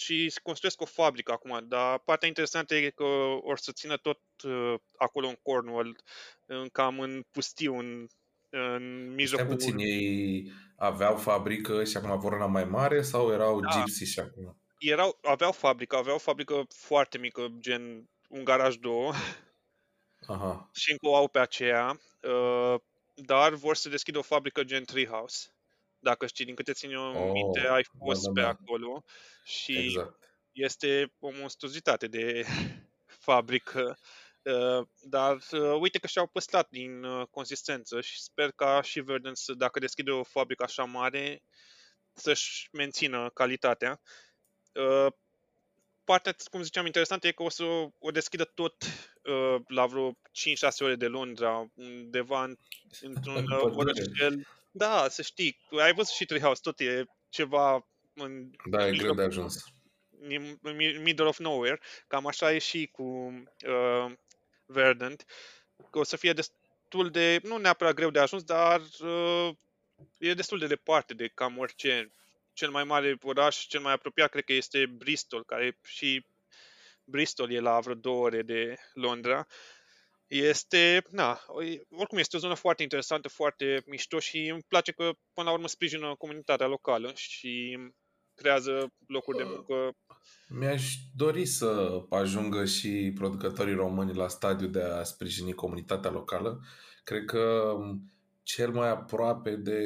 și 0.01 0.39
construiesc 0.43 0.81
o 0.81 0.85
fabrică 0.85 1.31
acum, 1.31 1.65
dar 1.67 1.99
partea 1.99 2.27
interesantă 2.27 2.75
e 2.75 2.89
că 2.89 3.03
or 3.41 3.57
să 3.57 3.71
țină 3.71 3.97
tot 3.97 4.19
uh, 4.43 4.73
acolo 4.97 5.27
în 5.27 5.35
Cornwall, 5.41 5.95
în, 6.45 6.69
cam 6.69 6.99
în 6.99 7.23
pustiu, 7.31 7.77
în, 7.77 8.07
în 8.49 9.13
mijlocul... 9.13 9.45
Stai 9.45 9.55
puțin, 9.55 9.77
ei 9.77 10.51
aveau 10.77 11.17
fabrică 11.17 11.83
și 11.83 11.97
acum 11.97 12.19
vor 12.19 12.33
una 12.33 12.45
mai 12.45 12.65
mare 12.65 13.01
sau 13.01 13.31
erau 13.31 13.59
da. 13.59 13.69
gypsy 13.69 14.05
și 14.05 14.19
acum? 14.19 14.61
Erau, 14.77 15.19
aveau 15.21 15.51
fabrică, 15.51 15.95
aveau 15.95 16.17
fabrică 16.17 16.65
foarte 16.69 17.17
mică, 17.17 17.47
gen 17.59 18.09
un 18.29 18.43
garaj 18.43 18.75
două. 18.75 19.13
Aha. 20.27 20.69
și 20.73 20.91
încă 20.91 21.07
o 21.07 21.15
au 21.15 21.27
pe 21.27 21.39
aceea, 21.39 21.99
uh, 22.21 22.75
dar 23.15 23.53
vor 23.53 23.75
să 23.75 23.89
deschidă 23.89 24.17
o 24.17 24.21
fabrică 24.21 24.63
gen 24.63 24.83
Treehouse 24.83 25.49
dacă 26.01 26.25
știi, 26.25 26.45
din 26.45 26.55
câte 26.55 26.73
țin 26.73 26.91
eu 26.91 27.01
oh, 27.01 27.31
minte, 27.31 27.59
ai 27.59 27.81
da, 27.81 28.05
fost 28.05 28.23
da, 28.23 28.31
da, 28.31 28.41
pe 28.41 28.47
acolo 28.47 29.03
și 29.43 29.77
exact. 29.77 30.29
este 30.51 31.13
o 31.19 31.31
monstruozitate 31.33 32.07
de 32.07 32.45
fabrică. 33.27 33.97
Uh, 34.43 34.87
dar 35.01 35.35
uh, 35.51 35.77
uite 35.79 35.97
că 35.97 36.07
și-au 36.07 36.27
păstrat 36.27 36.69
din 36.69 37.03
uh, 37.03 37.27
consistență 37.29 38.01
și 38.01 38.21
sper 38.21 38.51
ca 38.51 38.81
și 38.81 38.99
Verdant, 38.99 39.45
dacă 39.45 39.79
deschide 39.79 40.11
o 40.11 40.23
fabrică 40.23 40.63
așa 40.63 40.83
mare, 40.83 41.43
să-și 42.13 42.69
mențină 42.71 43.29
calitatea. 43.33 44.01
Partea, 46.03 46.35
cum 46.51 46.61
ziceam, 46.61 46.85
interesantă 46.85 47.27
e 47.27 47.31
că 47.31 47.43
o 47.43 47.49
să 47.49 47.63
o 47.99 48.11
deschidă 48.11 48.43
tot 48.43 48.75
la 49.67 49.85
vreo 49.85 50.11
5-6 50.11 50.13
ore 50.79 50.95
de 50.95 51.07
Londra, 51.07 51.71
undeva 51.73 52.43
într-un 53.01 53.45
orășel 53.51 54.47
da, 54.71 55.07
să 55.09 55.21
știi, 55.21 55.57
ai 55.79 55.93
văzut 55.93 56.13
și 56.13 56.25
Treehouse, 56.25 56.61
tot 56.63 56.79
e 56.79 57.03
ceva 57.29 57.87
în... 58.13 58.51
Da, 58.69 58.87
e 58.87 58.95
greu 58.95 59.13
de 59.13 59.23
ajuns. 59.23 59.63
În 60.61 60.77
middle 61.01 61.25
of 61.25 61.37
nowhere, 61.37 61.79
cam 62.07 62.27
așa 62.27 62.53
e 62.53 62.57
și 62.57 62.89
cu 62.91 63.03
uh, 63.67 64.11
Verdant, 64.65 65.25
că 65.89 65.99
o 65.99 66.03
să 66.03 66.15
fie 66.15 66.33
destul 66.33 67.09
de, 67.11 67.39
nu 67.43 67.57
neapărat 67.57 67.93
greu 67.93 68.09
de 68.09 68.19
ajuns, 68.19 68.43
dar 68.43 68.81
uh, 68.99 69.49
e 70.17 70.33
destul 70.33 70.59
de 70.59 70.67
departe 70.67 71.13
de 71.13 71.27
cam 71.27 71.57
orice. 71.57 72.11
Cel 72.53 72.69
mai 72.69 72.83
mare 72.83 73.17
oraș, 73.21 73.65
cel 73.65 73.79
mai 73.79 73.93
apropiat, 73.93 74.29
cred 74.29 74.43
că 74.43 74.53
este 74.53 74.85
Bristol, 74.85 75.43
care 75.45 75.77
și 75.83 76.25
Bristol 77.03 77.51
e 77.51 77.59
la 77.59 77.79
vreo 77.79 77.95
două 77.95 78.25
ore 78.25 78.41
de 78.41 78.75
Londra. 78.93 79.47
Este, 80.31 81.03
na, 81.09 81.39
oricum 81.89 82.17
este 82.17 82.35
o 82.35 82.39
zonă 82.39 82.53
foarte 82.53 82.83
interesantă, 82.83 83.27
foarte 83.27 83.83
mișto 83.85 84.19
și 84.19 84.47
îmi 84.47 84.63
place 84.67 84.91
că 84.91 85.11
până 85.33 85.47
la 85.47 85.53
urmă 85.53 85.67
sprijină 85.67 86.15
comunitatea 86.17 86.67
locală 86.67 87.11
și 87.15 87.77
creează 88.35 88.93
locuri 89.07 89.37
de 89.37 89.43
muncă. 89.43 89.95
Mi-aș 90.49 90.95
dori 91.15 91.45
să 91.45 92.01
ajungă 92.09 92.65
și 92.65 93.11
producătorii 93.15 93.73
români 93.73 94.13
la 94.13 94.27
stadiu 94.27 94.67
de 94.67 94.81
a 94.81 95.03
sprijini 95.03 95.53
comunitatea 95.53 96.11
locală. 96.11 96.63
Cred 97.03 97.25
că 97.25 97.75
cel 98.43 98.71
mai 98.71 98.89
aproape 98.89 99.55
de 99.55 99.81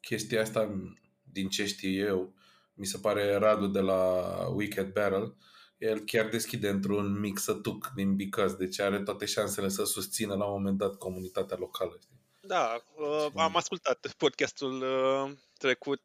chestia 0.00 0.40
asta, 0.40 0.90
din 1.22 1.48
ce 1.48 1.66
știu 1.66 2.06
eu, 2.06 2.34
mi 2.74 2.86
se 2.86 2.98
pare 2.98 3.34
Radu 3.34 3.66
de 3.66 3.80
la 3.80 4.24
Wicked 4.54 4.92
Barrel, 4.92 5.36
el 5.78 6.00
chiar 6.00 6.28
deschide 6.28 6.68
într-un 6.68 7.18
mic 7.20 7.38
sătuc 7.38 7.92
din 7.94 8.16
Bicaz, 8.16 8.54
deci 8.54 8.80
are 8.80 9.02
toate 9.02 9.24
șansele 9.24 9.68
să 9.68 9.84
susțină 9.84 10.34
la 10.34 10.44
un 10.44 10.52
moment 10.52 10.78
dat 10.78 10.94
comunitatea 10.94 11.56
locală. 11.56 11.98
Știi? 12.02 12.22
Da, 12.46 12.84
uh, 12.94 13.26
am 13.34 13.56
ascultat 13.56 14.14
podcastul 14.16 14.82
uh, 14.82 15.32
trecut 15.58 16.02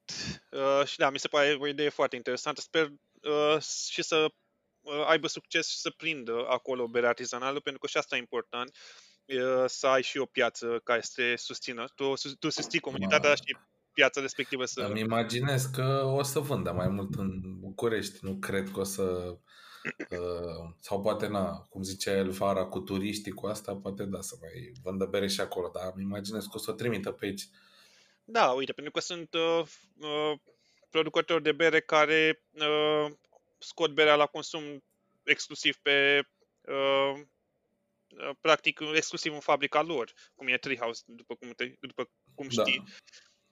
uh, 0.52 0.86
și 0.86 0.98
da, 0.98 1.10
mi 1.10 1.20
se 1.20 1.28
pare 1.28 1.58
o 1.60 1.68
idee 1.68 1.90
foarte 1.90 2.16
interesantă. 2.16 2.62
Sper 2.62 2.92
uh, 3.22 3.62
și 3.90 4.02
să 4.02 4.32
uh, 4.82 5.04
aibă 5.08 5.28
succes 5.28 5.70
și 5.70 5.78
să 5.78 5.90
prindă 5.90 6.46
acolo 6.48 6.88
bere 6.88 7.08
artizanală, 7.08 7.60
pentru 7.60 7.82
că 7.82 7.88
și 7.88 7.98
asta 7.98 8.16
e 8.16 8.20
important, 8.20 8.76
uh, 9.26 9.64
să 9.66 9.88
ai 9.88 10.04
și 10.04 10.18
o 10.18 10.26
piață 10.26 10.80
care 10.84 11.02
să 11.02 11.12
te 11.16 11.36
susțină. 11.36 11.86
Tu, 11.96 12.14
tu 12.40 12.50
susții 12.50 12.80
comunitatea 12.80 13.36
și 13.36 13.58
piața 14.00 14.22
respectivă 14.22 14.66
să... 14.66 14.82
Îmi 14.82 15.00
imaginez 15.00 15.66
că 15.66 16.04
o 16.06 16.24
să 16.24 16.40
vândă 16.40 16.72
mai 16.72 16.88
mult 16.88 17.16
în 17.16 17.60
București. 17.60 18.18
Nu 18.22 18.36
cred 18.36 18.70
că 18.74 18.80
o 18.80 18.84
să 18.84 19.38
Uh, 20.10 20.74
sau 20.80 21.02
poate, 21.02 21.28
na, 21.28 21.58
cum 21.70 21.84
zicea 21.84 22.12
el, 22.12 22.30
vara 22.30 22.66
cu 22.66 22.80
turiștii, 22.80 23.32
cu 23.32 23.48
asta, 23.48 23.76
poate 23.76 24.04
da, 24.04 24.22
să 24.22 24.36
mai 24.42 24.72
vândă 24.84 25.06
bere 25.06 25.28
și 25.28 25.42
acolo, 25.42 25.72
dar 25.74 25.92
îmi 25.96 26.04
imaginez 26.04 26.44
că 26.44 26.52
o 26.54 26.58
să 26.58 26.72
o 26.72 26.74
trimită 26.74 27.12
pe 27.12 27.26
aici. 27.26 27.48
Da, 28.24 28.52
uite, 28.52 28.72
pentru 28.74 28.92
că 28.92 29.00
sunt 29.00 29.34
uh, 29.34 29.64
uh, 30.00 30.40
producători 30.90 31.44
de 31.44 31.52
bere 31.52 31.82
care 31.82 32.44
uh, 32.52 33.12
scot 33.58 33.92
berea 33.94 34.16
la 34.16 34.26
consum 34.26 34.84
exclusiv 35.24 35.78
pe 35.82 36.28
uh, 36.62 37.14
uh 37.14 38.36
practic 38.42 38.80
exclusiv 38.94 39.34
în 39.34 39.40
fabrica 39.40 39.82
lor, 39.82 40.14
cum 40.36 40.48
e 40.48 40.58
Treehouse, 40.58 41.04
după 41.06 41.36
cum, 41.36 41.50
te, 41.50 41.74
după 41.80 42.10
cum 42.36 42.48
da. 42.52 42.64
știi. 42.64 42.78
Da. 42.78 42.92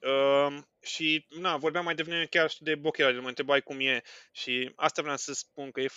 Uh, 0.00 0.58
și, 0.82 1.26
na, 1.28 1.56
vorbeam 1.56 1.84
mai 1.84 1.94
devreme 1.94 2.26
chiar 2.26 2.50
și 2.50 2.62
de 2.62 2.74
Bochera, 2.74 3.20
mă 3.20 3.28
întrebai 3.28 3.62
cum 3.62 3.80
e 3.80 4.02
și 4.32 4.72
asta 4.76 5.02
vreau 5.02 5.16
să 5.16 5.32
spun, 5.32 5.70
că 5.70 5.80
e 5.80 5.88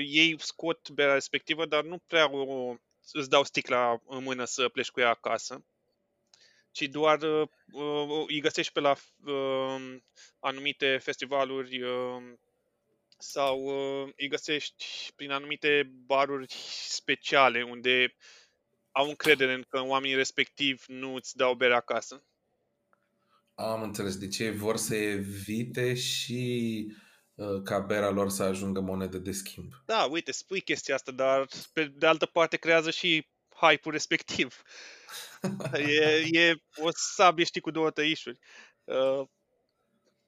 ei 0.00 0.34
scot 0.38 0.90
berea 0.90 1.14
respectivă, 1.14 1.66
dar 1.66 1.84
nu 1.84 1.98
prea 2.06 2.30
o, 2.30 2.74
îți 3.12 3.30
dau 3.30 3.44
sticla 3.44 4.02
în 4.06 4.22
mână 4.22 4.44
să 4.44 4.68
pleci 4.68 4.90
cu 4.90 5.00
ea 5.00 5.08
acasă, 5.08 5.64
ci 6.70 6.82
doar 6.82 7.22
uh, 7.22 7.48
uh, 7.72 8.24
îi 8.26 8.40
găsești 8.40 8.72
pe 8.72 8.80
la 8.80 8.96
uh, 9.24 9.96
anumite 10.38 10.98
festivaluri 10.98 11.82
uh, 11.82 12.22
sau 13.18 13.58
uh, 13.60 14.12
îi 14.16 14.28
găsești 14.28 15.12
prin 15.16 15.30
anumite 15.30 15.90
baruri 16.06 16.54
speciale 16.88 17.62
unde 17.62 18.16
au 18.90 19.08
încredere 19.08 19.52
în 19.52 19.62
că 19.68 19.80
oamenii 19.80 20.16
respectiv 20.16 20.84
nu 20.86 21.14
îți 21.14 21.36
dau 21.36 21.54
bere 21.54 21.74
acasă. 21.74 22.24
Am 23.58 23.82
înțeles. 23.82 24.16
Deci 24.16 24.38
ei 24.38 24.56
vor 24.56 24.76
să 24.76 24.94
evite 24.94 25.94
și 25.94 26.86
Uh, 27.38 27.62
ca 27.62 27.78
berea 27.78 28.10
lor 28.10 28.28
să 28.28 28.42
ajungă 28.42 28.80
monedă 28.80 29.18
de 29.18 29.32
schimb. 29.32 29.72
Da, 29.84 30.04
uite, 30.04 30.32
spui 30.32 30.60
chestia 30.60 30.94
asta, 30.94 31.10
dar 31.10 31.46
pe 31.72 31.84
de 31.84 32.06
altă 32.06 32.26
parte 32.26 32.56
creează 32.56 32.90
și 32.90 33.28
hype-ul 33.54 33.92
respectiv. 33.92 34.62
e, 35.72 36.26
e 36.30 36.54
o 36.76 36.88
sabie, 36.92 37.44
știi, 37.44 37.60
cu 37.60 37.70
două 37.70 37.90
tăișuri. 37.90 38.38
Uh, 38.84 39.22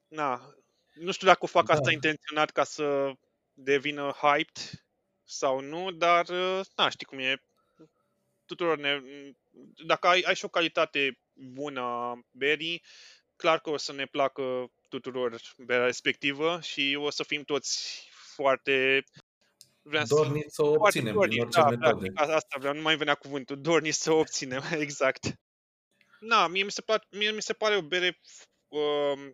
na, 0.09 0.55
nu 0.95 1.12
știu 1.12 1.27
dacă 1.27 1.38
o 1.40 1.47
fac 1.47 1.66
da. 1.66 1.73
asta 1.73 1.93
intenționat 1.93 2.51
ca 2.51 2.64
să 2.64 3.12
devină 3.53 4.11
hyped 4.21 4.85
sau 5.25 5.61
nu, 5.61 5.90
dar 5.90 6.29
uh, 6.29 6.61
na, 6.77 6.88
știi 6.88 7.07
cum 7.07 7.19
e. 7.19 7.43
Tuturor 8.45 8.79
ne, 8.79 9.01
dacă 9.87 10.07
ai, 10.07 10.21
ai 10.21 10.35
și 10.35 10.45
o 10.45 10.49
calitate 10.49 11.19
bună 11.33 11.81
a 11.81 12.21
berii, 12.31 12.83
clar 13.40 13.61
că 13.61 13.70
o 13.70 13.76
să 13.76 13.92
ne 13.92 14.07
placă 14.07 14.70
tuturor 14.88 15.40
berea 15.59 15.85
respectivă 15.85 16.59
și 16.62 16.98
o 17.00 17.11
să 17.11 17.22
fim 17.22 17.42
toți 17.42 18.03
foarte 18.35 19.05
vreau 19.83 20.05
dorniți 20.05 20.55
să 20.55 20.62
o 20.62 20.70
obținem 20.70 21.18
prin 21.18 21.40
orice 21.40 21.61
da, 21.61 21.68
metode. 21.68 22.11
Practic, 22.11 22.35
asta 22.35 22.57
vreau, 22.59 22.74
nu 22.74 22.83
mai 22.83 22.96
venea 22.96 23.14
cuvântul, 23.14 23.61
dorniți 23.61 24.03
să 24.03 24.12
o 24.12 24.18
obținem, 24.18 24.62
exact. 24.85 25.38
Na, 26.20 26.46
mie 26.46 26.64
mi 26.64 26.70
se 26.70 26.81
pare, 26.81 27.07
mie 27.11 27.31
mi 27.31 27.42
se 27.42 27.53
pare 27.53 27.76
o 27.76 27.83
bere, 27.83 28.18
uh, 28.68 29.33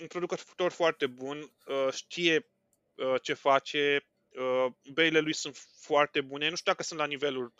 un 0.00 0.06
producător 0.08 0.70
foarte 0.70 1.06
bun, 1.06 1.52
uh, 1.66 1.92
știe 1.92 2.50
uh, 2.94 3.14
ce 3.22 3.34
face, 3.34 4.06
uh, 4.28 4.66
beile 4.92 5.18
lui 5.20 5.34
sunt 5.34 5.56
foarte 5.80 6.20
bune, 6.20 6.48
nu 6.48 6.56
știu 6.56 6.70
dacă 6.70 6.82
sunt 6.82 6.98
la 6.98 7.06
nivelul 7.06 7.52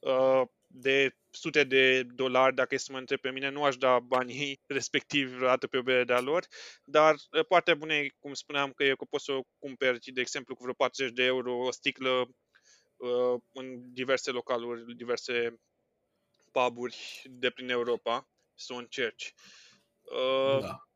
uh, 0.00 0.42
de 0.74 1.16
sute 1.30 1.64
de 1.64 2.02
dolari, 2.02 2.54
dacă 2.54 2.74
este 2.74 2.86
să 2.86 2.92
mă 2.92 2.98
întreb 2.98 3.20
pe 3.20 3.30
mine, 3.30 3.48
nu 3.48 3.64
aș 3.64 3.76
da 3.76 3.98
banii 3.98 4.60
respectiv 4.78 5.42
atât 5.42 5.70
pe 5.70 5.78
o 5.78 5.82
bere 5.82 6.04
de-a 6.04 6.20
lor, 6.20 6.46
dar 6.84 7.14
uh, 7.14 7.46
partea 7.46 7.74
bună 7.74 7.94
e, 7.94 8.14
cum 8.18 8.34
spuneam, 8.34 8.72
că 8.72 8.84
e 8.84 8.94
că 8.94 9.04
poți 9.04 9.24
să 9.24 9.32
o 9.32 9.42
cumperi, 9.58 10.12
de 10.12 10.20
exemplu, 10.20 10.54
cu 10.54 10.62
vreo 10.62 10.74
40 10.74 11.12
de 11.12 11.24
euro 11.24 11.56
o 11.58 11.70
sticlă 11.70 12.28
uh, 12.96 13.40
în 13.52 13.92
diverse 13.92 14.30
localuri, 14.30 14.96
diverse 14.96 15.60
puburi 16.52 17.22
de 17.24 17.50
prin 17.50 17.68
Europa, 17.68 18.28
să 18.54 18.72
o 18.72 18.76
încerci. 18.76 19.34
Uh, 20.02 20.60
da. 20.60 20.86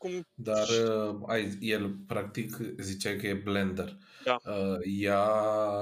Cum... 0.00 0.26
Dar 0.34 0.68
uh, 0.68 1.20
ai, 1.26 1.58
el 1.60 1.94
practic 2.06 2.56
zicea 2.76 3.16
că 3.16 3.26
e 3.26 3.34
blender. 3.34 3.96
Da. 4.24 4.36
Uh, 4.44 4.78
ia 4.84 5.24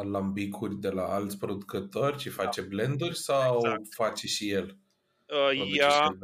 lambicuri 0.02 0.74
de 0.74 0.88
la 0.88 1.02
alți 1.02 1.38
producători 1.38 2.18
și 2.18 2.28
face 2.28 2.60
da. 2.60 2.66
blenduri 2.66 3.16
sau 3.18 3.56
exact. 3.56 3.94
face 3.94 4.26
și 4.26 4.50
el? 4.50 4.76
Uh, 5.26 5.72
ia, 5.74 6.18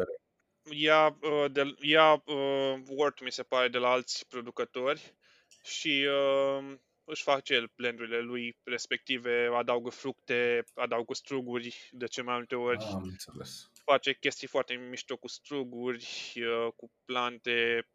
ia, 0.71 1.19
uh, 1.23 1.53
de, 1.53 1.75
ia 1.81 2.13
uh, 2.13 2.75
Word, 2.89 3.21
mi 3.23 3.33
se 3.33 3.43
pare, 3.43 3.69
de 3.69 3.79
la 3.79 3.89
alți 3.89 4.27
producători 4.29 5.15
și 5.63 6.07
uh, 6.09 6.75
își 7.05 7.23
face 7.23 7.55
el 7.55 7.71
blendurile 7.77 8.21
lui 8.21 8.57
respective, 8.63 9.51
adaugă 9.53 9.91
fructe, 9.91 10.65
adaugă 10.75 11.15
struguri 11.15 11.91
de 11.93 12.07
ce 12.07 12.23
mai 12.23 12.35
multe 12.35 12.55
ori. 12.55 12.85
Am 12.85 13.03
înțeles. 13.03 13.71
Face 13.85 14.15
chestii 14.15 14.49
foarte 14.49 14.75
mișto 14.75 15.17
cu 15.17 15.29
struguri, 15.29 16.33
uh, 16.37 16.73
cu 16.77 16.91
plante, 17.05 17.89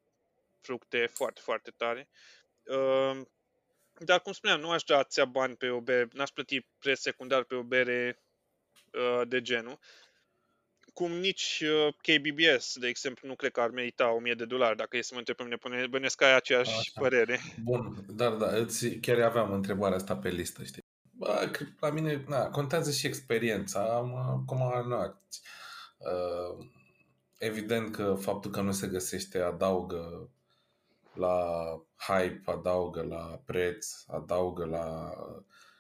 fructe 0.61 1.05
foarte, 1.05 1.41
foarte 1.43 1.71
tare. 1.77 2.09
Uh, 2.63 3.21
dar, 3.99 4.21
cum 4.21 4.31
spuneam, 4.31 4.59
nu 4.59 4.71
aș 4.71 4.83
da 4.83 4.97
atâția 4.97 5.25
bani 5.25 5.55
pe 5.55 5.69
o 5.69 5.81
bere, 5.81 6.07
n-aș 6.13 6.29
plăti 6.29 6.67
preț 6.79 6.99
secundar 6.99 7.43
pe 7.43 7.55
o 7.55 7.63
bere 7.63 8.23
uh, 8.93 9.27
de 9.27 9.41
genul. 9.41 9.79
Cum 10.93 11.11
nici 11.11 11.63
uh, 11.63 11.93
KBBS, 11.93 12.77
de 12.77 12.87
exemplu, 12.87 13.27
nu 13.27 13.35
cred 13.35 13.51
că 13.51 13.61
ar 13.61 13.69
merita 13.69 14.11
1000 14.11 14.33
de 14.33 14.45
dolari, 14.45 14.77
dacă 14.77 14.97
e 14.97 15.01
să 15.01 15.09
mă 15.13 15.19
întreb 15.19 15.35
pe 15.35 15.43
mine, 15.43 15.55
pune, 15.55 15.87
bănesc 15.87 16.17
că 16.17 16.25
ai 16.25 16.35
aceeași 16.35 16.77
Așa. 16.77 16.91
părere. 16.99 17.39
Bun, 17.63 18.05
dar 18.07 18.31
da, 18.31 18.55
îți, 18.55 18.89
chiar 18.89 19.19
aveam 19.19 19.53
întrebarea 19.53 19.95
asta 19.95 20.17
pe 20.17 20.29
listă, 20.29 20.63
știi? 20.63 20.81
Bă, 21.11 21.51
la 21.79 21.89
mine, 21.89 22.23
na, 22.27 22.49
contează 22.49 22.91
și 22.91 23.07
experiența, 23.07 24.03
cum 24.45 24.57
na, 24.87 25.05
uh, 25.05 25.13
evident 27.37 27.95
că 27.95 28.13
faptul 28.13 28.51
că 28.51 28.61
nu 28.61 28.71
se 28.71 28.87
găsește 28.87 29.39
adaugă 29.39 30.29
la 31.13 31.65
hype, 31.95 32.41
adaugă 32.45 33.01
la 33.01 33.41
preț, 33.45 34.03
adaugă 34.07 34.65
la 34.65 35.13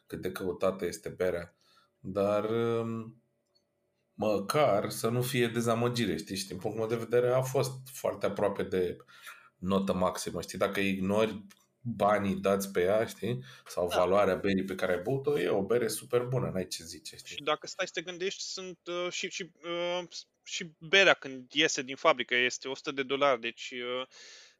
cât 0.07 0.21
de 0.21 0.31
căutată 0.31 0.85
este 0.85 1.09
berea. 1.09 1.55
Dar 1.99 2.49
um, 2.49 3.21
măcar 4.13 4.89
să 4.89 5.09
nu 5.09 5.21
fie 5.21 5.47
dezamăgire, 5.47 6.17
știi? 6.17 6.35
Și 6.35 6.47
din 6.47 6.57
punctul 6.57 6.87
meu 6.87 6.97
de 6.97 7.03
vedere 7.03 7.33
a 7.33 7.41
fost 7.41 7.71
foarte 7.93 8.25
aproape 8.25 8.63
de 8.63 8.97
notă 9.57 9.93
maximă, 9.93 10.41
știi? 10.41 10.57
Dacă 10.57 10.79
ignori 10.79 11.45
banii 11.81 12.35
dați 12.35 12.71
pe 12.71 12.81
ea, 12.81 13.05
știi? 13.05 13.43
Sau 13.65 13.87
da. 13.87 13.97
valoarea 13.97 14.35
berii 14.35 14.63
pe 14.63 14.75
care 14.75 14.91
ai 14.91 15.01
băut-o, 15.01 15.39
e 15.39 15.49
o 15.49 15.65
bere 15.65 15.87
super 15.87 16.21
bună, 16.21 16.49
n-ai 16.49 16.67
ce 16.67 16.83
zice, 16.83 17.15
știi? 17.15 17.35
Și 17.35 17.43
dacă 17.43 17.67
stai 17.67 17.87
să 17.87 17.93
te 17.93 18.01
gândești, 18.01 18.41
sunt 18.41 18.79
uh, 18.85 19.11
și, 19.11 19.29
și, 19.29 19.51
uh, 19.63 20.07
și 20.43 20.71
berea 20.79 21.13
când 21.13 21.51
iese 21.51 21.81
din 21.81 21.95
fabrică 21.95 22.35
este 22.35 22.67
100 22.67 22.91
de 22.91 23.03
dolari, 23.03 23.41
deci 23.41 23.71
uh, 23.71 24.07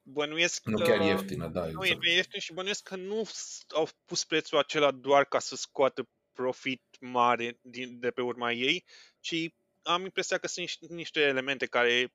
bănuiesc 0.02 0.66
Nu 0.66 0.78
chiar 0.78 1.00
ieftină, 1.00 1.48
da, 1.48 1.60
exact. 1.60 1.76
Nu 1.76 1.84
e 1.84 1.88
exact. 1.88 2.06
ieftin 2.06 2.40
și 2.40 2.54
bănuiesc 2.54 2.84
că 2.84 2.96
nu 2.96 3.30
au 3.68 3.90
pus 4.06 4.24
prețul 4.24 4.58
acela 4.58 4.92
doar 4.92 5.26
ca 5.26 5.40
să 5.40 5.56
scoată 5.56 6.10
profit 6.34 6.82
mare 7.00 7.60
din, 7.62 8.00
de 8.00 8.12
pe 8.12 8.22
urma 8.22 8.52
ei, 8.52 8.86
ci 9.20 9.54
am 9.82 10.04
impresia 10.04 10.38
că 10.38 10.48
sunt 10.48 10.70
niște 10.90 11.22
elemente 11.22 11.66
care 11.66 12.14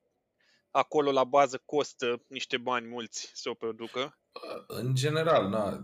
acolo 0.70 1.12
la 1.12 1.24
bază 1.24 1.62
costă 1.64 2.24
niște 2.28 2.56
bani 2.56 2.86
mulți 2.86 3.30
să 3.34 3.48
o 3.48 3.54
producă? 3.54 4.18
În 4.66 4.94
general, 4.94 5.48
na, 5.48 5.82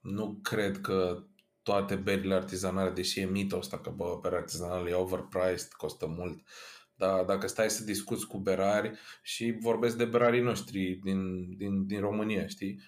nu 0.00 0.38
cred 0.42 0.80
că 0.80 1.24
toate 1.62 1.94
berile 1.94 2.34
artizanale, 2.34 2.90
deși 2.90 3.20
e 3.20 3.26
mitul 3.26 3.58
ăsta 3.58 3.78
că 3.78 3.90
bă, 3.90 4.18
berea 4.22 4.38
artizanală 4.38 4.88
e 4.88 4.94
overpriced, 4.94 5.72
costă 5.72 6.06
mult, 6.06 6.42
dar 6.94 7.24
dacă 7.24 7.46
stai 7.46 7.70
să 7.70 7.84
discuți 7.84 8.26
cu 8.26 8.38
berari 8.38 8.98
și 9.22 9.56
vorbesc 9.60 9.96
de 9.96 10.04
berarii 10.04 10.40
noștri 10.40 11.00
din, 11.02 11.50
din, 11.56 11.86
din 11.86 12.00
România, 12.00 12.46
știi, 12.46 12.80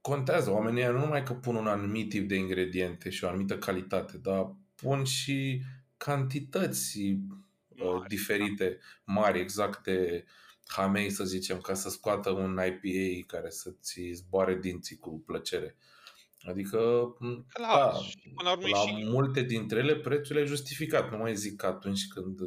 contează. 0.00 0.50
Oamenii 0.50 0.84
nu 0.84 0.98
numai 0.98 1.22
că 1.22 1.32
pun 1.32 1.54
un 1.54 1.66
anumit 1.66 2.08
tip 2.08 2.28
de 2.28 2.34
ingrediente 2.34 3.10
și 3.10 3.24
o 3.24 3.28
anumită 3.28 3.58
calitate, 3.58 4.18
dar 4.18 4.56
pun 4.74 5.04
și 5.04 5.62
cantități 5.96 6.98
uh, 6.98 7.84
mari, 7.84 8.08
diferite, 8.08 8.78
da. 9.04 9.12
mari, 9.12 9.40
exact 9.40 9.84
de 9.84 10.24
hamei, 10.72 11.10
să 11.10 11.24
zicem, 11.24 11.60
ca 11.60 11.74
să 11.74 11.88
scoată 11.88 12.30
un 12.30 12.60
IPA 12.66 13.26
care 13.26 13.50
să-ți 13.50 14.00
zboare 14.12 14.58
dinții 14.58 14.96
cu 14.96 15.22
plăcere. 15.26 15.76
Adică, 16.42 16.78
Clar, 17.52 17.92
da, 17.92 18.00
la, 18.42 18.54
la 18.54 18.78
și... 18.78 19.04
multe 19.04 19.42
dintre 19.42 19.78
ele 19.78 19.96
prețul 19.96 20.36
e 20.36 20.44
justificat. 20.44 21.10
Nu 21.10 21.16
mai 21.16 21.36
zic 21.36 21.56
că 21.56 21.66
atunci 21.66 22.06
când 22.08 22.38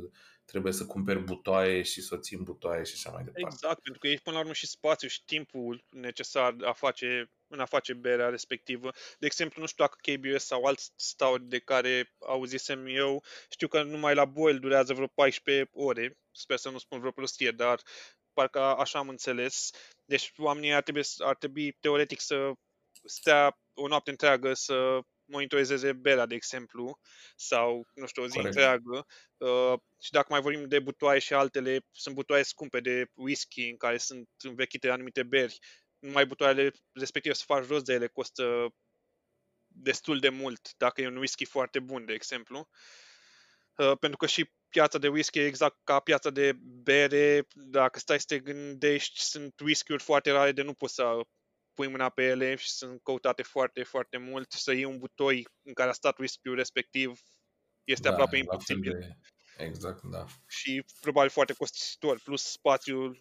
trebuie 0.45 0.73
să 0.73 0.85
cumperi 0.85 1.19
butoaie 1.19 1.81
și 1.81 2.01
să 2.01 2.17
ții 2.17 2.37
în 2.37 2.43
butoaie 2.43 2.83
și 2.83 2.93
așa 2.95 3.09
mai 3.09 3.23
departe. 3.23 3.47
Exact, 3.53 3.79
pentru 3.81 4.01
că 4.01 4.07
e 4.07 4.19
până 4.23 4.35
la 4.35 4.41
urmă 4.41 4.53
și 4.53 4.67
spațiu 4.67 5.07
și 5.07 5.23
timpul 5.25 5.83
necesar 5.89 6.55
a 6.63 6.71
face, 6.71 7.31
în 7.53 7.59
a 7.59 7.65
face 7.65 7.93
berea 7.93 8.29
respectivă. 8.29 8.91
De 9.19 9.25
exemplu, 9.25 9.61
nu 9.61 9.67
știu 9.67 9.83
dacă 9.83 9.97
KBS 10.01 10.45
sau 10.45 10.63
alt 10.63 10.79
stau 10.95 11.37
de 11.37 11.59
care 11.59 12.13
auzisem 12.19 12.85
eu, 12.87 13.23
știu 13.49 13.67
că 13.67 13.83
numai 13.83 14.15
la 14.15 14.25
boil 14.25 14.59
durează 14.59 14.93
vreo 14.93 15.07
14 15.07 15.69
ore, 15.71 16.17
sper 16.31 16.57
să 16.57 16.69
nu 16.69 16.77
spun 16.77 16.99
vreo 16.99 17.11
prostie, 17.11 17.51
dar 17.51 17.81
parcă 18.33 18.59
așa 18.59 18.99
am 18.99 19.09
înțeles. 19.09 19.71
Deci 20.05 20.31
oamenii 20.37 20.73
ar 20.73 20.81
trebui, 20.81 21.01
ar 21.17 21.35
trebui 21.35 21.71
teoretic 21.71 22.19
să 22.19 22.51
stea 23.03 23.57
o 23.73 23.87
noapte 23.87 24.09
întreagă 24.09 24.53
să 24.53 24.99
monitorizeze 25.25 25.93
berea, 25.93 26.25
de 26.25 26.35
exemplu, 26.35 26.99
sau, 27.35 27.87
nu 27.93 28.05
știu, 28.05 28.23
o 28.23 28.27
zi 28.27 28.35
Corect. 28.35 28.55
întreagă. 28.55 29.05
Uh, 29.37 29.73
și 30.01 30.11
dacă 30.11 30.27
mai 30.29 30.41
vorbim 30.41 30.67
de 30.67 30.79
butoaie 30.79 31.19
și 31.19 31.33
altele, 31.33 31.85
sunt 31.91 32.15
butoaie 32.15 32.43
scumpe 32.43 32.79
de 32.79 33.05
whisky 33.13 33.69
în 33.69 33.77
care 33.77 33.97
sunt 33.97 34.29
învechite 34.37 34.89
anumite 34.89 35.23
beri. 35.23 35.59
Numai 36.03 36.25
butoaiele 36.25 36.71
respective 36.93 37.33
să 37.33 37.43
faci 37.45 37.67
rost 37.67 37.85
de 37.85 37.93
ele 37.93 38.07
costă 38.07 38.75
destul 39.67 40.19
de 40.19 40.29
mult, 40.29 40.73
dacă 40.77 41.01
e 41.01 41.07
un 41.07 41.15
whisky 41.15 41.45
foarte 41.45 41.79
bun, 41.79 42.05
de 42.05 42.13
exemplu. 42.13 42.69
Uh, 43.75 43.97
pentru 43.99 44.17
că 44.17 44.25
și 44.25 44.51
piața 44.69 44.97
de 44.97 45.07
whisky 45.07 45.39
e 45.39 45.45
exact 45.45 45.79
ca 45.83 45.99
piața 45.99 46.29
de 46.29 46.51
bere, 46.61 47.47
dacă 47.53 47.99
stai 47.99 48.19
să 48.19 48.25
te 48.27 48.39
gândești, 48.39 49.19
sunt 49.19 49.59
whisky-uri 49.59 50.03
foarte 50.03 50.31
rare 50.31 50.51
de 50.51 50.61
nu 50.61 50.73
poți 50.73 50.93
să 50.93 51.19
pui 51.73 51.87
mâna 51.87 52.09
pe 52.09 52.23
ele 52.23 52.55
și 52.55 52.69
sunt 52.69 53.03
căutate 53.03 53.41
foarte, 53.41 53.83
foarte 53.83 54.17
mult. 54.17 54.51
Să 54.51 54.71
iei 54.71 54.83
un 54.83 54.97
butoi 54.97 55.47
în 55.61 55.73
care 55.73 55.89
a 55.89 55.93
stat 55.93 56.17
whisky-ul 56.17 56.55
respectiv 56.55 57.19
este 57.83 58.07
da, 58.07 58.09
aproape 58.09 58.37
imposibil. 58.37 58.97
De... 58.99 59.17
Exact, 59.63 60.03
da. 60.03 60.25
Și 60.47 60.83
probabil 61.01 61.29
foarte 61.29 61.53
costisitor, 61.53 62.19
plus 62.19 62.43
spațiul, 62.43 63.19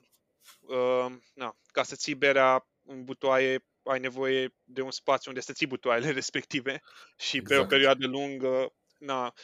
uh, 0.60 1.06
na, 1.34 1.56
ca 1.66 1.82
să 1.82 1.96
ții 1.96 2.14
berea 2.14 2.66
în 2.92 3.04
butoaie 3.04 3.66
ai 3.82 4.00
nevoie 4.00 4.54
de 4.64 4.80
un 4.80 4.90
spațiu 4.90 5.30
unde 5.30 5.42
să 5.42 5.52
ții 5.52 5.66
butoaiele 5.66 6.10
respective 6.20 6.82
și 7.16 7.36
exact. 7.36 7.48
pe 7.48 7.54
o 7.54 7.54
exact. 7.54 7.68
perioadă 7.68 8.06
lungă, 8.06 8.74
na, 8.98 9.34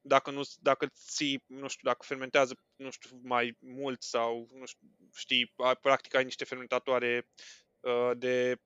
dacă, 0.00 0.30
nu, 0.30 0.42
dacă 0.60 0.86
ții, 0.86 1.44
nu 1.46 1.68
știu, 1.68 1.88
dacă 1.88 2.04
fermentează, 2.06 2.58
nu 2.76 2.90
știu, 2.90 3.20
mai 3.22 3.56
mult 3.60 4.02
sau, 4.02 4.48
nu 4.52 4.66
știu, 4.66 4.88
știi, 5.14 5.54
practic 5.80 6.14
ai 6.14 6.24
niște 6.24 6.44
fermentatoare 6.44 7.28
Uh, 7.86 8.10
de 8.16 8.60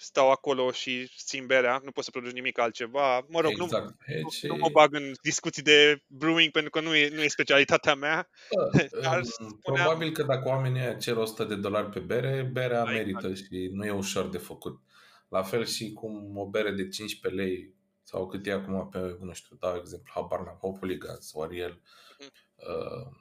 stau 0.00 0.30
acolo 0.30 0.70
și 0.70 1.10
țin 1.24 1.46
berea, 1.46 1.80
nu 1.84 1.90
pot 1.90 2.04
să 2.04 2.10
produci 2.10 2.32
nimic 2.32 2.58
altceva. 2.58 3.26
Mă 3.28 3.40
rog, 3.40 3.50
exact. 3.50 3.84
nu, 3.84 3.94
deci... 4.06 4.42
nu, 4.42 4.54
nu 4.54 4.56
mă 4.56 4.68
bag 4.72 4.94
în 4.94 5.12
discuții 5.22 5.62
de 5.62 6.02
brewing 6.06 6.50
pentru 6.50 6.70
că 6.70 6.80
nu 6.80 6.94
e, 6.94 7.08
nu 7.08 7.22
e 7.22 7.28
specialitatea 7.28 7.94
mea. 7.94 8.28
Da, 8.50 8.82
Dar 9.02 9.22
spuneam... 9.22 9.58
Probabil 9.62 10.12
că 10.12 10.22
dacă 10.22 10.48
oamenii 10.48 10.98
cer 10.98 11.16
100 11.16 11.44
de 11.44 11.54
dolari 11.54 11.88
pe 11.88 11.98
bere, 11.98 12.50
berea 12.52 12.84
da, 12.84 12.90
merită 12.90 13.26
exact. 13.26 13.52
și 13.52 13.68
nu 13.72 13.84
e 13.84 13.90
ușor 13.90 14.28
de 14.28 14.38
făcut. 14.38 14.80
La 15.28 15.42
fel 15.42 15.64
și 15.64 15.92
cum 15.92 16.36
o 16.36 16.48
bere 16.48 16.70
de 16.70 16.88
15 16.88 17.42
lei 17.42 17.74
sau 18.02 18.26
cât 18.26 18.46
e 18.46 18.52
acum 18.52 18.88
pe, 18.88 19.16
nu 19.20 19.32
știu, 19.32 19.56
dau 19.60 19.76
exemplu, 19.76 20.12
habar 20.14 20.40
n-am, 20.40 20.58
Hopuligans, 20.60 21.32
Ariel, 21.42 21.80
mm. 22.18 22.26
uh, 22.56 23.16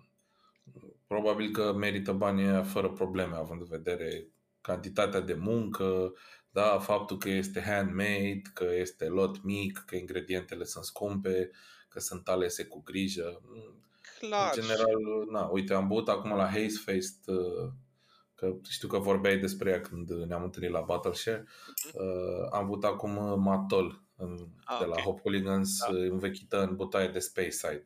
probabil 1.07 1.51
că 1.51 1.73
merită 1.73 2.11
banii 2.11 2.63
fără 2.63 2.89
probleme, 2.89 3.35
având 3.35 3.61
în 3.61 3.67
vedere 3.67 4.27
cantitatea 4.67 5.19
de 5.19 5.33
muncă, 5.33 6.13
da, 6.49 6.79
faptul 6.79 7.17
că 7.17 7.29
este 7.29 7.61
handmade, 7.61 8.41
că 8.53 8.67
este 8.73 9.05
lot 9.05 9.43
mic, 9.43 9.83
că 9.85 9.95
ingredientele 9.95 10.63
sunt 10.63 10.83
scumpe, 10.83 11.49
că 11.89 11.99
sunt 11.99 12.27
alese 12.27 12.65
cu 12.65 12.81
grijă. 12.83 13.41
Clar. 14.19 14.51
În 14.55 14.61
general, 14.61 14.95
na, 15.31 15.41
uite, 15.41 15.73
am 15.73 15.87
băut 15.87 16.09
acum 16.09 16.35
la 16.35 16.45
Haze 16.45 16.81
Fest, 16.85 17.27
uh, 17.27 17.69
că 18.35 18.55
știu 18.69 18.87
că 18.87 18.97
vorbeai 18.97 19.37
despre 19.37 19.69
ea 19.69 19.81
când 19.81 20.11
ne-am 20.11 20.43
întâlnit 20.43 20.71
la 20.71 20.81
Battleshare, 20.81 21.43
uh-huh. 21.47 22.49
am 22.51 22.65
băut 22.67 22.83
acum 22.83 23.41
Matol 23.41 24.03
în, 24.15 24.47
ah, 24.65 24.77
de 24.79 24.85
la 24.85 24.91
okay. 24.91 25.03
Hop 25.03 25.19
Hooligans, 25.19 25.77
da. 25.79 25.97
învechită 25.97 26.63
în 26.63 26.75
butaie 26.75 27.07
de 27.07 27.19
Space 27.19 27.49
Side. 27.49 27.83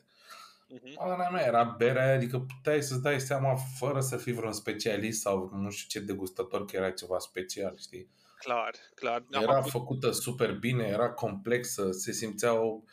Uh-huh. 0.73 0.93
Pana 0.95 1.29
mea 1.29 1.45
era 1.45 1.63
berea, 1.63 2.13
adică 2.13 2.39
puteai 2.39 2.83
să-ți 2.83 3.01
dai 3.01 3.21
seama 3.21 3.55
fără 3.77 3.99
să 3.99 4.17
fii 4.17 4.33
vreun 4.33 4.53
specialist 4.53 5.21
sau 5.21 5.51
nu 5.53 5.69
știu 5.69 5.99
ce 5.99 6.05
degustător 6.05 6.65
că 6.65 6.75
era 6.75 6.91
ceva 6.91 7.19
special, 7.19 7.77
știi? 7.77 8.09
Clar, 8.37 8.75
clar. 8.95 9.23
Era 9.29 9.55
Am 9.55 9.63
făcută 9.63 10.11
super 10.11 10.53
bine, 10.53 10.83
era 10.83 11.09
complexă, 11.09 11.91
se 11.91 12.11
simțeau 12.11 12.85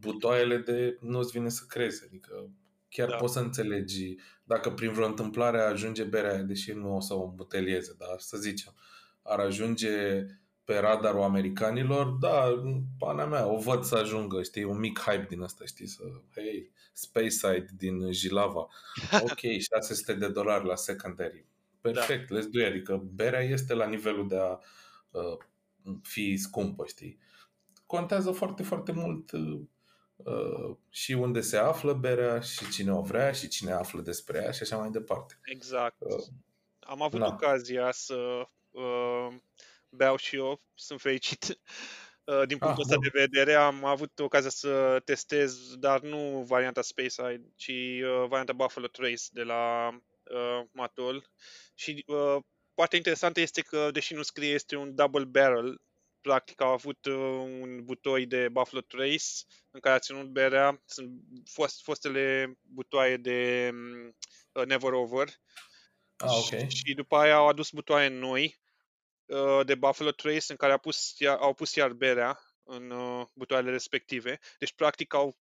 butoaiele 0.00 0.56
de 0.56 0.98
nu-ți 1.00 1.30
vine 1.30 1.48
să 1.48 1.64
crezi, 1.68 2.04
adică 2.04 2.50
chiar 2.88 3.08
da. 3.08 3.16
poți 3.16 3.32
să 3.32 3.38
înțelegi 3.38 4.14
dacă 4.44 4.70
prin 4.70 4.92
vreo 4.92 5.06
întâmplare 5.06 5.60
ajunge 5.60 6.04
berea, 6.04 6.42
deși 6.42 6.72
nu 6.72 6.96
o 6.96 7.00
să 7.00 7.14
o 7.14 7.26
butelieze, 7.26 7.94
dar 7.98 8.18
să 8.18 8.36
zicem, 8.36 8.74
ar 9.22 9.38
ajunge 9.38 10.26
pe 10.64 10.78
radarul 10.78 11.22
americanilor, 11.22 12.06
da, 12.06 12.62
pana 12.98 13.24
mea, 13.24 13.46
o 13.46 13.58
văd 13.58 13.84
să 13.84 13.96
ajungă, 13.96 14.42
știi, 14.42 14.64
un 14.64 14.78
mic 14.78 14.98
hype 14.98 15.26
din 15.28 15.40
asta, 15.40 15.64
știi, 15.64 15.86
să, 15.86 16.02
hei, 16.34 16.72
Speyside 16.98 17.66
din 17.76 18.12
Jilava, 18.12 18.68
ok, 19.30 19.38
600 19.38 20.14
de 20.14 20.28
dolari 20.28 20.66
la 20.66 20.76
secondary, 20.76 21.46
perfect, 21.80 22.30
da. 22.30 22.38
let's 22.38 22.50
do 22.50 22.60
it, 22.60 22.66
adică 22.66 22.96
berea 23.14 23.40
este 23.40 23.74
la 23.74 23.86
nivelul 23.86 24.28
de 24.28 24.38
a 24.38 24.58
uh, 25.10 25.38
fi 26.02 26.36
scumpă, 26.36 26.84
știi. 26.86 27.18
Contează 27.86 28.30
foarte, 28.30 28.62
foarte 28.62 28.92
mult 28.92 29.30
uh, 29.32 30.76
și 30.90 31.12
unde 31.12 31.40
se 31.40 31.56
află 31.56 31.92
berea 31.92 32.40
și 32.40 32.70
cine 32.70 32.92
o 32.92 33.02
vrea 33.02 33.32
și 33.32 33.48
cine 33.48 33.72
află 33.72 34.00
despre 34.00 34.38
ea 34.44 34.50
și 34.50 34.62
așa 34.62 34.76
mai 34.76 34.90
departe. 34.90 35.38
Exact. 35.44 35.96
Uh, 35.98 36.24
Am 36.80 37.02
avut 37.02 37.20
na. 37.20 37.26
ocazia 37.26 37.92
să 37.92 38.48
uh, 38.70 39.36
beau 39.88 40.16
și 40.16 40.36
eu, 40.36 40.60
sunt 40.74 41.00
fericit. 41.00 41.58
Uh, 42.28 42.46
din 42.46 42.58
punctul 42.58 42.84
ah, 42.84 42.90
ăsta 42.90 43.08
de 43.10 43.18
vedere 43.18 43.54
am 43.54 43.84
avut 43.84 44.18
ocazia 44.18 44.50
să 44.50 45.00
testez, 45.04 45.74
dar 45.74 46.00
nu 46.00 46.44
varianta 46.46 46.82
Space 46.82 47.08
Side, 47.08 47.52
ci 47.56 47.68
uh, 47.68 48.26
varianta 48.26 48.52
Buffalo 48.52 48.86
Trace 48.86 49.22
de 49.30 49.42
la 49.42 49.88
uh, 50.30 50.66
Matol. 50.72 51.30
Și 51.74 52.04
uh, 52.06 52.36
partea 52.74 52.98
interesantă 52.98 53.40
este 53.40 53.60
că, 53.60 53.90
deși 53.92 54.14
nu 54.14 54.22
scrie, 54.22 54.52
este 54.52 54.76
un 54.76 54.94
double 54.94 55.24
barrel. 55.24 55.80
Practic 56.20 56.60
au 56.60 56.72
avut 56.72 57.04
uh, 57.04 57.14
un 57.60 57.84
butoi 57.84 58.26
de 58.26 58.48
Buffalo 58.48 58.80
Trace 58.80 59.26
în 59.70 59.80
care 59.80 59.94
a 59.94 59.98
ținut 59.98 60.26
berea. 60.26 60.82
Sunt 60.84 61.10
fost, 61.44 61.82
fostele 61.82 62.56
butoaie 62.62 63.16
de 63.16 63.70
uh, 64.52 64.64
Never 64.66 64.92
Over. 64.92 65.28
Ah, 66.16 66.30
okay. 66.44 66.68
și, 66.68 66.76
și 66.76 66.94
după 66.94 67.16
aia 67.16 67.34
au 67.34 67.48
adus 67.48 67.70
butoaie 67.70 68.08
noi 68.08 68.60
Uh, 68.60 68.67
de 69.64 69.74
Buffalo 69.74 70.10
Trace 70.10 70.44
în 70.48 70.56
care 70.56 70.72
au 70.72 70.78
pus, 70.78 71.14
au 71.38 71.54
pus 71.54 71.74
iar 71.74 71.92
berea 71.92 72.40
în 72.62 72.90
uh, 72.90 73.26
butoarele 73.34 73.70
respective. 73.70 74.38
Deci, 74.58 74.72
practic, 74.72 75.14
au 75.14 75.36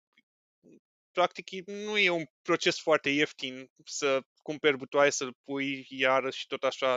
practic 1.12 1.66
nu 1.66 1.98
e 1.98 2.10
un 2.10 2.24
proces 2.42 2.80
foarte 2.80 3.10
ieftin 3.10 3.70
să 3.84 4.20
cumperi 4.42 4.76
butoaie, 4.76 5.10
să-l 5.10 5.36
pui 5.44 5.86
iară 5.88 6.30
și 6.30 6.46
tot 6.46 6.62
așa 6.62 6.96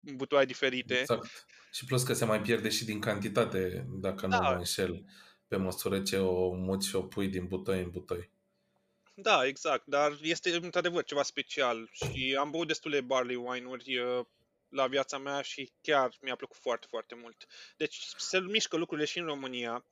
butoaie 0.00 0.46
diferite. 0.46 0.98
Exact. 0.98 1.46
Și 1.72 1.84
plus 1.84 2.02
că 2.02 2.12
se 2.12 2.24
mai 2.24 2.40
pierde 2.40 2.68
și 2.68 2.84
din 2.84 3.00
cantitate, 3.00 3.86
dacă 3.88 4.26
da. 4.26 4.36
nu 4.36 4.42
mă 4.42 4.54
înșel, 4.54 5.04
pe 5.48 5.56
măsură 5.56 6.02
ce 6.02 6.18
o 6.18 6.54
muți 6.54 6.88
și 6.88 6.96
o 6.96 7.02
pui 7.02 7.28
din 7.28 7.46
butoi 7.46 7.82
în 7.82 7.90
butoi. 7.90 8.30
Da, 9.14 9.46
exact, 9.46 9.86
dar 9.86 10.18
este 10.22 10.54
într-adevăr 10.56 11.04
ceva 11.04 11.22
special 11.22 11.88
și 11.92 12.36
am 12.38 12.50
băut 12.50 12.66
destule 12.66 13.00
barley 13.00 13.36
wine-uri 13.36 13.98
uh, 13.98 14.24
la 14.68 14.86
viața 14.86 15.18
mea 15.18 15.42
și 15.42 15.72
chiar 15.80 16.16
mi-a 16.20 16.36
plăcut 16.36 16.56
foarte, 16.56 16.86
foarte 16.90 17.14
mult. 17.14 17.46
Deci 17.76 17.96
se 18.16 18.40
mișcă 18.40 18.76
lucrurile 18.76 19.06
și 19.06 19.18
în 19.18 19.26
România. 19.26 19.84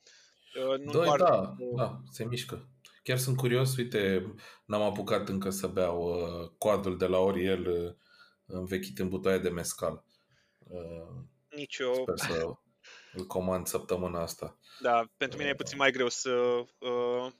Uh, 0.54 0.78
nu 0.78 0.92
Doi, 0.92 1.04
doar, 1.04 1.18
da, 1.18 1.54
uh, 1.58 1.76
da, 1.76 2.00
se 2.10 2.24
mișcă. 2.24 2.68
Chiar 3.02 3.18
sunt 3.18 3.36
curios, 3.36 3.76
uite, 3.76 4.34
n-am 4.64 4.82
apucat 4.82 5.28
încă 5.28 5.50
să 5.50 5.66
beau 5.66 6.02
uh, 6.02 6.50
coadul 6.58 6.98
de 6.98 7.06
la 7.06 7.18
Oriel 7.18 7.66
uh, 7.66 7.94
învechit 8.46 8.98
în 8.98 9.08
butoaie 9.08 9.38
de 9.38 9.48
mescal. 9.48 10.04
Uh, 10.58 11.24
Nici 11.48 11.78
eu. 11.78 11.92
Sper 11.92 12.18
să 12.18 12.54
îl 13.12 13.26
comand 13.26 13.66
săptămâna 13.66 14.22
asta. 14.22 14.58
Da, 14.80 15.10
pentru 15.16 15.38
mine 15.38 15.50
e 15.50 15.54
puțin 15.54 15.76
mai 15.76 15.90
greu 15.90 16.08
să 16.08 16.30
uh, 16.78 17.32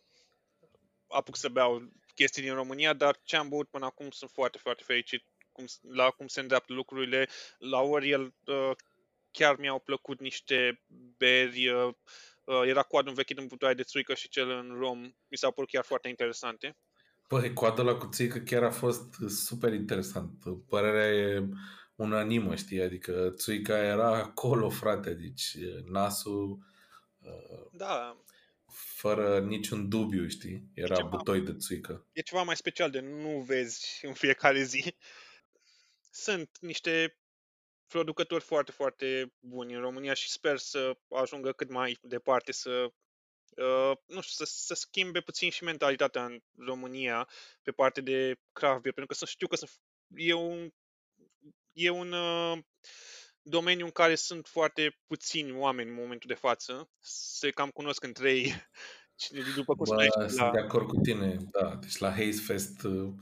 apuc 1.08 1.36
să 1.36 1.48
beau 1.48 1.82
chestii 2.14 2.42
din 2.42 2.54
România, 2.54 2.92
dar 2.92 3.20
ce 3.22 3.36
am 3.36 3.48
băut 3.48 3.68
până 3.68 3.84
acum 3.84 4.10
sunt 4.10 4.30
foarte, 4.30 4.58
foarte 4.58 4.82
fericit 4.86 5.24
cum, 5.54 5.64
la 5.92 6.10
cum 6.10 6.26
se 6.26 6.40
îndreaptă 6.40 6.72
lucrurile. 6.72 7.28
La 7.58 7.80
Oriel 7.80 8.34
uh, 8.44 8.70
chiar 9.30 9.56
mi-au 9.56 9.78
plăcut 9.78 10.20
niște 10.20 10.82
beri, 11.16 11.68
uh, 11.68 11.94
uh, 12.44 12.62
era 12.66 12.82
coadul 12.82 13.08
învechit 13.08 13.38
în 13.38 13.46
butoaie 13.46 13.74
de 13.74 13.82
țuică 13.82 14.14
și 14.14 14.28
cel 14.28 14.50
în 14.50 14.74
rom, 14.78 15.00
mi 15.00 15.36
s-au 15.36 15.52
părut 15.52 15.70
chiar 15.70 15.84
foarte 15.84 16.08
interesante. 16.08 16.76
Păi, 17.28 17.52
coada 17.52 17.82
la 17.82 17.94
cuțică 17.94 18.38
chiar 18.38 18.62
a 18.62 18.70
fost 18.70 19.14
super 19.28 19.72
interesant. 19.72 20.30
Părerea 20.68 21.12
e 21.12 21.48
unanimă, 21.94 22.54
știi? 22.54 22.82
Adică 22.82 23.32
țuica 23.36 23.78
era 23.78 24.16
acolo, 24.16 24.70
frate, 24.70 25.14
deci 25.14 25.56
nasul... 25.86 26.58
Da. 27.70 28.24
Fără 28.74 29.40
niciun 29.40 29.88
dubiu, 29.88 30.28
știi? 30.28 30.70
Era 30.74 30.94
ceva, 30.94 31.08
butoi 31.08 31.40
de 31.40 31.56
țuică. 31.56 32.06
E 32.12 32.20
ceva 32.20 32.42
mai 32.42 32.56
special 32.56 32.90
de 32.90 33.00
nu 33.00 33.44
vezi 33.46 34.00
în 34.06 34.12
fiecare 34.12 34.62
zi. 34.62 34.94
Sunt 36.14 36.58
niște 36.60 37.18
producători 37.86 38.44
foarte, 38.44 38.72
foarte 38.72 39.32
buni 39.40 39.74
în 39.74 39.80
România 39.80 40.14
și 40.14 40.30
sper 40.30 40.58
să 40.58 40.96
ajungă 41.08 41.52
cât 41.52 41.70
mai 41.70 41.98
departe 42.02 42.52
să 42.52 42.92
Uh, 43.56 43.96
nu 44.06 44.20
știu, 44.20 44.44
să, 44.44 44.52
să 44.56 44.74
schimbe 44.74 45.20
puțin 45.20 45.50
și 45.50 45.64
mentalitatea 45.64 46.24
în 46.24 46.40
România 46.58 47.28
pe 47.62 47.70
parte 47.70 48.00
de 48.00 48.40
craft 48.52 48.82
beer, 48.82 48.94
pentru 48.94 49.06
că 49.06 49.14
să 49.14 49.24
știu 49.24 49.46
că 49.46 49.56
sunt, 49.56 49.70
e 50.14 50.32
un, 50.32 50.70
e 51.72 51.90
un 51.90 52.12
uh, 52.12 52.58
domeniu 53.42 53.84
în 53.84 53.90
care 53.90 54.14
sunt 54.14 54.46
foarte 54.46 54.98
puțini 55.06 55.52
oameni 55.52 55.88
în 55.88 55.94
momentul 55.94 56.28
de 56.28 56.34
față, 56.34 56.88
se 57.00 57.50
cam 57.50 57.70
cunosc 57.70 58.02
între 58.02 58.32
ei. 58.32 58.52
După 59.56 59.74
cum 59.74 59.96
Bă, 59.96 60.06
sunt 60.28 60.40
la... 60.40 60.50
de 60.50 60.58
acord 60.58 60.86
cu 60.86 60.96
tine, 60.96 61.36
da. 61.50 61.76
Deci 61.80 61.96
la 61.96 62.10
Haze 62.10 62.42
Fest 62.46 62.82
uh, 62.82 63.12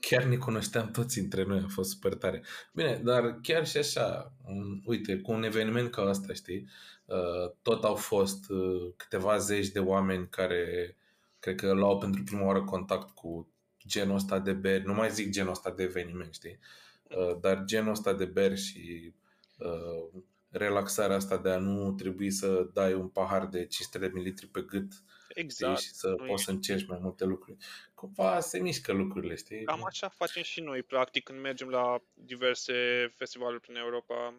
chiar 0.00 0.24
ne 0.24 0.36
cunoșteam 0.36 0.90
toți 0.90 1.18
între 1.18 1.44
noi, 1.44 1.62
a 1.64 1.68
fost 1.68 1.90
super 1.90 2.14
tare. 2.14 2.42
Bine, 2.72 3.00
dar 3.04 3.38
chiar 3.42 3.66
și 3.66 3.76
așa, 3.76 4.32
um, 4.46 4.82
uite, 4.84 5.18
cu 5.18 5.32
un 5.32 5.42
eveniment 5.42 5.90
ca 5.90 6.02
asta, 6.02 6.32
știi, 6.32 6.68
uh, 7.04 7.52
tot 7.62 7.84
au 7.84 7.94
fost 7.94 8.50
uh, 8.50 8.92
câteva 8.96 9.38
zeci 9.38 9.68
de 9.68 9.78
oameni 9.78 10.28
care 10.28 10.96
cred 11.38 11.54
că 11.54 11.72
luau 11.72 11.98
pentru 11.98 12.22
prima 12.22 12.44
oară 12.44 12.64
contact 12.64 13.14
cu 13.14 13.48
genul 13.86 14.14
ăsta 14.14 14.38
de 14.38 14.52
beri, 14.52 14.86
nu 14.86 14.94
mai 14.94 15.10
zic 15.10 15.30
genul 15.30 15.50
ăsta 15.50 15.70
de 15.70 15.82
eveniment, 15.82 16.34
știi, 16.34 16.58
uh, 17.02 17.40
dar 17.40 17.64
genul 17.64 17.90
ăsta 17.90 18.12
de 18.12 18.24
beri 18.24 18.56
și 18.56 19.14
uh, 19.58 20.22
relaxarea 20.48 21.16
asta 21.16 21.36
de 21.38 21.50
a 21.50 21.58
nu 21.58 21.92
trebui 21.92 22.30
să 22.30 22.68
dai 22.72 22.94
un 22.94 23.08
pahar 23.08 23.46
de 23.46 23.66
500 23.66 23.98
de 23.98 24.10
mililitri 24.14 24.46
pe 24.46 24.60
gât 24.60 24.92
exact. 25.34 25.78
știi? 25.78 25.88
și 25.88 25.94
să 25.94 26.08
nu 26.08 26.24
poți 26.26 26.44
să 26.44 26.50
încerci 26.50 26.86
mai 26.86 26.98
multe 27.00 27.24
lucruri. 27.24 27.56
Cumva 28.04 28.40
se 28.40 28.58
mișcă 28.58 28.92
lucrurile, 28.92 29.34
știi? 29.34 29.64
Cam 29.64 29.84
așa 29.84 30.08
facem 30.08 30.42
și 30.42 30.60
noi, 30.60 30.82
practic, 30.82 31.24
când 31.24 31.40
mergem 31.40 31.68
la 31.68 32.02
diverse 32.14 32.74
festivaluri 33.16 33.60
prin 33.60 33.76
Europa. 33.76 34.34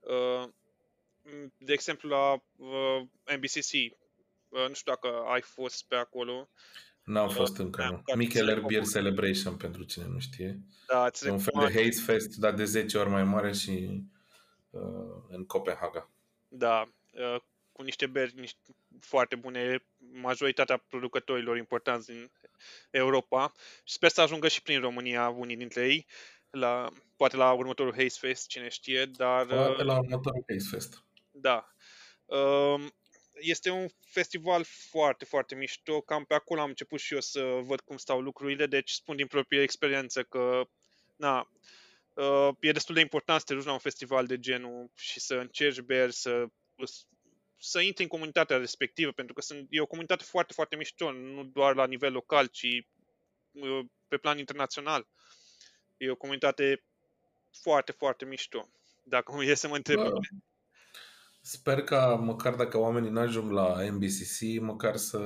Uh, 0.00 0.48
de 1.58 1.72
exemplu, 1.72 2.08
la 2.08 2.32
uh, 2.56 3.06
MBCC, 3.36 3.72
uh, 3.72 4.68
nu 4.68 4.74
știu 4.74 4.92
dacă 4.92 5.24
ai 5.26 5.40
fost 5.40 5.84
pe 5.88 5.94
acolo. 5.94 6.48
N-am 7.04 7.28
fost 7.28 7.58
încă, 7.58 8.02
nu. 8.06 8.14
Micheler 8.14 8.60
Beer 8.60 8.86
Celebration, 8.86 9.56
pentru 9.56 9.82
cine 9.82 10.06
nu 10.06 10.18
știe. 10.18 10.60
Da, 10.86 11.10
e 11.22 11.30
un 11.30 11.38
fel 11.38 11.66
de 11.66 11.82
Haze 11.82 12.02
Fest, 12.04 12.36
dar 12.36 12.54
de 12.54 12.64
10 12.64 12.98
ori 12.98 13.08
mai 13.08 13.24
mare 13.24 13.52
și 13.52 14.02
uh, 14.70 14.80
în 15.28 15.44
Copenhaga. 15.44 16.10
Da, 16.48 16.88
uh, 17.12 17.40
cu 17.72 17.82
niște 17.82 18.06
beri 18.06 18.40
niște 18.40 18.58
foarte 19.00 19.36
bune, 19.36 19.84
majoritatea 20.20 20.76
producătorilor 20.76 21.56
importanți 21.56 22.06
din 22.06 22.30
Europa 22.90 23.52
și 23.84 23.94
sper 23.94 24.10
să 24.10 24.20
ajungă 24.20 24.48
și 24.48 24.62
prin 24.62 24.80
România 24.80 25.28
unii 25.28 25.56
dintre 25.56 25.88
ei, 25.88 26.06
la, 26.50 26.88
poate 27.16 27.36
la 27.36 27.52
următorul 27.52 27.92
Haze 27.92 28.18
Fest, 28.18 28.46
cine 28.46 28.68
știe, 28.68 29.04
dar... 29.04 29.46
Poate 29.46 29.82
la 29.82 29.98
următorul 29.98 30.44
Haze 30.48 30.68
Fest. 30.70 31.04
Da. 31.30 31.68
Um, 32.24 32.94
este 33.34 33.70
un 33.70 33.86
festival 34.06 34.64
foarte, 34.64 35.24
foarte 35.24 35.54
mișto. 35.54 36.00
Cam 36.00 36.24
pe 36.24 36.34
acolo 36.34 36.60
am 36.60 36.68
început 36.68 37.00
și 37.00 37.14
eu 37.14 37.20
să 37.20 37.58
văd 37.62 37.80
cum 37.80 37.96
stau 37.96 38.20
lucrurile, 38.20 38.66
deci 38.66 38.90
spun 38.90 39.16
din 39.16 39.26
proprie 39.26 39.62
experiență 39.62 40.22
că 40.22 40.68
na, 41.16 41.50
uh, 42.12 42.48
e 42.60 42.72
destul 42.72 42.94
de 42.94 43.00
important 43.00 43.38
să 43.40 43.46
te 43.46 43.54
duci 43.54 43.64
la 43.64 43.72
un 43.72 43.78
festival 43.78 44.26
de 44.26 44.38
genul 44.38 44.90
și 44.94 45.20
să 45.20 45.34
încerci 45.34 45.80
beri, 45.80 46.12
să 46.12 46.46
să 47.58 47.80
intri 47.80 48.02
în 48.02 48.08
comunitatea 48.08 48.56
respectivă, 48.56 49.12
pentru 49.12 49.34
că 49.34 49.40
sunt, 49.40 49.66
e 49.70 49.80
o 49.80 49.86
comunitate 49.86 50.24
foarte, 50.24 50.52
foarte 50.52 50.76
mișto, 50.76 51.12
nu 51.12 51.44
doar 51.44 51.74
la 51.74 51.86
nivel 51.86 52.12
local, 52.12 52.46
ci 52.46 52.86
uh, 53.50 53.80
pe 54.08 54.16
plan 54.16 54.38
internațional. 54.38 55.08
E 55.96 56.10
o 56.10 56.16
comunitate 56.16 56.84
foarte, 57.60 57.92
foarte 57.92 58.24
mișto. 58.24 58.68
Dacă 59.02 59.44
e 59.44 59.54
să 59.54 59.68
mă 59.68 59.76
întreb. 59.76 59.98
Da. 59.98 60.10
Sper 61.40 61.82
ca 61.82 62.14
măcar 62.14 62.54
dacă 62.54 62.78
oamenii 62.78 63.10
nu 63.10 63.20
ajung 63.20 63.50
la 63.50 63.76
MBCC, 63.90 64.60
măcar 64.60 64.96
să 64.96 65.18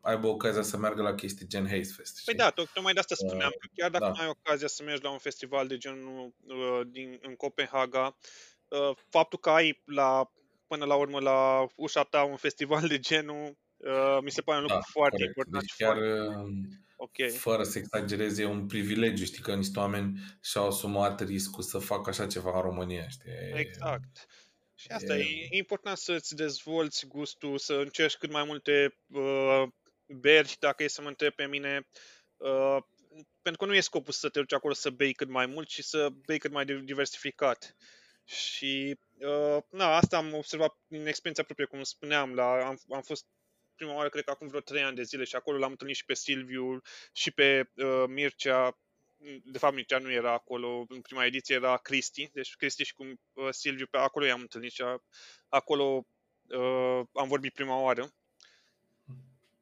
aibă 0.00 0.26
ocazia 0.26 0.62
să 0.62 0.76
meargă 0.76 1.02
la 1.02 1.14
chestii 1.14 1.46
gen 1.46 1.68
Haze 1.68 1.92
Fest. 1.96 2.16
Știi? 2.16 2.34
Păi 2.34 2.34
da, 2.34 2.50
tocmai 2.50 2.92
de 2.92 2.98
asta 2.98 3.14
spuneam, 3.14 3.50
că 3.58 3.68
chiar 3.74 3.90
dacă 3.90 4.04
da. 4.04 4.10
nu 4.10 4.20
ai 4.20 4.28
ocazia 4.28 4.66
să 4.66 4.82
mergi 4.82 5.02
la 5.02 5.10
un 5.10 5.18
festival 5.18 5.66
de 5.66 5.78
genul 5.78 6.34
uh, 6.46 6.80
din, 6.86 7.18
în 7.22 7.36
Copenhaga, 7.36 8.16
uh, 8.68 8.96
faptul 9.08 9.38
că 9.38 9.50
ai 9.50 9.82
la 9.84 10.32
până 10.68 10.84
la 10.84 10.94
urmă 10.94 11.20
la 11.20 11.66
ușa 11.74 12.02
ta 12.02 12.22
un 12.22 12.36
festival 12.36 12.88
de 12.88 12.98
genul, 12.98 13.58
uh, 13.76 14.18
mi 14.22 14.30
se 14.30 14.40
pare 14.40 14.58
un 14.58 14.62
lucru 14.62 14.78
da, 14.78 14.90
foarte 14.90 15.16
corect. 15.16 15.36
important. 15.36 15.64
Deci 15.64 15.74
chiar, 15.76 15.96
foarte... 15.96 16.36
Um, 16.36 16.84
okay. 16.96 17.28
fără 17.28 17.62
să 17.62 17.78
exagerez, 17.78 18.38
e 18.38 18.44
un 18.44 18.66
privilegiu, 18.66 19.24
știi, 19.24 19.42
că 19.42 19.54
niște 19.54 19.78
oameni 19.78 20.18
și-au 20.42 20.66
asumat 20.66 21.20
riscul 21.20 21.62
să 21.62 21.78
facă 21.78 22.10
așa 22.10 22.26
ceva 22.26 22.52
în 22.54 22.62
România, 22.62 23.08
știi? 23.08 23.32
Exact. 23.54 24.26
Și 24.74 24.88
asta 24.90 25.16
e, 25.16 25.48
e 25.50 25.56
important 25.56 25.96
să-ți 25.96 26.34
dezvolți 26.34 27.06
gustul, 27.06 27.58
să 27.58 27.74
încerci 27.74 28.16
cât 28.16 28.32
mai 28.32 28.44
multe 28.44 28.94
uh, 29.06 29.62
beri, 30.06 30.56
dacă 30.58 30.82
e 30.82 30.88
să 30.88 31.02
mă 31.02 31.08
întreb 31.08 31.32
pe 31.32 31.46
mine, 31.46 31.86
uh, 32.36 32.76
pentru 33.42 33.62
că 33.62 33.66
nu 33.66 33.76
e 33.76 33.80
scopul 33.80 34.12
să 34.12 34.28
te 34.28 34.38
duci 34.38 34.52
acolo 34.52 34.74
să 34.74 34.90
bei 34.90 35.12
cât 35.12 35.28
mai 35.28 35.46
mult, 35.46 35.68
ci 35.68 35.80
să 35.80 36.08
bei 36.26 36.38
cât 36.38 36.52
mai 36.52 36.64
diversificat. 36.64 37.76
Și 38.24 38.98
uh, 39.20 39.62
na, 39.70 39.96
asta 39.96 40.16
am 40.16 40.34
observat 40.34 40.78
din 40.86 41.06
experiența 41.06 41.42
proprie, 41.42 41.66
cum 41.66 41.82
spuneam, 41.82 42.34
la, 42.34 42.66
am, 42.66 42.78
am 42.90 43.02
fost 43.02 43.26
prima 43.74 43.94
oară, 43.94 44.08
cred 44.08 44.24
că 44.24 44.30
acum 44.30 44.48
vreo 44.48 44.60
trei 44.60 44.82
ani 44.82 44.96
de 44.96 45.02
zile 45.02 45.24
și 45.24 45.36
acolo 45.36 45.58
l-am 45.58 45.70
întâlnit 45.70 45.96
și 45.96 46.04
pe 46.04 46.14
Silviu 46.14 46.80
și 47.12 47.30
pe 47.30 47.70
uh, 47.74 48.04
Mircea. 48.08 48.78
De 49.44 49.58
fapt, 49.58 49.74
Mircea 49.74 49.98
nu 49.98 50.12
era 50.12 50.32
acolo, 50.32 50.84
în 50.88 51.00
prima 51.00 51.24
ediție 51.24 51.54
era 51.54 51.76
Cristi, 51.76 52.30
deci 52.32 52.56
Cristi 52.56 52.84
și 52.84 52.94
cu 52.94 53.02
uh, 53.02 53.48
Silviu, 53.50 53.86
pe 53.86 53.96
acolo 53.96 54.24
i-am 54.24 54.40
întâlnit 54.40 54.72
și 54.72 54.82
a, 54.82 55.02
acolo 55.48 56.06
uh, 56.48 57.00
am 57.12 57.28
vorbit 57.28 57.52
prima 57.52 57.80
oară. 57.80 58.12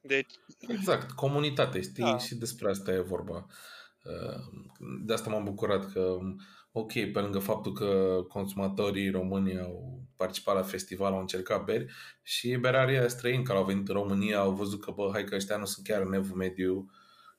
Deci... 0.01 0.35
Exact, 0.69 1.11
comunitate, 1.11 1.81
știi? 1.81 2.03
Da. 2.03 2.19
Și 2.19 2.35
despre 2.35 2.69
asta 2.69 2.93
e 2.93 3.01
vorba. 3.01 3.47
Uh, 4.05 4.65
de 5.05 5.13
asta 5.13 5.31
m-am 5.31 5.45
bucurat 5.45 5.93
că 5.93 6.19
ok, 6.79 6.93
pe 6.93 7.21
lângă 7.21 7.39
faptul 7.39 7.73
că 7.73 8.21
consumatorii 8.29 9.11
români 9.11 9.61
au 9.61 10.01
participat 10.17 10.55
la 10.55 10.63
festival, 10.63 11.13
au 11.13 11.21
încercat 11.21 11.65
beri 11.65 11.93
și 12.23 12.57
berarii 12.57 13.11
străini 13.11 13.45
care 13.45 13.59
au 13.59 13.65
venit 13.65 13.89
în 13.89 13.95
România 13.95 14.39
au 14.39 14.53
văzut 14.53 14.81
că, 14.81 14.91
bă, 14.91 15.09
hai 15.13 15.25
că 15.25 15.35
ăștia 15.35 15.57
nu 15.57 15.65
sunt 15.65 15.87
chiar 15.87 16.03
în 16.03 16.13
evul 16.13 16.37
mediu, 16.37 16.91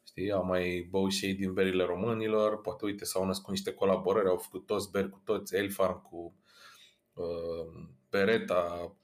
știi, 0.06 0.32
au 0.32 0.46
mai 0.46 0.88
băut 0.90 1.12
și 1.12 1.26
ei 1.26 1.34
din 1.34 1.54
berile 1.54 1.84
românilor, 1.84 2.62
poate, 2.62 2.86
uite, 2.86 3.06
s-au 3.06 3.26
născut 3.26 3.50
niște 3.50 3.74
colaborări, 3.74 4.28
au 4.28 4.38
făcut 4.38 4.66
toți 4.66 4.92
beri 4.92 5.10
cu 5.10 5.22
toți, 5.24 5.56
Elfarm 5.56 6.02
cu 6.02 6.36
uh, 7.14 7.88
Beretta, 8.10 8.96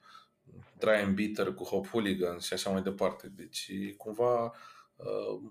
Dry 0.78 1.02
and 1.04 1.16
Bitter 1.16 1.54
cu 1.54 1.64
Hop 1.64 1.88
Hooligan 1.88 2.40
și 2.40 2.54
așa 2.54 2.70
mai 2.70 2.82
departe. 2.82 3.28
Deci, 3.36 3.72
cumva, 3.98 4.54
uh, 4.96 5.42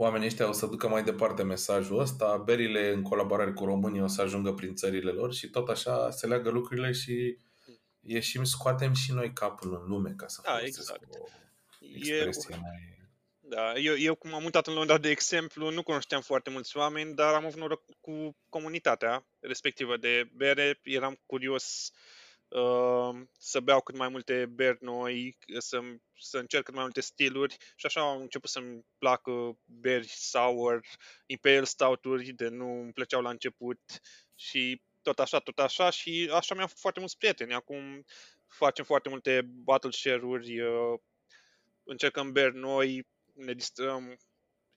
oamenii 0.00 0.26
ăștia 0.26 0.48
o 0.48 0.52
să 0.52 0.66
ducă 0.66 0.88
mai 0.88 1.02
departe 1.02 1.42
mesajul 1.42 1.98
ăsta, 1.98 2.42
berile 2.44 2.92
în 2.92 3.02
colaborare 3.02 3.52
cu 3.52 3.64
românii 3.64 4.02
o 4.02 4.06
să 4.06 4.22
ajungă 4.22 4.52
prin 4.52 4.74
țările 4.74 5.10
lor 5.10 5.34
și 5.34 5.48
tot 5.48 5.68
așa 5.68 6.10
se 6.10 6.26
leagă 6.26 6.50
lucrurile 6.50 6.92
și 6.92 7.36
ieșim, 8.00 8.44
scoatem 8.44 8.92
și 8.92 9.12
noi 9.12 9.32
capul 9.32 9.80
în 9.82 9.88
lume 9.88 10.14
ca 10.16 10.26
să 10.26 10.40
da, 10.44 10.60
exact. 10.62 11.02
o 11.14 11.26
expresie 11.94 12.54
e, 12.54 12.58
mai... 12.60 12.96
Da, 13.40 13.74
eu, 13.74 13.96
eu 13.98 14.14
cum 14.14 14.34
am 14.34 14.42
mutat 14.42 14.66
în 14.66 14.74
Londra, 14.74 14.98
de 14.98 15.10
exemplu, 15.10 15.70
nu 15.70 15.82
cunoșteam 15.82 16.20
foarte 16.20 16.50
mulți 16.50 16.76
oameni, 16.76 17.14
dar 17.14 17.34
am 17.34 17.44
avut 17.44 17.58
noroc 17.58 17.82
cu 18.00 18.36
comunitatea 18.48 19.26
respectivă 19.40 19.96
de 19.96 20.30
bere, 20.34 20.80
eram 20.82 21.20
curios 21.26 21.90
uh, 21.92 22.18
să 23.38 23.60
beau 23.60 23.80
cât 23.80 23.96
mai 23.96 24.08
multe 24.08 24.46
beri 24.46 24.78
noi, 24.80 25.38
să, 25.58 25.80
să 26.20 26.38
încerc 26.38 26.64
cât 26.64 26.74
mai 26.74 26.82
multe 26.82 27.00
stiluri 27.00 27.56
și 27.76 27.86
așa 27.86 28.00
am 28.00 28.20
început 28.20 28.50
să-mi 28.50 28.84
placă 28.98 29.58
beri 29.64 30.08
sour, 30.08 30.80
imperial 31.26 31.64
stout-uri, 31.64 32.32
de 32.32 32.48
nu 32.48 32.80
îmi 32.80 32.92
plăceau 32.92 33.20
la 33.20 33.30
început 33.30 33.80
și 34.34 34.82
tot 35.02 35.18
așa, 35.18 35.38
tot 35.38 35.58
așa 35.58 35.90
și 35.90 36.30
așa 36.32 36.54
mi-am 36.54 36.66
făcut 36.66 36.80
foarte 36.80 37.00
mulți 37.00 37.16
prieteni. 37.16 37.54
Acum 37.54 38.04
facem 38.46 38.84
foarte 38.84 39.08
multe 39.08 39.48
battle 39.64 39.90
share-uri, 39.90 40.60
uh, 40.60 40.98
încercăm 41.84 42.32
beri 42.32 42.56
noi, 42.56 43.06
ne 43.34 43.52
distrăm. 43.52 44.18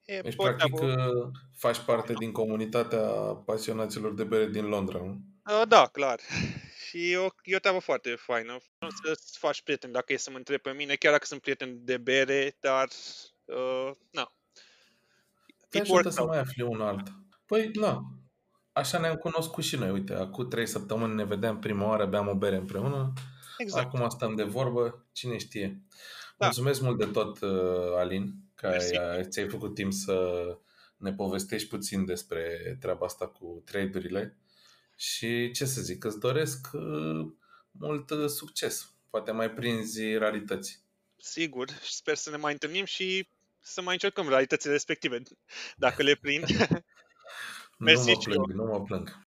E 0.06 0.22
deci, 0.22 0.36
practic, 0.36 0.76
treabă. 0.76 1.32
faci 1.58 1.80
parte 1.80 2.14
din 2.14 2.32
comunitatea 2.32 3.02
pasionaților 3.46 4.14
de 4.14 4.24
bere 4.24 4.48
din 4.48 4.66
Londra, 4.66 4.98
nu? 4.98 5.22
Uh, 5.46 5.68
da, 5.68 5.88
clar. 5.88 6.20
Și 6.92 7.12
e 7.12 7.18
o, 7.18 7.28
e 7.44 7.56
o 7.56 7.60
treabă 7.60 7.80
foarte 7.80 8.16
faină. 8.16 8.58
Nu 8.80 8.90
să 8.90 9.38
faci 9.38 9.62
prieteni 9.62 9.94
dacă 9.94 10.14
e 10.14 10.18
să 10.18 10.30
mă 10.32 10.38
întreb 10.38 10.62
pe 10.62 10.72
mine, 10.72 10.96
chiar 10.96 11.12
dacă 11.12 11.26
sunt 11.26 11.42
prieten 11.42 11.86
de 11.86 11.98
bere, 11.98 12.58
dar, 12.60 12.88
uh, 13.46 13.92
na. 14.10 14.32
Te 15.70 15.80
ajută 15.80 16.10
să 16.10 16.24
mai 16.24 16.38
afli 16.38 16.64
un 16.64 16.82
alt. 16.82 17.08
Păi, 17.46 17.70
na, 17.74 18.02
așa 18.72 19.00
ne-am 19.00 19.16
cunoscut 19.16 19.64
și 19.64 19.76
noi. 19.76 19.92
Uite, 19.92 20.14
acum 20.14 20.48
trei 20.48 20.68
săptămâni 20.68 21.16
ne 21.16 21.24
vedeam 21.24 21.60
prima 21.60 21.88
oară, 21.88 22.06
beam 22.06 22.28
o 22.28 22.36
bere 22.36 22.56
împreună. 22.56 23.14
Exact. 23.58 23.86
Acum 23.86 24.10
stăm 24.10 24.36
de 24.36 24.44
vorbă, 24.44 25.06
cine 25.12 25.38
știe. 25.38 25.82
Da. 26.38 26.46
Mulțumesc 26.46 26.82
mult 26.82 26.98
de 26.98 27.06
tot, 27.06 27.42
uh, 27.42 27.98
Alin, 27.98 28.34
că 28.56 28.68
ai, 28.68 29.28
ți-ai 29.28 29.50
făcut 29.50 29.76
timp 29.76 29.94
să 29.94 30.44
ne 30.98 31.14
povestești 31.14 31.68
puțin 31.68 32.06
despre 32.06 32.78
treaba 32.80 33.06
asta 33.06 33.28
cu 33.28 33.62
trade-urile. 33.66 34.41
Și 35.02 35.52
ce 35.52 35.66
să 35.66 35.82
zic, 35.82 36.04
îți 36.04 36.20
doresc 36.20 36.68
uh, 36.74 37.28
mult 37.72 38.10
uh, 38.10 38.30
succes. 38.30 38.94
Poate 39.10 39.32
mai 39.32 39.52
prinzi 39.52 40.14
rarități. 40.14 40.84
Sigur, 41.18 41.70
și 41.70 41.94
sper 41.94 42.16
să 42.16 42.30
ne 42.30 42.36
mai 42.36 42.52
întâlnim 42.52 42.86
și 42.86 43.28
să 43.60 43.82
mai 43.82 43.94
încercăm 43.94 44.30
raritățile 44.30 44.72
respective, 44.72 45.22
dacă 45.76 46.04
le 46.04 46.16
prind. 46.16 46.46
Mersi 47.78 48.06
nu 48.06 48.14
mă 48.14 48.20
plâng, 48.24 48.52
nu 48.52 48.64
mă 48.64 48.82
plâng. 48.82 49.28